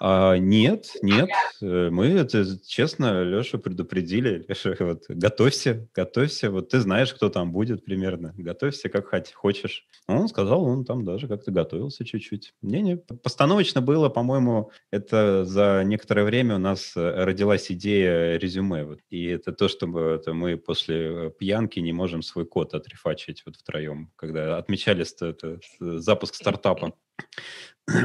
[0.00, 1.30] А, нет, нет.
[1.60, 4.44] Э, мы это честно Леша предупредили.
[4.48, 6.50] Леша, вот, готовься, готовься.
[6.50, 8.34] Вот ты знаешь, кто там будет примерно.
[8.36, 9.86] Готовься, как хоть, хочешь.
[10.08, 12.54] Он сказал, он там даже как-то готовился чуть-чуть.
[12.62, 18.84] Не-не, постановочно было, по-моему, это за некоторое время у нас э, родилась идея резюме.
[18.84, 19.00] Вот.
[19.10, 23.56] И это то, что мы, это мы после пьянки не можем свой код отрефачить вот
[23.56, 26.92] втроем, когда отмечали это, запуск стартапа.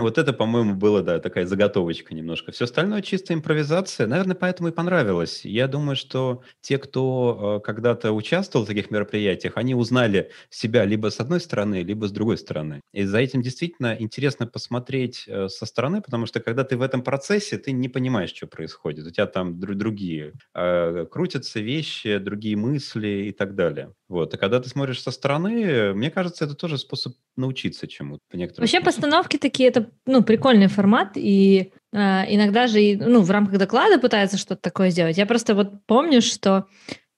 [0.01, 2.51] Вот это, по-моему, было, да, такая заготовочка немножко.
[2.51, 4.07] Все остальное чисто импровизация.
[4.07, 5.45] Наверное, поэтому и понравилось.
[5.45, 11.09] Я думаю, что те, кто э, когда-то участвовал в таких мероприятиях, они узнали себя либо
[11.11, 12.81] с одной стороны, либо с другой стороны.
[12.91, 17.03] И за этим действительно интересно посмотреть э, со стороны, потому что когда ты в этом
[17.03, 19.05] процессе, ты не понимаешь, что происходит.
[19.05, 23.93] У тебя там др- другие э, крутятся вещи, другие мысли и так далее.
[24.09, 24.33] Вот.
[24.33, 28.21] А когда ты смотришь со стороны, мне кажется, это тоже способ научиться чему-то.
[28.57, 33.99] Вообще постановки такие, это ну, прикольный формат, и э, иногда же ну, в рамках доклада
[33.99, 35.17] пытаются что-то такое сделать.
[35.17, 36.67] Я просто вот помню, что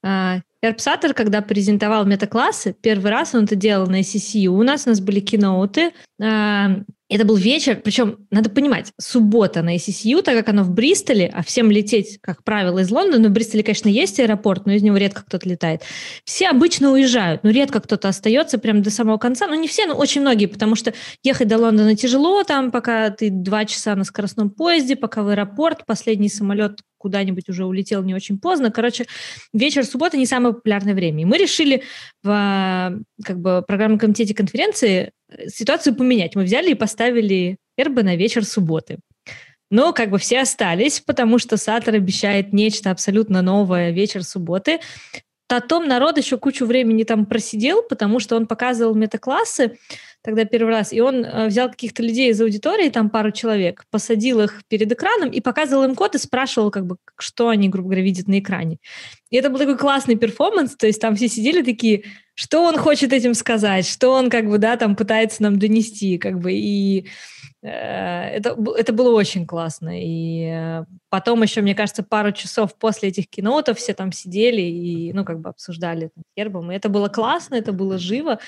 [0.03, 4.47] э, Эрпсатор, когда презентовал метаклассы, первый раз он это делал на SCCU.
[4.47, 9.75] У нас у нас были киноуты, э, это был вечер, причем, надо понимать, суббота на
[9.75, 13.63] ACCU, так как оно в Бристоле, а всем лететь, как правило, из Лондона, в Бристоле,
[13.63, 15.81] конечно, есть аэропорт, но из него редко кто-то летает.
[16.23, 19.47] Все обычно уезжают, но редко кто-то остается прямо до самого конца.
[19.47, 23.31] Ну, не все, но очень многие, потому что ехать до Лондона тяжело, там, пока ты
[23.31, 28.37] два часа на скоростном поезде, пока в аэропорт, последний самолет куда-нибудь уже улетел не очень
[28.37, 28.71] поздно.
[28.71, 29.05] Короче,
[29.53, 31.21] вечер суббота не самое популярное время.
[31.23, 31.83] И мы решили
[32.21, 35.11] в как бы, программном комитете конференции
[35.47, 36.35] ситуацию поменять.
[36.35, 38.99] Мы взяли и поставили эрбы на вечер субботы.
[39.71, 44.79] Но как бы все остались, потому что Сатор обещает нечто абсолютно новое вечер субботы.
[45.47, 49.77] Потом народ еще кучу времени там просидел, потому что он показывал метаклассы,
[50.21, 54.41] тогда первый раз, и он э, взял каких-то людей из аудитории, там пару человек, посадил
[54.41, 58.03] их перед экраном и показывал им код и спрашивал, как бы, что они, грубо говоря,
[58.03, 58.77] видят на экране.
[59.29, 63.13] И это был такой классный перформанс, то есть там все сидели такие, что он хочет
[63.13, 67.05] этим сказать, что он, как бы, да, там пытается нам донести, как бы, и
[67.61, 69.91] Э, это, это было очень классно.
[70.01, 75.13] И э, потом еще, мне кажется, пару часов после этих кинотов все там сидели и,
[75.13, 76.71] ну, как бы обсуждали там, гербом.
[76.71, 78.39] И это было классно, это было живо.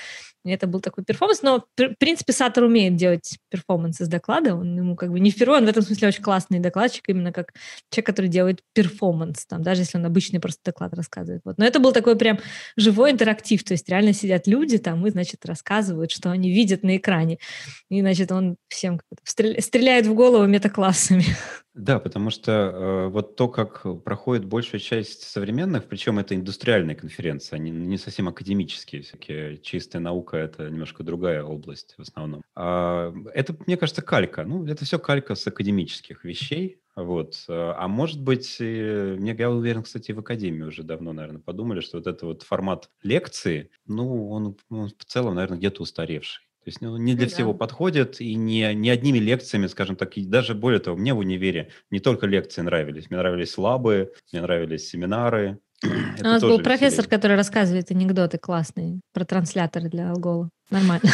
[0.44, 1.42] Это был такой перформанс.
[1.42, 4.54] Но, в принципе, Сатор умеет делать перформанс из доклада.
[4.56, 7.52] Он ему как бы не впервые, он в этом смысле очень классный докладчик, именно как
[7.90, 11.42] человек, который делает перформанс, там, даже если он обычный просто доклад рассказывает.
[11.44, 11.58] Вот.
[11.58, 12.38] Но это был такой прям
[12.76, 16.96] живой интерактив, то есть реально сидят люди там и, значит, рассказывают, что они видят на
[16.96, 17.38] экране.
[17.88, 21.24] И, значит, он всем стреляет в голову метаклассами.
[21.74, 27.56] Да, потому что э, вот то, как проходит большая часть современных, причем это индустриальные конференции,
[27.56, 32.42] они не совсем академические, всякие чистая наука это немножко другая область в основном.
[32.54, 34.44] А, это, мне кажется, калька.
[34.44, 36.78] Ну, это все калька с академических вещей.
[36.94, 37.44] Вот.
[37.48, 42.06] А может быть, мне, я уверен, кстати, в Академии уже давно, наверное, подумали, что вот
[42.06, 46.44] этот вот формат лекции, ну, он, он в целом, наверное, где-то устаревший.
[46.64, 47.58] То есть ну, не для ну, всего да.
[47.58, 51.70] подходит, и не, не одними лекциями, скажем так, и даже более того, мне в универе
[51.90, 55.58] не только лекции нравились, мне нравились лабы, мне нравились семинары.
[55.82, 60.50] У нас был профессор, который рассказывает анекдоты классные про трансляторы для алгола.
[60.72, 61.10] Нормально.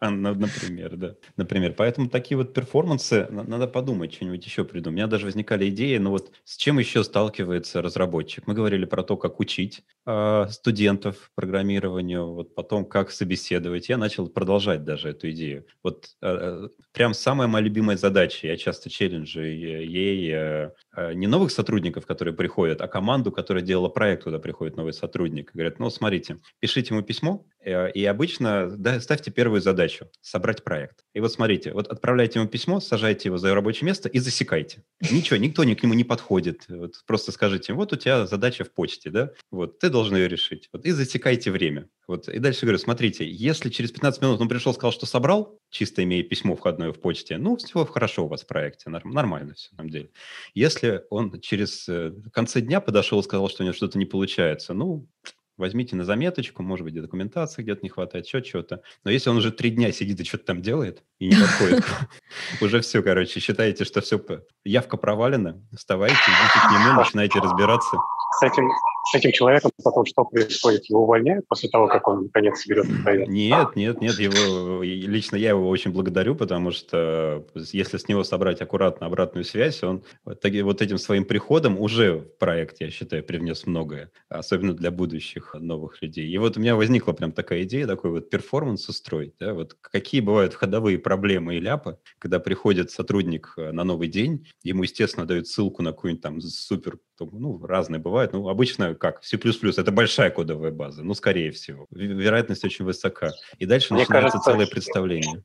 [0.00, 1.14] Например, да.
[1.36, 4.94] Например, поэтому такие вот перформансы, надо подумать, что-нибудь еще придумать.
[4.94, 8.46] У меня даже возникали идеи, но вот с чем еще сталкивается разработчик?
[8.46, 13.90] Мы говорили про то, как учить э, студентов программированию, вот потом как собеседовать.
[13.90, 15.66] Я начал продолжать даже эту идею.
[15.82, 20.70] Вот э, прям самая моя любимая задача, я часто челленджу ей э,
[21.14, 25.50] не новых сотрудников, которые приходят, а команду, которая делала проект, куда приходит новый сотрудник.
[25.52, 31.04] Говорят, ну, смотрите, пишите ему письмо, э, и обычно да, ставьте первую задачу– собрать проект.
[31.14, 34.84] И вот смотрите, вот отправляйте ему письмо, сажайте его за рабочее место и засекайте.
[35.00, 36.64] Ничего, никто к нему не подходит.
[36.68, 40.68] Вот просто скажите, вот у тебя задача в почте, да, вот ты должен ее решить.
[40.72, 41.88] Вот, и засекайте время.
[42.08, 46.04] Вот, и дальше говорю, смотрите, если через 15 минут он пришел, сказал, что собрал, чисто
[46.04, 49.78] имея письмо входное в почте, ну, все хорошо у вас в проекте, нормально все на
[49.78, 50.10] самом деле.
[50.54, 54.74] Если он через э, конце дня подошел и сказал, что у него что-то не получается,
[54.74, 55.08] ну,
[55.56, 58.82] возьмите на заметочку, может быть, документации где-то не хватает, еще чего-то.
[59.04, 61.84] Но если он уже три дня сидит и что-то там делает и не подходит,
[62.60, 64.20] уже все, короче, считаете, что все,
[64.64, 67.96] явка провалена, вставайте, идите к нему, начинайте разбираться.
[68.38, 68.70] С этим,
[69.10, 70.84] с этим человеком потом что происходит?
[70.90, 73.28] Его увольняют после того, как он наконец соберет проект?
[73.28, 74.18] Нет, нет, нет.
[74.18, 79.82] Его, лично я его очень благодарю, потому что если с него собрать аккуратно обратную связь,
[79.82, 84.90] он вот, вот этим своим приходом уже в проект, я считаю, привнес многое, особенно для
[84.90, 86.28] будущих новых людей.
[86.28, 89.32] И вот у меня возникла прям такая идея, такой вот перформанс устроить.
[89.40, 89.54] Да?
[89.54, 94.82] Вот какие бывают входовые проблемы и ляпы, когда приходит сотрудник э, на новый день, ему,
[94.82, 98.32] естественно, дают ссылку на какую-нибудь там супер ну, разные бывают.
[98.32, 99.24] Ну, обычно как?
[99.24, 99.36] C++—
[99.76, 101.86] это большая кодовая база, ну, скорее всего.
[101.90, 103.32] Вероятность очень высока.
[103.58, 105.42] И дальше Мне начинается кажется, целое представление.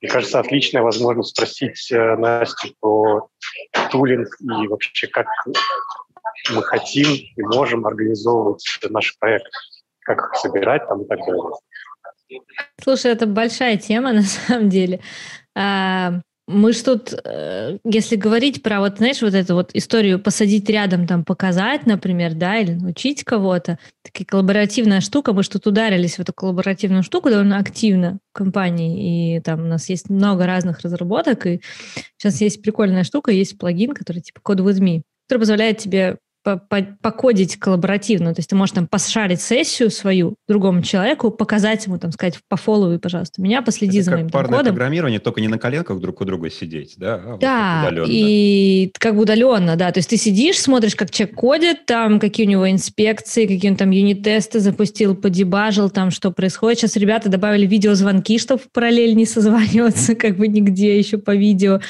[0.00, 3.28] Мне кажется, отличная возможность спросить э, Настю про
[3.90, 5.26] тулинг и вообще как
[6.54, 9.50] мы хотим и можем организовывать наш проект,
[10.00, 12.42] как их собирать там и так далее.
[12.82, 15.00] Слушай, это большая тема на самом деле.
[16.48, 21.06] Мы ж тут, э, если говорить про вот, знаешь, вот эту вот историю посадить рядом,
[21.08, 26.20] там, показать, например, да, или научить кого-то, такая коллаборативная штука, мы ж тут ударились в
[26.20, 31.46] эту коллаборативную штуку довольно активно в компании, и там у нас есть много разных разработок,
[31.46, 31.60] и
[32.16, 36.18] сейчас есть прикольная штука, есть плагин, который типа Code with Me, который позволяет тебе
[37.00, 38.34] покодить коллаборативно.
[38.34, 42.98] То есть ты можешь там пошарить сессию свою другому человеку, показать ему, там, сказать, пофолловый,
[42.98, 44.74] пожалуйста, меня, последи Это за моим парное кодом.
[44.74, 47.20] программирование, только не на коленках друг у друга сидеть, да?
[47.24, 49.90] А да, вот и как бы удаленно, да.
[49.90, 53.76] То есть ты сидишь, смотришь, как человек кодит, там, какие у него инспекции, какие он
[53.76, 56.78] там юнит-тесты запустил, подебажил, там, что происходит.
[56.78, 61.80] Сейчас ребята добавили видеозвонки, чтобы в параллель не созваниваться, как бы нигде еще по видео.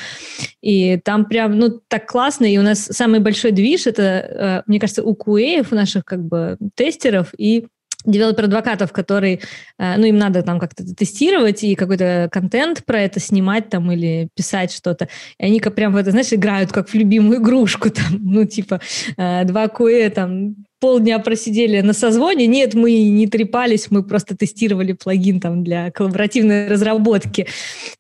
[0.62, 2.45] И там прям, ну, так классно.
[2.45, 4.28] И у нас самый большой движ— это
[4.66, 7.66] мне кажется, у QA, у наших как бы тестеров и
[8.06, 9.40] developer-адвокатов, которые,
[9.78, 14.28] э, ну, им надо там как-то тестировать и какой-то контент про это снимать там или
[14.35, 15.09] писать что-то.
[15.39, 18.81] И они как прям в это, знаешь, играют как в любимую игрушку там, ну, типа,
[19.16, 22.47] э, два QA там полдня просидели на созвоне.
[22.47, 27.48] Нет, мы не трепались, мы просто тестировали плагин там для коллаборативной разработки.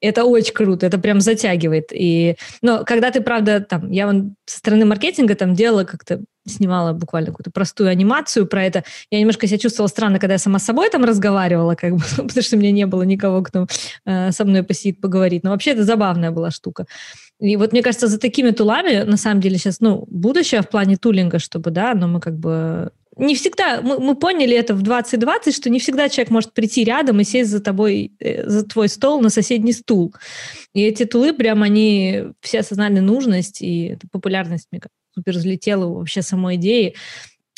[0.00, 1.86] Это очень круто, это прям затягивает.
[1.92, 6.92] И, но когда ты, правда, там, я вон со стороны маркетинга там делала как-то снимала
[6.92, 8.84] буквально какую-то простую анимацию про это.
[9.10, 12.42] Я немножко себя чувствовала странно, когда я сама с собой там разговаривала, как бы, потому
[12.42, 13.66] что у меня не было никого, кто
[14.04, 15.44] э, со мной посидит поговорить.
[15.44, 16.86] Но вообще это забавная была штука.
[17.38, 20.96] И вот мне кажется, за такими тулами, на самом деле, сейчас, ну, будущее в плане
[20.96, 25.54] тулинга, чтобы, да, но мы как бы не всегда, мы, мы поняли это в 2020,
[25.54, 29.20] что не всегда человек может прийти рядом и сесть за тобой, э, за твой стол
[29.20, 30.14] на соседний стул.
[30.74, 36.22] И эти тулы прям, они все осознали нужность, и популярность, мне кажется, супер взлетела вообще
[36.22, 36.94] самой идеи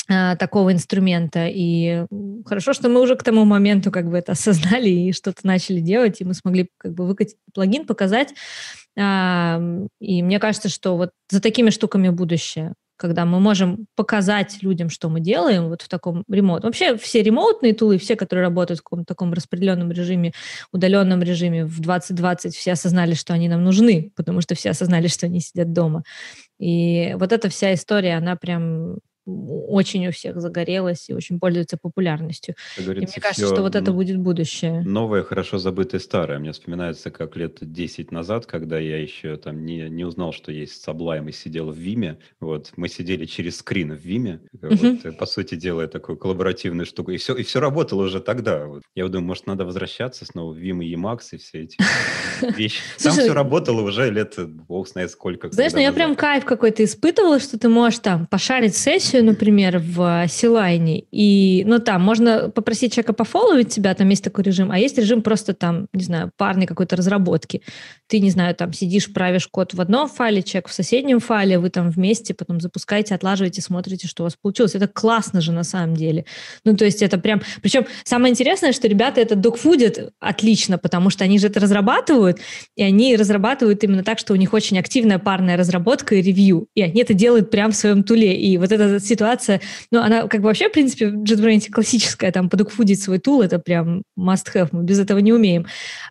[0.09, 1.47] а, такого инструмента.
[1.47, 2.05] И
[2.45, 6.21] хорошо, что мы уже к тому моменту как бы это осознали и что-то начали делать,
[6.21, 8.33] и мы смогли как бы выкатить плагин, показать.
[8.97, 9.61] А,
[9.99, 15.07] и мне кажется, что вот за такими штуками будущее когда мы можем показать людям, что
[15.07, 16.65] мы делаем вот в таком ремоут.
[16.65, 20.33] Вообще все ремоутные тулы, все, которые работают в каком-то таком распределенном режиме,
[20.73, 25.27] удаленном режиме в 2020, все осознали, что они нам нужны, потому что все осознали, что
[25.27, 26.03] они сидят дома.
[26.59, 28.97] И вот эта вся история, она прям
[29.67, 32.55] очень у всех загорелась и очень пользуется популярностью.
[32.77, 34.81] И мне кажется, что вот это будет будущее.
[34.81, 36.39] Новое, хорошо забытое старое.
[36.39, 40.87] Мне вспоминается, как лет 10 назад, когда я еще там не, не узнал, что есть
[40.87, 42.19] Sublime и сидел в Виме.
[42.39, 47.11] Вот, мы сидели через скрин в Виме, вот, э, по сути, делая такую коллаборативную штуку.
[47.11, 48.65] И все, и все работало уже тогда.
[48.65, 48.83] Вот.
[48.95, 51.77] Я думаю, может, надо возвращаться снова в Vim и Emacs и все эти
[52.57, 52.79] вещи.
[53.01, 55.49] Там все работало уже лет, бог знает сколько.
[55.51, 59.79] Знаешь, ну я прям кайф какой-то испытывала, что ты можешь там пошарить сессию, сессию, например,
[59.79, 64.79] в Силайне, и, ну, там, можно попросить человека пофолловить тебя, там есть такой режим, а
[64.79, 67.61] есть режим просто там, не знаю, парной какой-то разработки.
[68.07, 71.69] Ты, не знаю, там сидишь, правишь код в одном файле, человек в соседнем файле, вы
[71.69, 74.75] там вместе потом запускаете, отлаживаете, смотрите, что у вас получилось.
[74.75, 76.25] Это классно же на самом деле.
[76.65, 77.41] Ну, то есть это прям...
[77.61, 82.39] Причем самое интересное, что ребята это докфудят отлично, потому что они же это разрабатывают,
[82.75, 86.81] и они разрабатывают именно так, что у них очень активная парная разработка и ревью, и
[86.81, 88.35] они это делают прям в своем туле.
[88.35, 89.61] И вот эта ситуация,
[89.91, 93.59] ну, она как бы вообще, в принципе, в JetBrains классическая, там, подокфудить свой тул, это
[93.59, 95.65] прям must-have, мы без этого не умеем.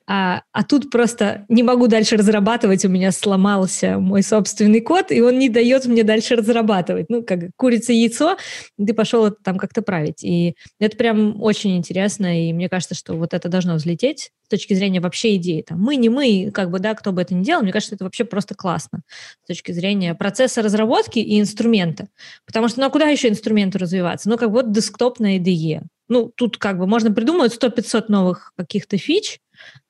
[0.07, 5.21] А, а тут просто не могу дальше разрабатывать, у меня сломался мой собственный код, и
[5.21, 7.07] он не дает мне дальше разрабатывать.
[7.09, 8.37] Ну, как курица-яйцо,
[8.77, 10.25] ты пошел это там как-то править.
[10.25, 14.73] И это прям очень интересно, и мне кажется, что вот это должно взлететь с точки
[14.73, 15.61] зрения вообще идеи.
[15.61, 18.05] Там, мы, не мы, как бы, да, кто бы это ни делал, мне кажется, это
[18.05, 19.03] вообще просто классно
[19.45, 22.09] с точки зрения процесса разработки и инструмента.
[22.47, 24.29] Потому что, ну, а куда еще инструменту развиваться?
[24.29, 25.83] Ну, как вот десктоп на IDE.
[26.09, 29.41] Ну, тут как бы можно придумать 100-500 новых каких-то фич,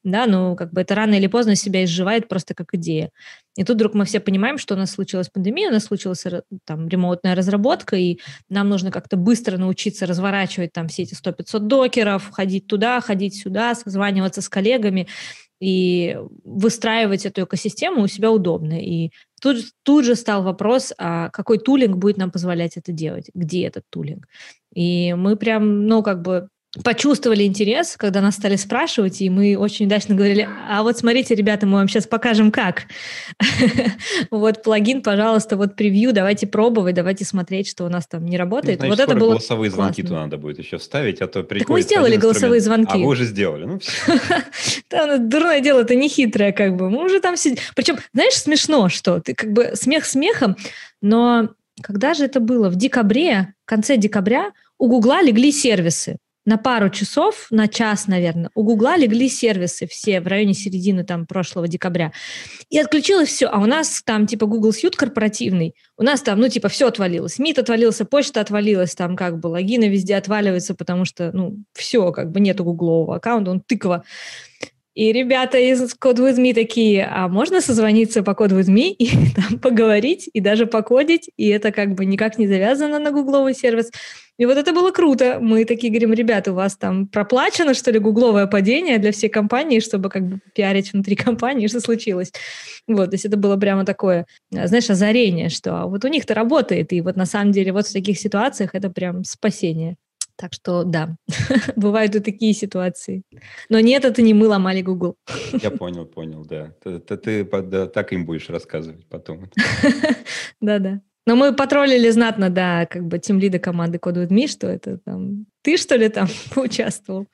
[0.03, 3.11] да, ну, как бы это рано или поздно себя изживает просто как идея.
[3.57, 6.25] И тут вдруг мы все понимаем, что у нас случилась пандемия, у нас случилась
[6.65, 8.19] там ремонтная разработка, и
[8.49, 13.77] нам нужно как-то быстро научиться разворачивать там все эти 100-500 докеров, ходить туда, ходить сюда,
[13.77, 15.07] созваниваться с коллегами
[15.61, 18.81] и выстраивать эту экосистему у себя удобно.
[18.81, 23.67] И тут, тут же стал вопрос, а какой тулинг будет нам позволять это делать, где
[23.67, 24.27] этот тулинг.
[24.75, 26.49] И мы прям, ну, как бы
[26.85, 31.67] почувствовали интерес, когда нас стали спрашивать, и мы очень удачно говорили, а вот смотрите, ребята,
[31.67, 32.85] мы вам сейчас покажем как.
[34.31, 38.83] вот плагин, пожалуйста, вот превью, давайте пробовать, давайте смотреть, что у нас там не работает.
[38.83, 42.17] вот это было голосовые звонки туда надо будет еще вставить, а то Так мы сделали
[42.17, 42.93] голосовые звонки.
[42.95, 43.81] А вы уже сделали, ну
[44.89, 46.91] Там дурное дело, это не хитрое как бы.
[46.91, 47.59] Мы уже там сидим.
[47.75, 50.57] Причем, знаешь, смешно, что ты как бы смех смехом,
[51.01, 51.49] но
[51.83, 52.69] когда же это было?
[52.69, 56.19] В декабре, в конце декабря у Гугла легли сервисы
[56.49, 61.27] на пару часов, на час, наверное, у Гугла легли сервисы все в районе середины там
[61.27, 62.11] прошлого декабря.
[62.71, 63.49] И отключилось все.
[63.49, 65.75] А у нас там типа Google Suite корпоративный.
[65.99, 67.39] У нас там, ну, типа, все отвалилось.
[67.39, 72.31] МИТ отвалился, почта отвалилась, там как бы логины везде отваливаются, потому что, ну, все, как
[72.31, 74.05] бы нету гуглового аккаунта, он тыква.
[74.99, 79.09] И ребята из Code With Me такие, а можно созвониться по Code With Me и
[79.37, 83.93] там поговорить, и даже покодить, и это как бы никак не завязано на гугловый сервис.
[84.39, 85.39] И вот это было круто.
[85.41, 89.79] Мы такие говорим, ребята, у вас там проплачено, что ли, гугловое падение для всей компании,
[89.79, 92.33] чтобы как бы пиарить внутри компании, что случилось.
[92.89, 96.93] Вот, то есть это было прямо такое, знаешь, озарение, что а вот у них-то работает,
[96.93, 99.97] и вот на самом деле вот в таких ситуациях это прям спасение.
[100.39, 101.17] Так что да,
[101.77, 103.23] бывают и такие ситуации.
[103.69, 105.17] Но нет, это не мы ломали Google.
[105.61, 106.73] Я понял, понял, да.
[106.83, 109.51] Ты, ты, ты да, так им будешь рассказывать потом.
[110.61, 111.01] Да-да.
[111.27, 115.47] Но мы потроллили знатно, да, как бы тем лида команды Code With что это там...
[115.63, 117.27] Ты, что ли, там поучаствовал?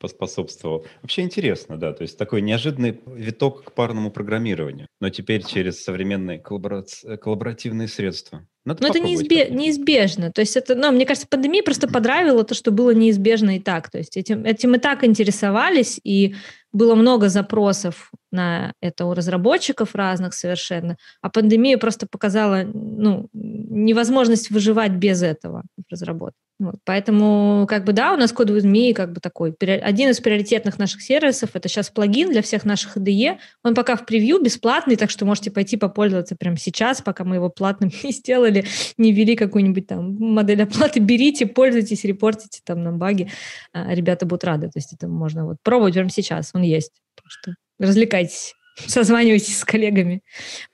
[0.00, 0.86] Поспособствовал.
[1.02, 6.38] Вообще интересно, да, то есть такой неожиданный виток к парному программированию, но теперь через современные
[6.38, 6.84] коллабора...
[7.20, 8.46] коллаборативные средства.
[8.64, 9.48] Надо Но это неизбе...
[9.50, 10.32] неизбежно.
[10.32, 13.90] То есть это, ну, мне кажется, пандемия просто подравила то, что было неизбежно и так.
[13.90, 16.34] То есть этим, этим и так интересовались, и
[16.72, 24.50] было много запросов на это у разработчиков разных совершенно, а пандемия просто показала ну, невозможность
[24.50, 26.38] выживать без этого в разработке.
[26.60, 30.78] Вот, поэтому, как бы, да, у нас with Me как бы такой, один из приоритетных
[30.78, 35.08] наших сервисов, это сейчас плагин для всех наших IDE, он пока в превью бесплатный, так
[35.08, 38.66] что можете пойти попользоваться прямо сейчас, пока мы его платным не сделали,
[38.98, 43.30] не ввели какую-нибудь там модель оплаты, берите, пользуйтесь, репортите там нам баги,
[43.72, 46.92] а, ребята будут рады, то есть это можно вот пробовать прямо сейчас, он есть,
[47.26, 48.54] что развлекайтесь.
[48.86, 50.22] Созванивайтесь с коллегами,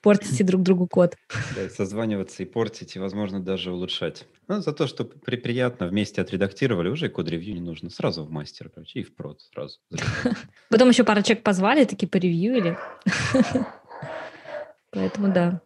[0.01, 1.17] портите друг другу код.
[1.55, 4.27] Да, созваниваться и портить, и, возможно, даже улучшать.
[4.49, 7.91] Ну, за то, что при, приятно вместе отредактировали, уже код-ревью не нужно.
[7.91, 9.79] Сразу в мастер, короче, и в прод сразу.
[10.71, 12.79] Потом еще пару человек позвали, такие поревьюили.
[14.91, 15.61] Поэтому да.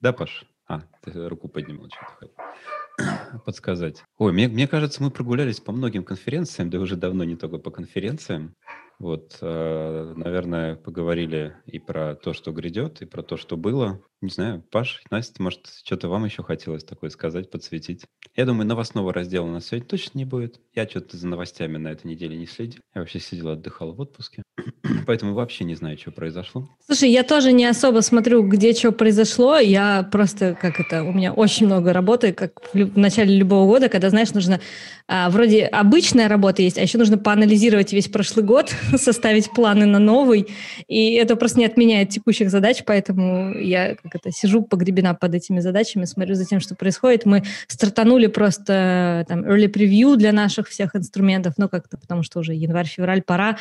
[0.00, 0.44] Да, Паш?
[0.66, 4.04] А, ты руку поднимал, что-то подсказать.
[4.18, 7.70] Ой, мне, мне кажется, мы прогулялись по многим конференциям, да уже давно не только по
[7.70, 8.54] конференциям.
[9.00, 14.02] Вот, э, наверное, поговорили и про то, что грядет, и про то, что было.
[14.20, 18.04] Не знаю, Паш, Настя, может, что-то вам еще хотелось такое сказать, подсветить?
[18.36, 20.60] Я думаю, новостного раздела у нас сегодня точно не будет.
[20.74, 22.82] Я что-то за новостями на этой неделе не следил.
[22.94, 24.42] Я вообще сидел, отдыхал в отпуске.
[25.06, 26.68] Поэтому вообще не знаю, что произошло.
[26.84, 29.56] Слушай, я тоже не особо смотрю, где что произошло.
[29.56, 34.10] Я просто, как это, у меня очень много работы, как в начале любого года, когда,
[34.10, 34.60] знаешь, нужно...
[35.08, 39.98] А, вроде обычная работа есть, а еще нужно поанализировать весь прошлый год, составить планы на
[39.98, 40.48] новый.
[40.86, 45.60] И это просто не отменяет текущих задач, поэтому я как это, сижу погребена под этими
[45.60, 47.26] задачами, смотрю за тем, что происходит.
[47.26, 52.54] Мы стартанули просто там early preview для наших всех инструментов, ну как-то, потому что уже
[52.54, 53.56] январь-февраль пора,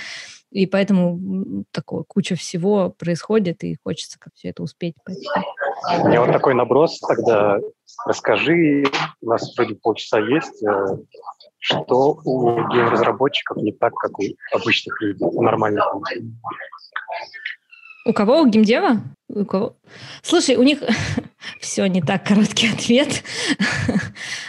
[0.51, 4.95] и поэтому такое куча всего происходит, и хочется как все это успеть.
[5.06, 7.60] У меня вот такой наброс тогда.
[8.06, 8.85] Расскажи,
[9.22, 10.97] у нас вроде полчаса есть, э,
[11.60, 14.23] что у гейм-разработчиков не так, как у
[14.53, 16.34] обычных людей, у нормальных людей.
[18.10, 18.41] У кого?
[18.41, 19.03] У геймдева?
[19.27, 19.76] У кого?
[20.23, 20.80] Слушай, у них
[21.60, 23.23] все не так, короткий ответ.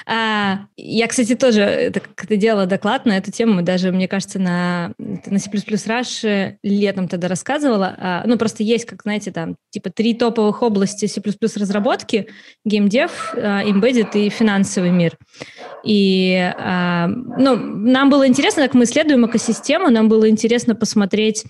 [0.07, 2.01] а, я, кстати, тоже это,
[2.31, 7.95] делала доклад на эту тему, даже, мне кажется, на, на C++ Rush летом тогда рассказывала.
[7.99, 11.21] А, ну, просто есть, как, знаете, там, типа три топовых области C++
[11.57, 12.29] разработки,
[12.65, 15.19] геймдев, embedded и финансовый мир.
[15.85, 21.45] И а, ну, нам было интересно, как мы исследуем экосистему, нам было интересно посмотреть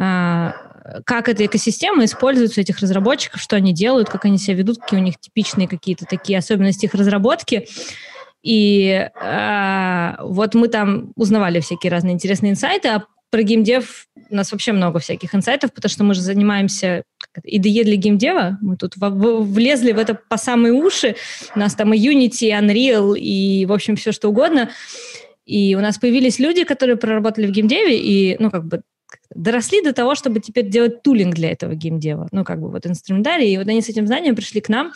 [0.00, 0.54] а,
[1.04, 5.00] как эта экосистема используется у этих разработчиков, что они делают, как они себя ведут, какие
[5.00, 7.68] у них типичные какие-то такие особенности их разработки.
[8.42, 14.50] И э, вот мы там узнавали всякие разные интересные инсайты, а про геймдев у нас
[14.50, 17.04] вообще много всяких инсайтов, потому что мы же занимаемся
[17.46, 18.58] IDE для геймдева.
[18.60, 21.16] Мы тут влезли в это по самые уши.
[21.54, 24.70] У нас там и Unity, и Unreal, и, в общем, все что угодно.
[25.46, 28.82] И у нас появились люди, которые проработали в геймдеве, и, ну, как бы
[29.34, 32.28] доросли до того, чтобы теперь делать тулинг для этого геймдева.
[32.32, 33.52] Ну, как бы вот инструментарий.
[33.52, 34.92] И вот они с этим знанием пришли к нам.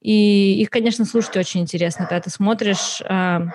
[0.00, 3.00] И их, конечно, слушать очень интересно, когда ты смотришь...
[3.08, 3.46] А,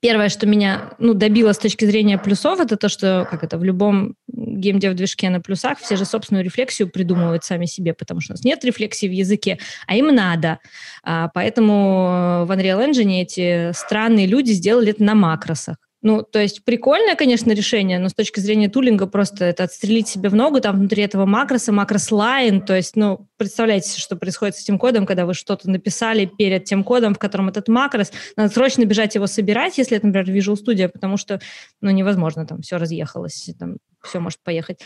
[0.00, 3.64] первое, что меня ну, добило с точки зрения плюсов, это то, что как это в
[3.64, 8.44] любом геймдев-движке на плюсах все же собственную рефлексию придумывают сами себе, потому что у нас
[8.44, 10.58] нет рефлексии в языке, а им надо.
[11.02, 15.76] А, поэтому в Unreal Engine эти странные люди сделали это на макросах.
[16.00, 20.28] Ну, то есть прикольное, конечно, решение, но с точки зрения тулинга просто это отстрелить себе
[20.28, 24.78] в ногу, там внутри этого макроса, макрос-лайн, то есть, ну, представляете, что происходит с этим
[24.78, 29.16] кодом, когда вы что-то написали перед тем кодом, в котором этот макрос, надо срочно бежать
[29.16, 31.40] его собирать, если это, например, Visual Studio, потому что,
[31.80, 34.78] ну, невозможно, там все разъехалось, там все может поехать.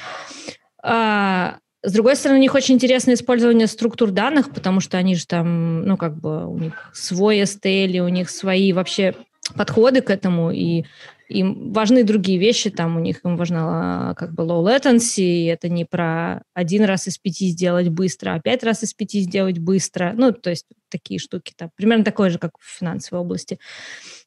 [0.82, 5.26] А, с другой стороны, у них очень интересное использование структур данных, потому что они же
[5.26, 9.14] там, ну, как бы у них свой STL, у них свои вообще
[9.56, 10.84] подходы к этому, и
[11.28, 15.84] им важны другие вещи, там у них им важна как бы low latency, это не
[15.84, 20.32] про один раз из пяти сделать быстро, а пять раз из пяти сделать быстро, ну,
[20.32, 23.58] то есть такие штуки, там, примерно такое же, как в финансовой области.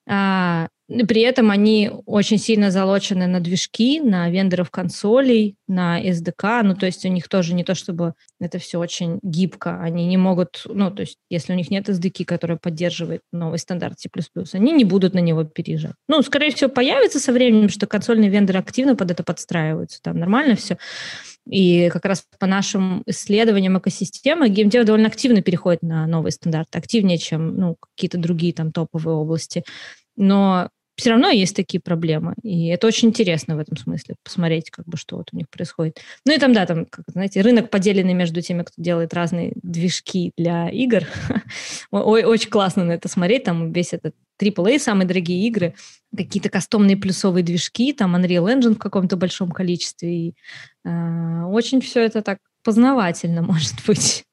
[0.08, 6.62] А, при этом они очень сильно залочены на движки, на вендоров консолей, на SDK.
[6.64, 9.82] Ну, то есть у них тоже не то, чтобы это все очень гибко.
[9.82, 14.00] Они не могут, ну, то есть если у них нет SDK, которая поддерживает новый стандарт
[14.00, 14.10] C++,
[14.54, 15.96] они не будут на него переезжать.
[16.08, 20.00] Ну, скорее всего, появится со временем, что консольные вендоры активно под это подстраиваются.
[20.04, 20.78] Там нормально все.
[21.50, 27.18] И как раз по нашим исследованиям экосистемы геймдев довольно активно переходит на новые стандарты, активнее,
[27.18, 29.64] чем ну, какие-то другие там топовые области.
[30.16, 32.36] Но все равно есть такие проблемы.
[32.44, 36.00] И это очень интересно в этом смысле, посмотреть, как бы, что вот у них происходит.
[36.26, 40.32] Ну и там, да, там, как, знаете, рынок поделенный между теми, кто делает разные движки
[40.38, 41.04] для игр.
[41.92, 43.44] Очень классно на это смотреть.
[43.44, 45.76] Там весь этот AAA, самые дорогие игры,
[46.16, 50.10] какие-то кастомные плюсовые движки, там Unreal Engine в каком-то большом количестве.
[50.10, 50.36] И,
[50.86, 54.26] э, очень все это так познавательно, может быть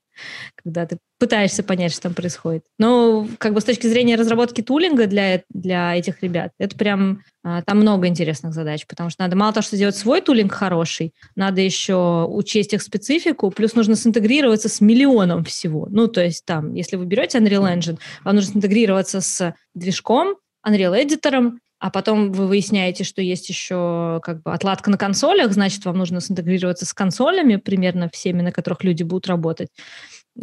[0.57, 2.65] когда ты пытаешься понять, что там происходит.
[2.79, 7.63] Но как бы с точки зрения разработки тулинга для, для этих ребят, это прям а,
[7.63, 11.61] там много интересных задач, потому что надо мало того, что сделать свой тулинг хороший, надо
[11.61, 15.87] еще учесть их специфику, плюс нужно синтегрироваться с миллионом всего.
[15.91, 20.37] Ну, то есть там, если вы берете Unreal Engine, вам нужно синтегрироваться с движком,
[20.67, 25.85] Unreal Editor, а потом вы выясняете, что есть еще как бы отладка на консолях, значит,
[25.85, 29.69] вам нужно синтегрироваться с консолями, примерно всеми, на которых люди будут работать.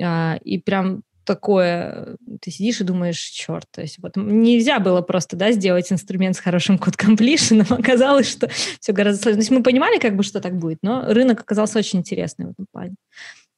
[0.02, 5.36] А, и прям такое, ты сидишь и думаешь, черт, то есть вот нельзя было просто,
[5.36, 8.50] да, сделать инструмент с хорошим код комплишеном, оказалось, что
[8.80, 9.38] все гораздо сложнее.
[9.38, 12.50] То есть мы понимали, как бы, что так будет, но рынок оказался очень интересный в
[12.52, 12.96] этом плане.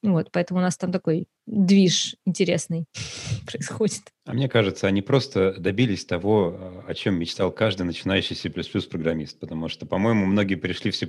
[0.04, 2.86] Вот, поэтому у нас там такой движ интересный
[3.46, 4.02] происходит.
[4.32, 9.68] А мне кажется, они просто добились того, о чем мечтал каждый начинающий C++ программист, потому
[9.68, 11.06] что, по-моему, многие пришли в C++,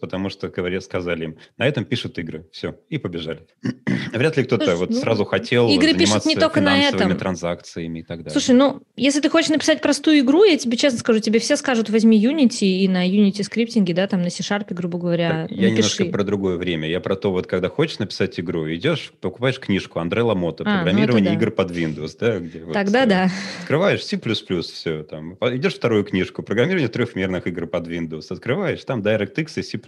[0.00, 3.40] потому что, говорят, сказали им, на этом пишут игры, все, и побежали.
[4.14, 7.14] Вряд ли кто-то вот ну, сразу хотел игры пишут не только на этом.
[7.14, 8.30] транзакциями и так далее.
[8.30, 11.90] Слушай, ну, если ты хочешь написать простую игру, я тебе честно скажу, тебе все скажут,
[11.90, 16.06] возьми Unity и на Unity скриптинге, да, там на C-Sharp, грубо говоря, так, Я немножко
[16.06, 16.88] про другое время.
[16.88, 21.32] Я про то, вот когда хочешь написать игру, идешь, покупаешь книжку Андре Ламота, а, программирование
[21.32, 21.44] ну да.
[21.44, 23.30] игр под Windows, да, где Тогда вот, да.
[23.60, 29.52] Открываешь C++, все, там, идешь вторую книжку, программирование трехмерных игр под Windows, открываешь, там DirectX
[29.56, 29.80] и C++.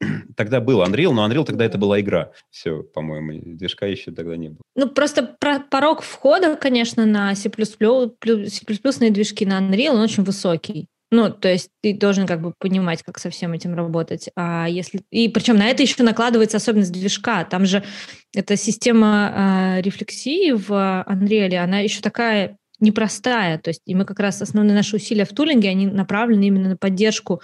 [0.36, 2.32] Тогда был Unreal, но Unreal тогда это была игра.
[2.50, 4.60] Все, по-моему, движка еще тогда не было.
[4.74, 10.86] Ну, просто про порог входа, конечно, на C++, C++ движки на Unreal, он очень высокий.
[11.10, 14.30] Ну, то есть ты должен как бы понимать, как со всем этим работать.
[14.36, 17.44] А если и причем на это еще накладывается особенность движка.
[17.44, 17.82] Там же
[18.34, 23.58] эта система э, рефлексии в Unreal, она еще такая непростая.
[23.58, 26.76] То есть и мы как раз основные наши усилия в тулинге, они направлены именно на
[26.76, 27.42] поддержку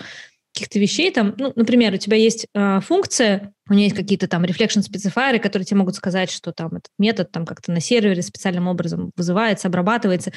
[0.56, 1.10] каких-то вещей.
[1.10, 5.38] Там, ну, например, у тебя есть э, функция, у нее есть какие-то там reflection специфайеры,
[5.38, 9.68] которые тебе могут сказать, что там этот метод там как-то на сервере специальным образом вызывается,
[9.68, 10.32] обрабатывается.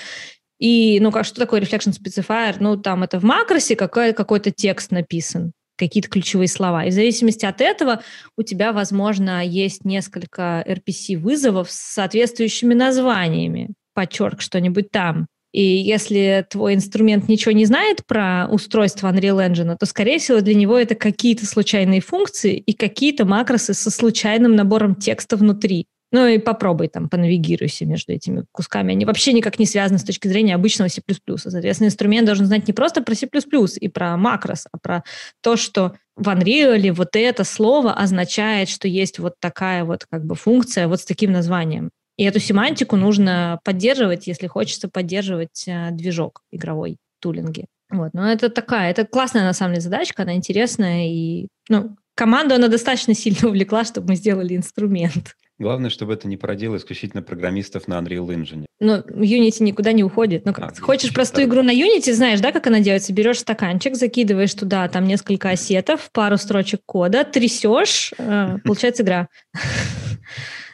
[0.60, 2.56] И, ну, как, что такое reflection specifier?
[2.60, 6.86] Ну, там это в макросе какой, какой-то текст написан, какие-то ключевые слова.
[6.86, 8.02] И в зависимости от этого
[8.38, 13.69] у тебя, возможно, есть несколько RPC-вызовов с соответствующими названиями.
[13.94, 15.27] Подчерк что-нибудь там.
[15.52, 20.53] И если твой инструмент ничего не знает про устройство Unreal Engine, то, скорее всего, для
[20.53, 25.88] него это какие-то случайные функции и какие-то макросы со случайным набором текста внутри.
[26.11, 28.94] Ну и попробуй там, понавигируйся между этими кусками.
[28.94, 31.02] Они вообще никак не связаны с точки зрения обычного C++.
[31.38, 35.03] Соответственно, инструмент должен знать не просто про C++ и про макрос, а про
[35.41, 40.36] то, что в Unreal вот это слово означает, что есть вот такая вот как бы
[40.36, 41.91] функция вот с таким названием.
[42.18, 47.68] И эту семантику нужно поддерживать, если хочется поддерживать э, движок игровой тулинги.
[47.90, 52.56] Вот, но это такая, это классная на самом деле задачка, она интересная, и ну, команду
[52.56, 55.36] она достаточно сильно увлекла, чтобы мы сделали инструмент.
[55.60, 58.65] Главное, чтобы это не породило исключительно программистов на Unreal Engine.
[58.80, 60.45] Ну, Unity никуда не уходит.
[60.45, 63.11] Ну, как, а, хочешь простую игру на Unity, знаешь, да, как она делается?
[63.11, 69.27] Берешь стаканчик, закидываешь туда там несколько ассетов, пару строчек кода, трясешь, э, получается игра.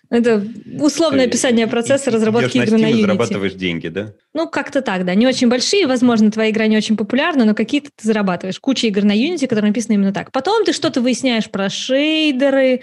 [0.10, 0.46] Это
[0.80, 3.02] условное описание процесса разработки игры на Unity.
[3.02, 4.14] зарабатываешь деньги, да?
[4.34, 5.16] Ну, как-то так, да.
[5.16, 8.60] Не очень большие, возможно, твоя игра не очень популярна, но какие-то ты зарабатываешь.
[8.60, 10.32] Куча игр на Unity, которые написаны именно так.
[10.32, 12.82] Потом ты что-то выясняешь про шейдеры,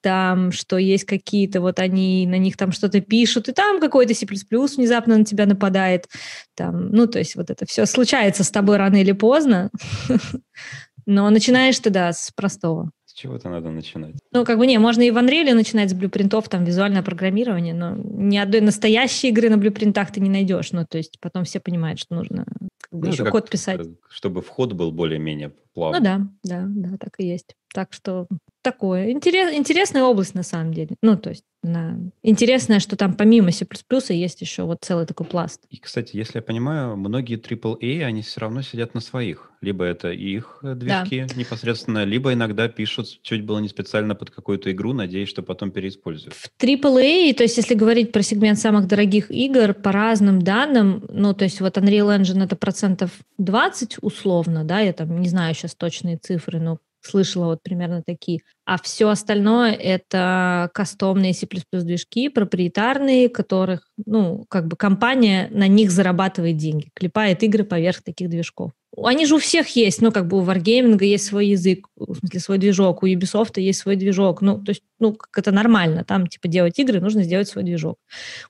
[0.00, 4.26] там, что есть какие-то, вот они на них там что-то пишут, и там какой-то C++
[4.26, 6.08] внезапно на тебя нападает.
[6.54, 9.70] Там, ну, то есть вот это все случается с тобой рано или поздно.
[11.06, 12.90] Но начинаешь ты, да, с простого.
[13.12, 14.14] С чего-то надо начинать.
[14.30, 17.94] Ну, как бы не, можно и в Unreal начинать с блюпринтов, там, визуальное программирование, но
[17.94, 20.72] ни одной настоящей игры на блюпринтах ты не найдешь.
[20.72, 22.46] Ну, то есть потом все понимают, что нужно
[22.80, 23.86] как бы ну, еще код писать.
[24.08, 25.98] Чтобы вход был более-менее плавный.
[25.98, 27.54] Ну да, да, да, так и есть.
[27.72, 28.26] Так что
[28.62, 29.10] такое.
[29.10, 30.96] Интерес, интересная область на самом деле.
[31.02, 31.98] Ну, то есть на...
[32.22, 33.66] интересное, что там помимо C++
[34.10, 35.62] есть еще вот целый такой пласт.
[35.68, 39.50] И, кстати, если я понимаю, многие AAA, они все равно сидят на своих.
[39.60, 41.34] Либо это их э, движки да.
[41.34, 46.34] непосредственно, либо иногда пишут чуть было не специально под какую-то игру, надеясь, что потом переиспользуют.
[46.34, 51.34] В AAA, то есть если говорить про сегмент самых дорогих игр, по разным данным, ну,
[51.34, 55.74] то есть вот Unreal Engine это процентов 20 условно, да, я там не знаю сейчас
[55.74, 58.40] точные цифры, но слышала вот примерно такие.
[58.64, 65.90] А все остальное— это кастомные C++ движки, проприетарные, которых, ну, как бы компания на них
[65.90, 68.70] зарабатывает деньги, клепает игры поверх таких движков.
[69.02, 72.40] Они же у всех есть, ну, как бы у Wargaming есть свой язык, в смысле,
[72.40, 76.26] свой движок, у Ubisoft есть свой движок, ну, то есть, ну, как это нормально, там,
[76.26, 77.96] типа, делать игры, нужно сделать свой движок.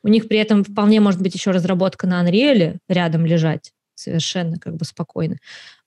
[0.02, 3.70] У них при этом вполне может быть еще разработка на Unreal рядом лежать,
[4.02, 5.36] совершенно как бы спокойно.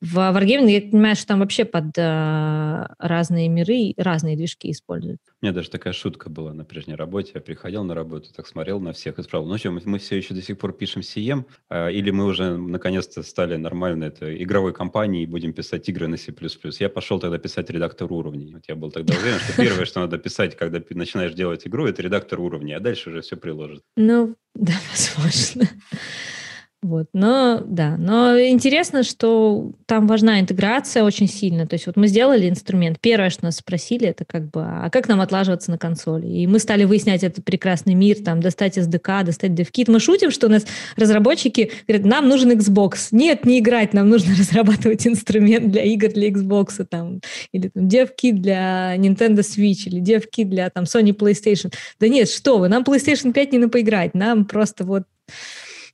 [0.02, 5.20] В Wargaming я понимаю, что там вообще под э, разные миры разные движки используют.
[5.42, 7.32] У меня даже такая шутка была на прежней работе.
[7.36, 10.18] Я приходил на работу, так смотрел на всех и спрашивал, ну что, мы, мы все
[10.18, 14.74] еще до сих пор пишем CM, э, или мы уже наконец-то стали нормальной это, игровой
[14.74, 16.34] компанией и будем писать игры на C++.
[16.80, 18.54] Я пошел тогда писать редактор уровней.
[18.54, 22.02] Вот я был тогда уверен, что первое, что надо писать, когда начинаешь делать игру, это
[22.02, 23.82] редактор уровней, а дальше уже все приложит.
[23.96, 25.70] Ну, да, возможно.
[26.86, 31.66] Вот, но да, но интересно, что там важна интеграция очень сильно.
[31.66, 33.00] То есть вот мы сделали инструмент.
[33.02, 36.28] Первое, что нас спросили, это как бы, а как нам отлаживаться на консоли?
[36.28, 39.90] И мы стали выяснять этот прекрасный мир, там, достать SDK, достать DevKit.
[39.90, 43.08] Мы шутим, что у нас разработчики говорят, нам нужен Xbox.
[43.10, 47.20] Нет, не играть, нам нужно разрабатывать инструмент для игр для Xbox, там,
[47.52, 51.74] или там, DevKit для Nintendo Switch, или DevKit для там, Sony PlayStation.
[52.00, 55.06] Да нет, что вы, нам PlayStation 5 не на поиграть, нам просто вот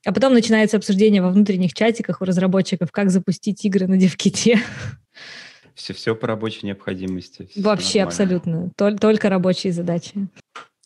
[0.06, 4.60] а потом начинается обсуждение во внутренних чатиках у разработчиков, как запустить игры на девките.
[5.74, 7.50] Все, все по рабочей необходимости.
[7.56, 8.72] Вообще абсолютно.
[8.76, 10.28] Только, только рабочие задачи.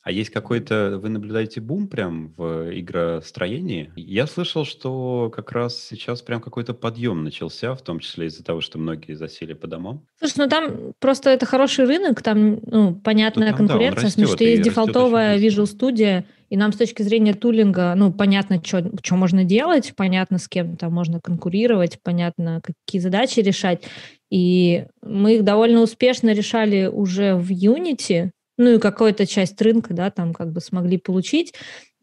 [0.06, 3.92] А есть какой-то, вы наблюдаете бум прям в игростроении?
[3.96, 8.62] Я слышал, что как раз сейчас прям какой-то подъем начался, в том числе из-за того,
[8.62, 10.06] что многие засели по домам.
[10.20, 14.30] Слушай, ну там просто это хороший рынок, там ну, понятная ну, там, конкуренция, да, растет,
[14.30, 19.44] что есть дефолтовая Visual Studio, и нам с точки зрения тулинга, ну, понятно, что можно
[19.44, 23.84] делать, понятно, с кем там можно конкурировать, понятно, какие задачи решать.
[24.30, 30.12] И мы их довольно успешно решали уже в Unity, ну и какую-то часть рынка, да,
[30.12, 31.54] там как бы смогли получить,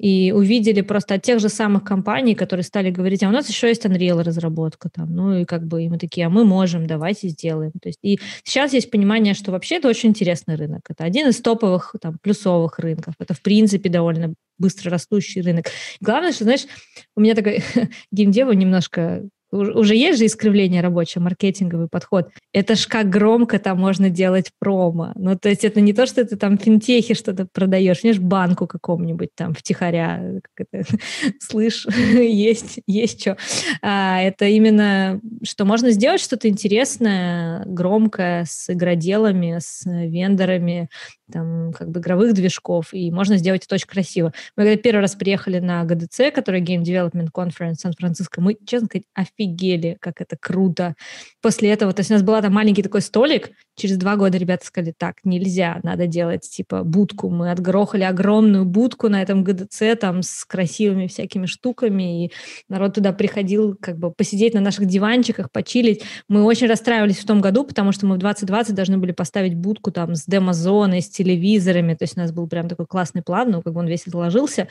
[0.03, 3.69] и увидели просто от тех же самых компаний, которые стали говорить, а у нас еще
[3.69, 7.29] есть Unreal разработка там, ну и как бы и мы такие, а мы можем, давайте
[7.29, 7.71] сделаем.
[7.81, 10.81] То есть и сейчас есть понимание, что вообще это очень интересный рынок.
[10.89, 13.15] Это один из топовых там плюсовых рынков.
[13.21, 15.67] Это в принципе довольно быстро растущий рынок.
[16.01, 16.67] Главное, что, знаешь,
[17.15, 17.63] у меня такой
[18.11, 19.23] геймдева немножко
[19.53, 22.31] уже есть же искривление рабочее, маркетинговый подход.
[22.53, 25.13] Это ж как громко там можно делать промо.
[25.15, 29.29] Ну, то есть это не то, что ты там финтехи что-то продаешь, знаешь, банку какому-нибудь
[29.35, 30.89] там втихаря, как это,
[31.41, 33.37] слышь, есть, есть что.
[33.83, 40.89] А, это именно, что можно сделать что-то интересное, громкое, с игроделами, с вендорами,
[41.31, 44.33] там, как бы игровых движков, и можно сделать это очень красиво.
[44.57, 49.07] Мы когда первый раз приехали на ГДЦ, который Game Development Conference Сан-Франциско, мы, честно сказать,
[49.15, 50.95] офигели офигели, как это круто.
[51.41, 54.67] После этого, то есть у нас был там маленький такой столик, через два года ребята
[54.67, 57.31] сказали, так, нельзя, надо делать, типа, будку.
[57.31, 62.33] Мы отгрохали огромную будку на этом ГДЦ, там, с красивыми всякими штуками, и
[62.69, 66.03] народ туда приходил, как бы, посидеть на наших диванчиках, почилить.
[66.29, 69.91] Мы очень расстраивались в том году, потому что мы в 2020 должны были поставить будку
[69.91, 73.63] там с демо-зоной, с телевизорами, то есть у нас был прям такой классный план, ну,
[73.63, 74.69] как бы он весь отложился,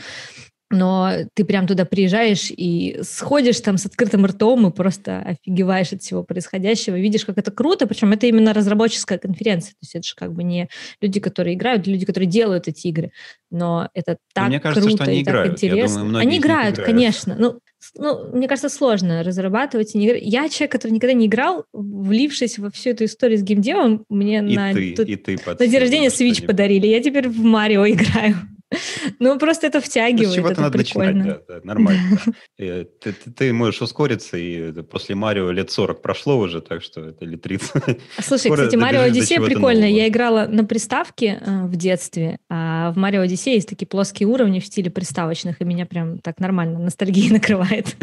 [0.72, 6.02] но ты прям туда приезжаешь и сходишь там с открытым ртом и просто офигеваешь от
[6.02, 10.16] всего происходящего, видишь, как это круто, причем это именно разработческая конференция, то есть это же
[10.16, 10.70] как бы не
[11.02, 13.12] люди, которые играют, люди, которые делают эти игры,
[13.50, 15.52] но это так мне кажется, круто что они и играют.
[15.52, 16.00] так интересно.
[16.00, 17.60] Я думаю, они играют, играют, конечно, ну,
[17.96, 19.96] ну, мне кажется, сложно разрабатывать.
[19.96, 20.18] Не...
[20.20, 24.56] Я человек, который никогда не играл, влившись во всю эту историю с геймдевом, мне и
[24.56, 26.88] на, ты, тут, и ты на день рождения Switch подарили.
[26.88, 28.36] Я теперь в Марио играю.
[29.20, 31.14] Ну, просто это втягивает, чего-то это надо прикольно.
[31.14, 32.20] начинать, да, да, нормально.
[32.58, 37.36] Ты, ты, можешь ускориться, и после Марио лет 40 прошло уже, так что это или
[37.36, 38.00] 30.
[38.20, 39.82] Слушай, Скоро кстати, Марио Одиссея прикольно.
[39.82, 39.98] нового.
[39.98, 44.60] Я играла на приставке э, в детстве, а в Марио Одиссее есть такие плоские уровни
[44.60, 47.96] в стиле приставочных, и меня прям так нормально ностальгия накрывает.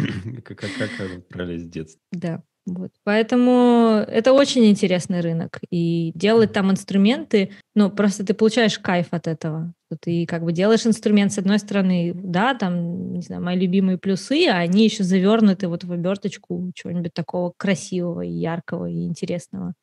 [0.43, 0.63] Как
[1.29, 2.01] пролезть в детство.
[2.11, 2.43] Да.
[2.73, 2.91] Вот.
[3.03, 5.59] Поэтому это очень интересный рынок.
[5.69, 9.73] И делать там инструменты, ну, просто ты получаешь кайф от этого.
[9.87, 13.97] Что Ты как бы делаешь инструмент, с одной стороны, да, там, не знаю, мои любимые
[13.97, 19.73] плюсы, а они еще завернуты вот в оберточку чего-нибудь такого красивого и яркого и интересного.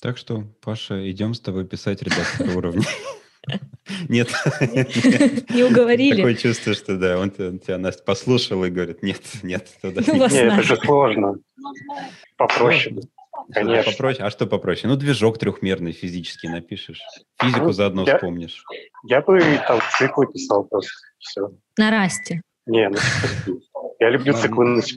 [0.00, 2.84] Так что, Паша, идем с тобой писать редактор уровня.
[4.08, 4.28] Нет.
[5.50, 6.16] Не уговорили.
[6.16, 10.20] Такое чувство, что да, он тебя, Настя, послушал и говорит, нет, нет, туда Ну, не
[10.20, 11.36] вас Не, это же сложно.
[12.36, 12.96] Попроще.
[13.52, 13.92] Конечно.
[13.92, 14.26] Попроще.
[14.26, 14.88] А что попроще?
[14.88, 17.00] Ну, движок трехмерный физически напишешь.
[17.40, 18.62] Физику Ну, заодно я- вспомнишь.
[19.04, 20.90] Я бы там циклы писал просто.
[21.18, 21.50] Все.
[21.78, 22.42] На расте.
[22.66, 23.02] Не, на C++.
[24.00, 24.48] Я люблю Ладно.
[24.48, 24.96] циклы на C++.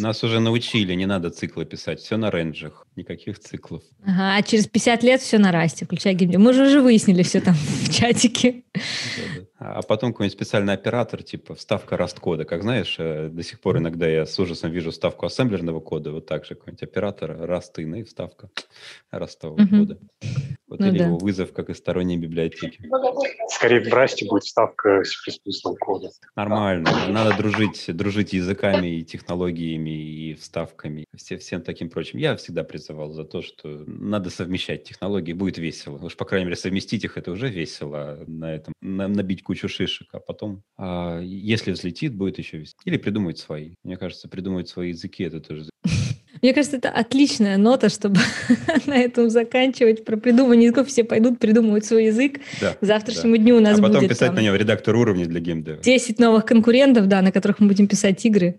[0.00, 2.00] Нас уже научили, не надо циклы писать.
[2.00, 3.82] Все на рейнджах, никаких циклов.
[4.04, 6.40] Ага, а через 50 лет все на расте, включая геймдев.
[6.40, 8.64] Мы же уже выяснили все там в чатике.
[8.74, 9.46] Да-да.
[9.66, 12.44] А потом какой-нибудь специальный оператор, типа вставка раст-кода.
[12.44, 16.26] Как знаешь, э, до сих пор иногда я с ужасом вижу вставку ассемблерного кода, вот
[16.26, 18.50] так же какой-нибудь оператор растын и вставка
[19.10, 19.78] растового Мгм.
[19.78, 19.98] кода.
[20.66, 21.04] Вот Ну или да.
[21.04, 22.80] его вызов, как из сторонней библиотеки.
[23.48, 25.30] Скорее в Расте будет вставка C++
[25.78, 26.10] кода.
[26.36, 26.90] Нормально.
[27.08, 32.18] Надо дружить, дружить языками и технологиями и вставками, все, всем таким прочим.
[32.18, 35.98] Я всегда призывал за то, что надо совмещать технологии, будет весело.
[36.04, 37.94] Уж, по крайней мере, совместить их, это уже весело.
[37.94, 42.78] а На этом на- набить кучу шишек, а потом, а, если взлетит, будет еще весело.
[42.84, 43.74] Или придумать свои.
[43.82, 45.70] Мне кажется, придумать свои языки, это тоже...
[46.42, 48.20] Мне кажется, это отличная нота, чтобы
[48.86, 50.04] на этом заканчивать.
[50.04, 52.40] Про придумывание языков все пойдут придумывать свой язык.
[52.60, 53.70] Да, К завтрашнему дню у да.
[53.70, 55.82] нас А потом будет писать там на него редактор уровня для геймдева.
[55.82, 58.58] 10 новых конкурентов, да, на которых мы будем писать игры.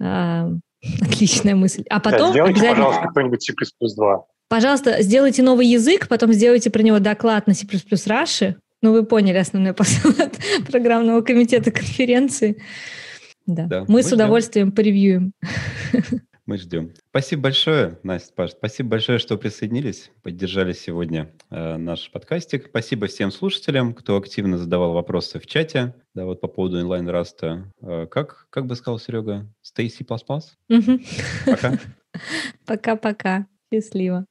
[0.00, 0.50] А,
[1.00, 1.84] отличная мысль.
[1.90, 3.54] А Да, потом сделайте, обязательно, пожалуйста, кто-нибудь C++
[3.96, 4.24] 2.
[4.48, 8.54] пожалуйста, сделайте новый язык, потом сделайте про него доклад на C++ Rush.
[8.82, 12.62] Ну, вы поняли основной посыл от программного комитета конференции.
[13.46, 13.66] Да.
[13.66, 14.16] Да, Мы мы с ждем.
[14.16, 15.32] удовольствием поревьюем.
[16.46, 16.92] Мы ждем.
[17.10, 18.52] Спасибо большое, Настя, Паш.
[18.52, 22.66] Спасибо большое, что присоединились, поддержали сегодня э, наш подкастик.
[22.68, 25.96] Спасибо всем слушателям, кто активно задавал вопросы в чате.
[26.14, 27.72] Да, вот по поводу онлайн-раста.
[27.82, 30.04] Э, как, как бы сказал Серега, stay C++?
[30.68, 31.02] Мгм.
[31.46, 31.80] Пока.
[32.64, 33.46] Пока-пока.
[33.72, 34.24] Счастливо.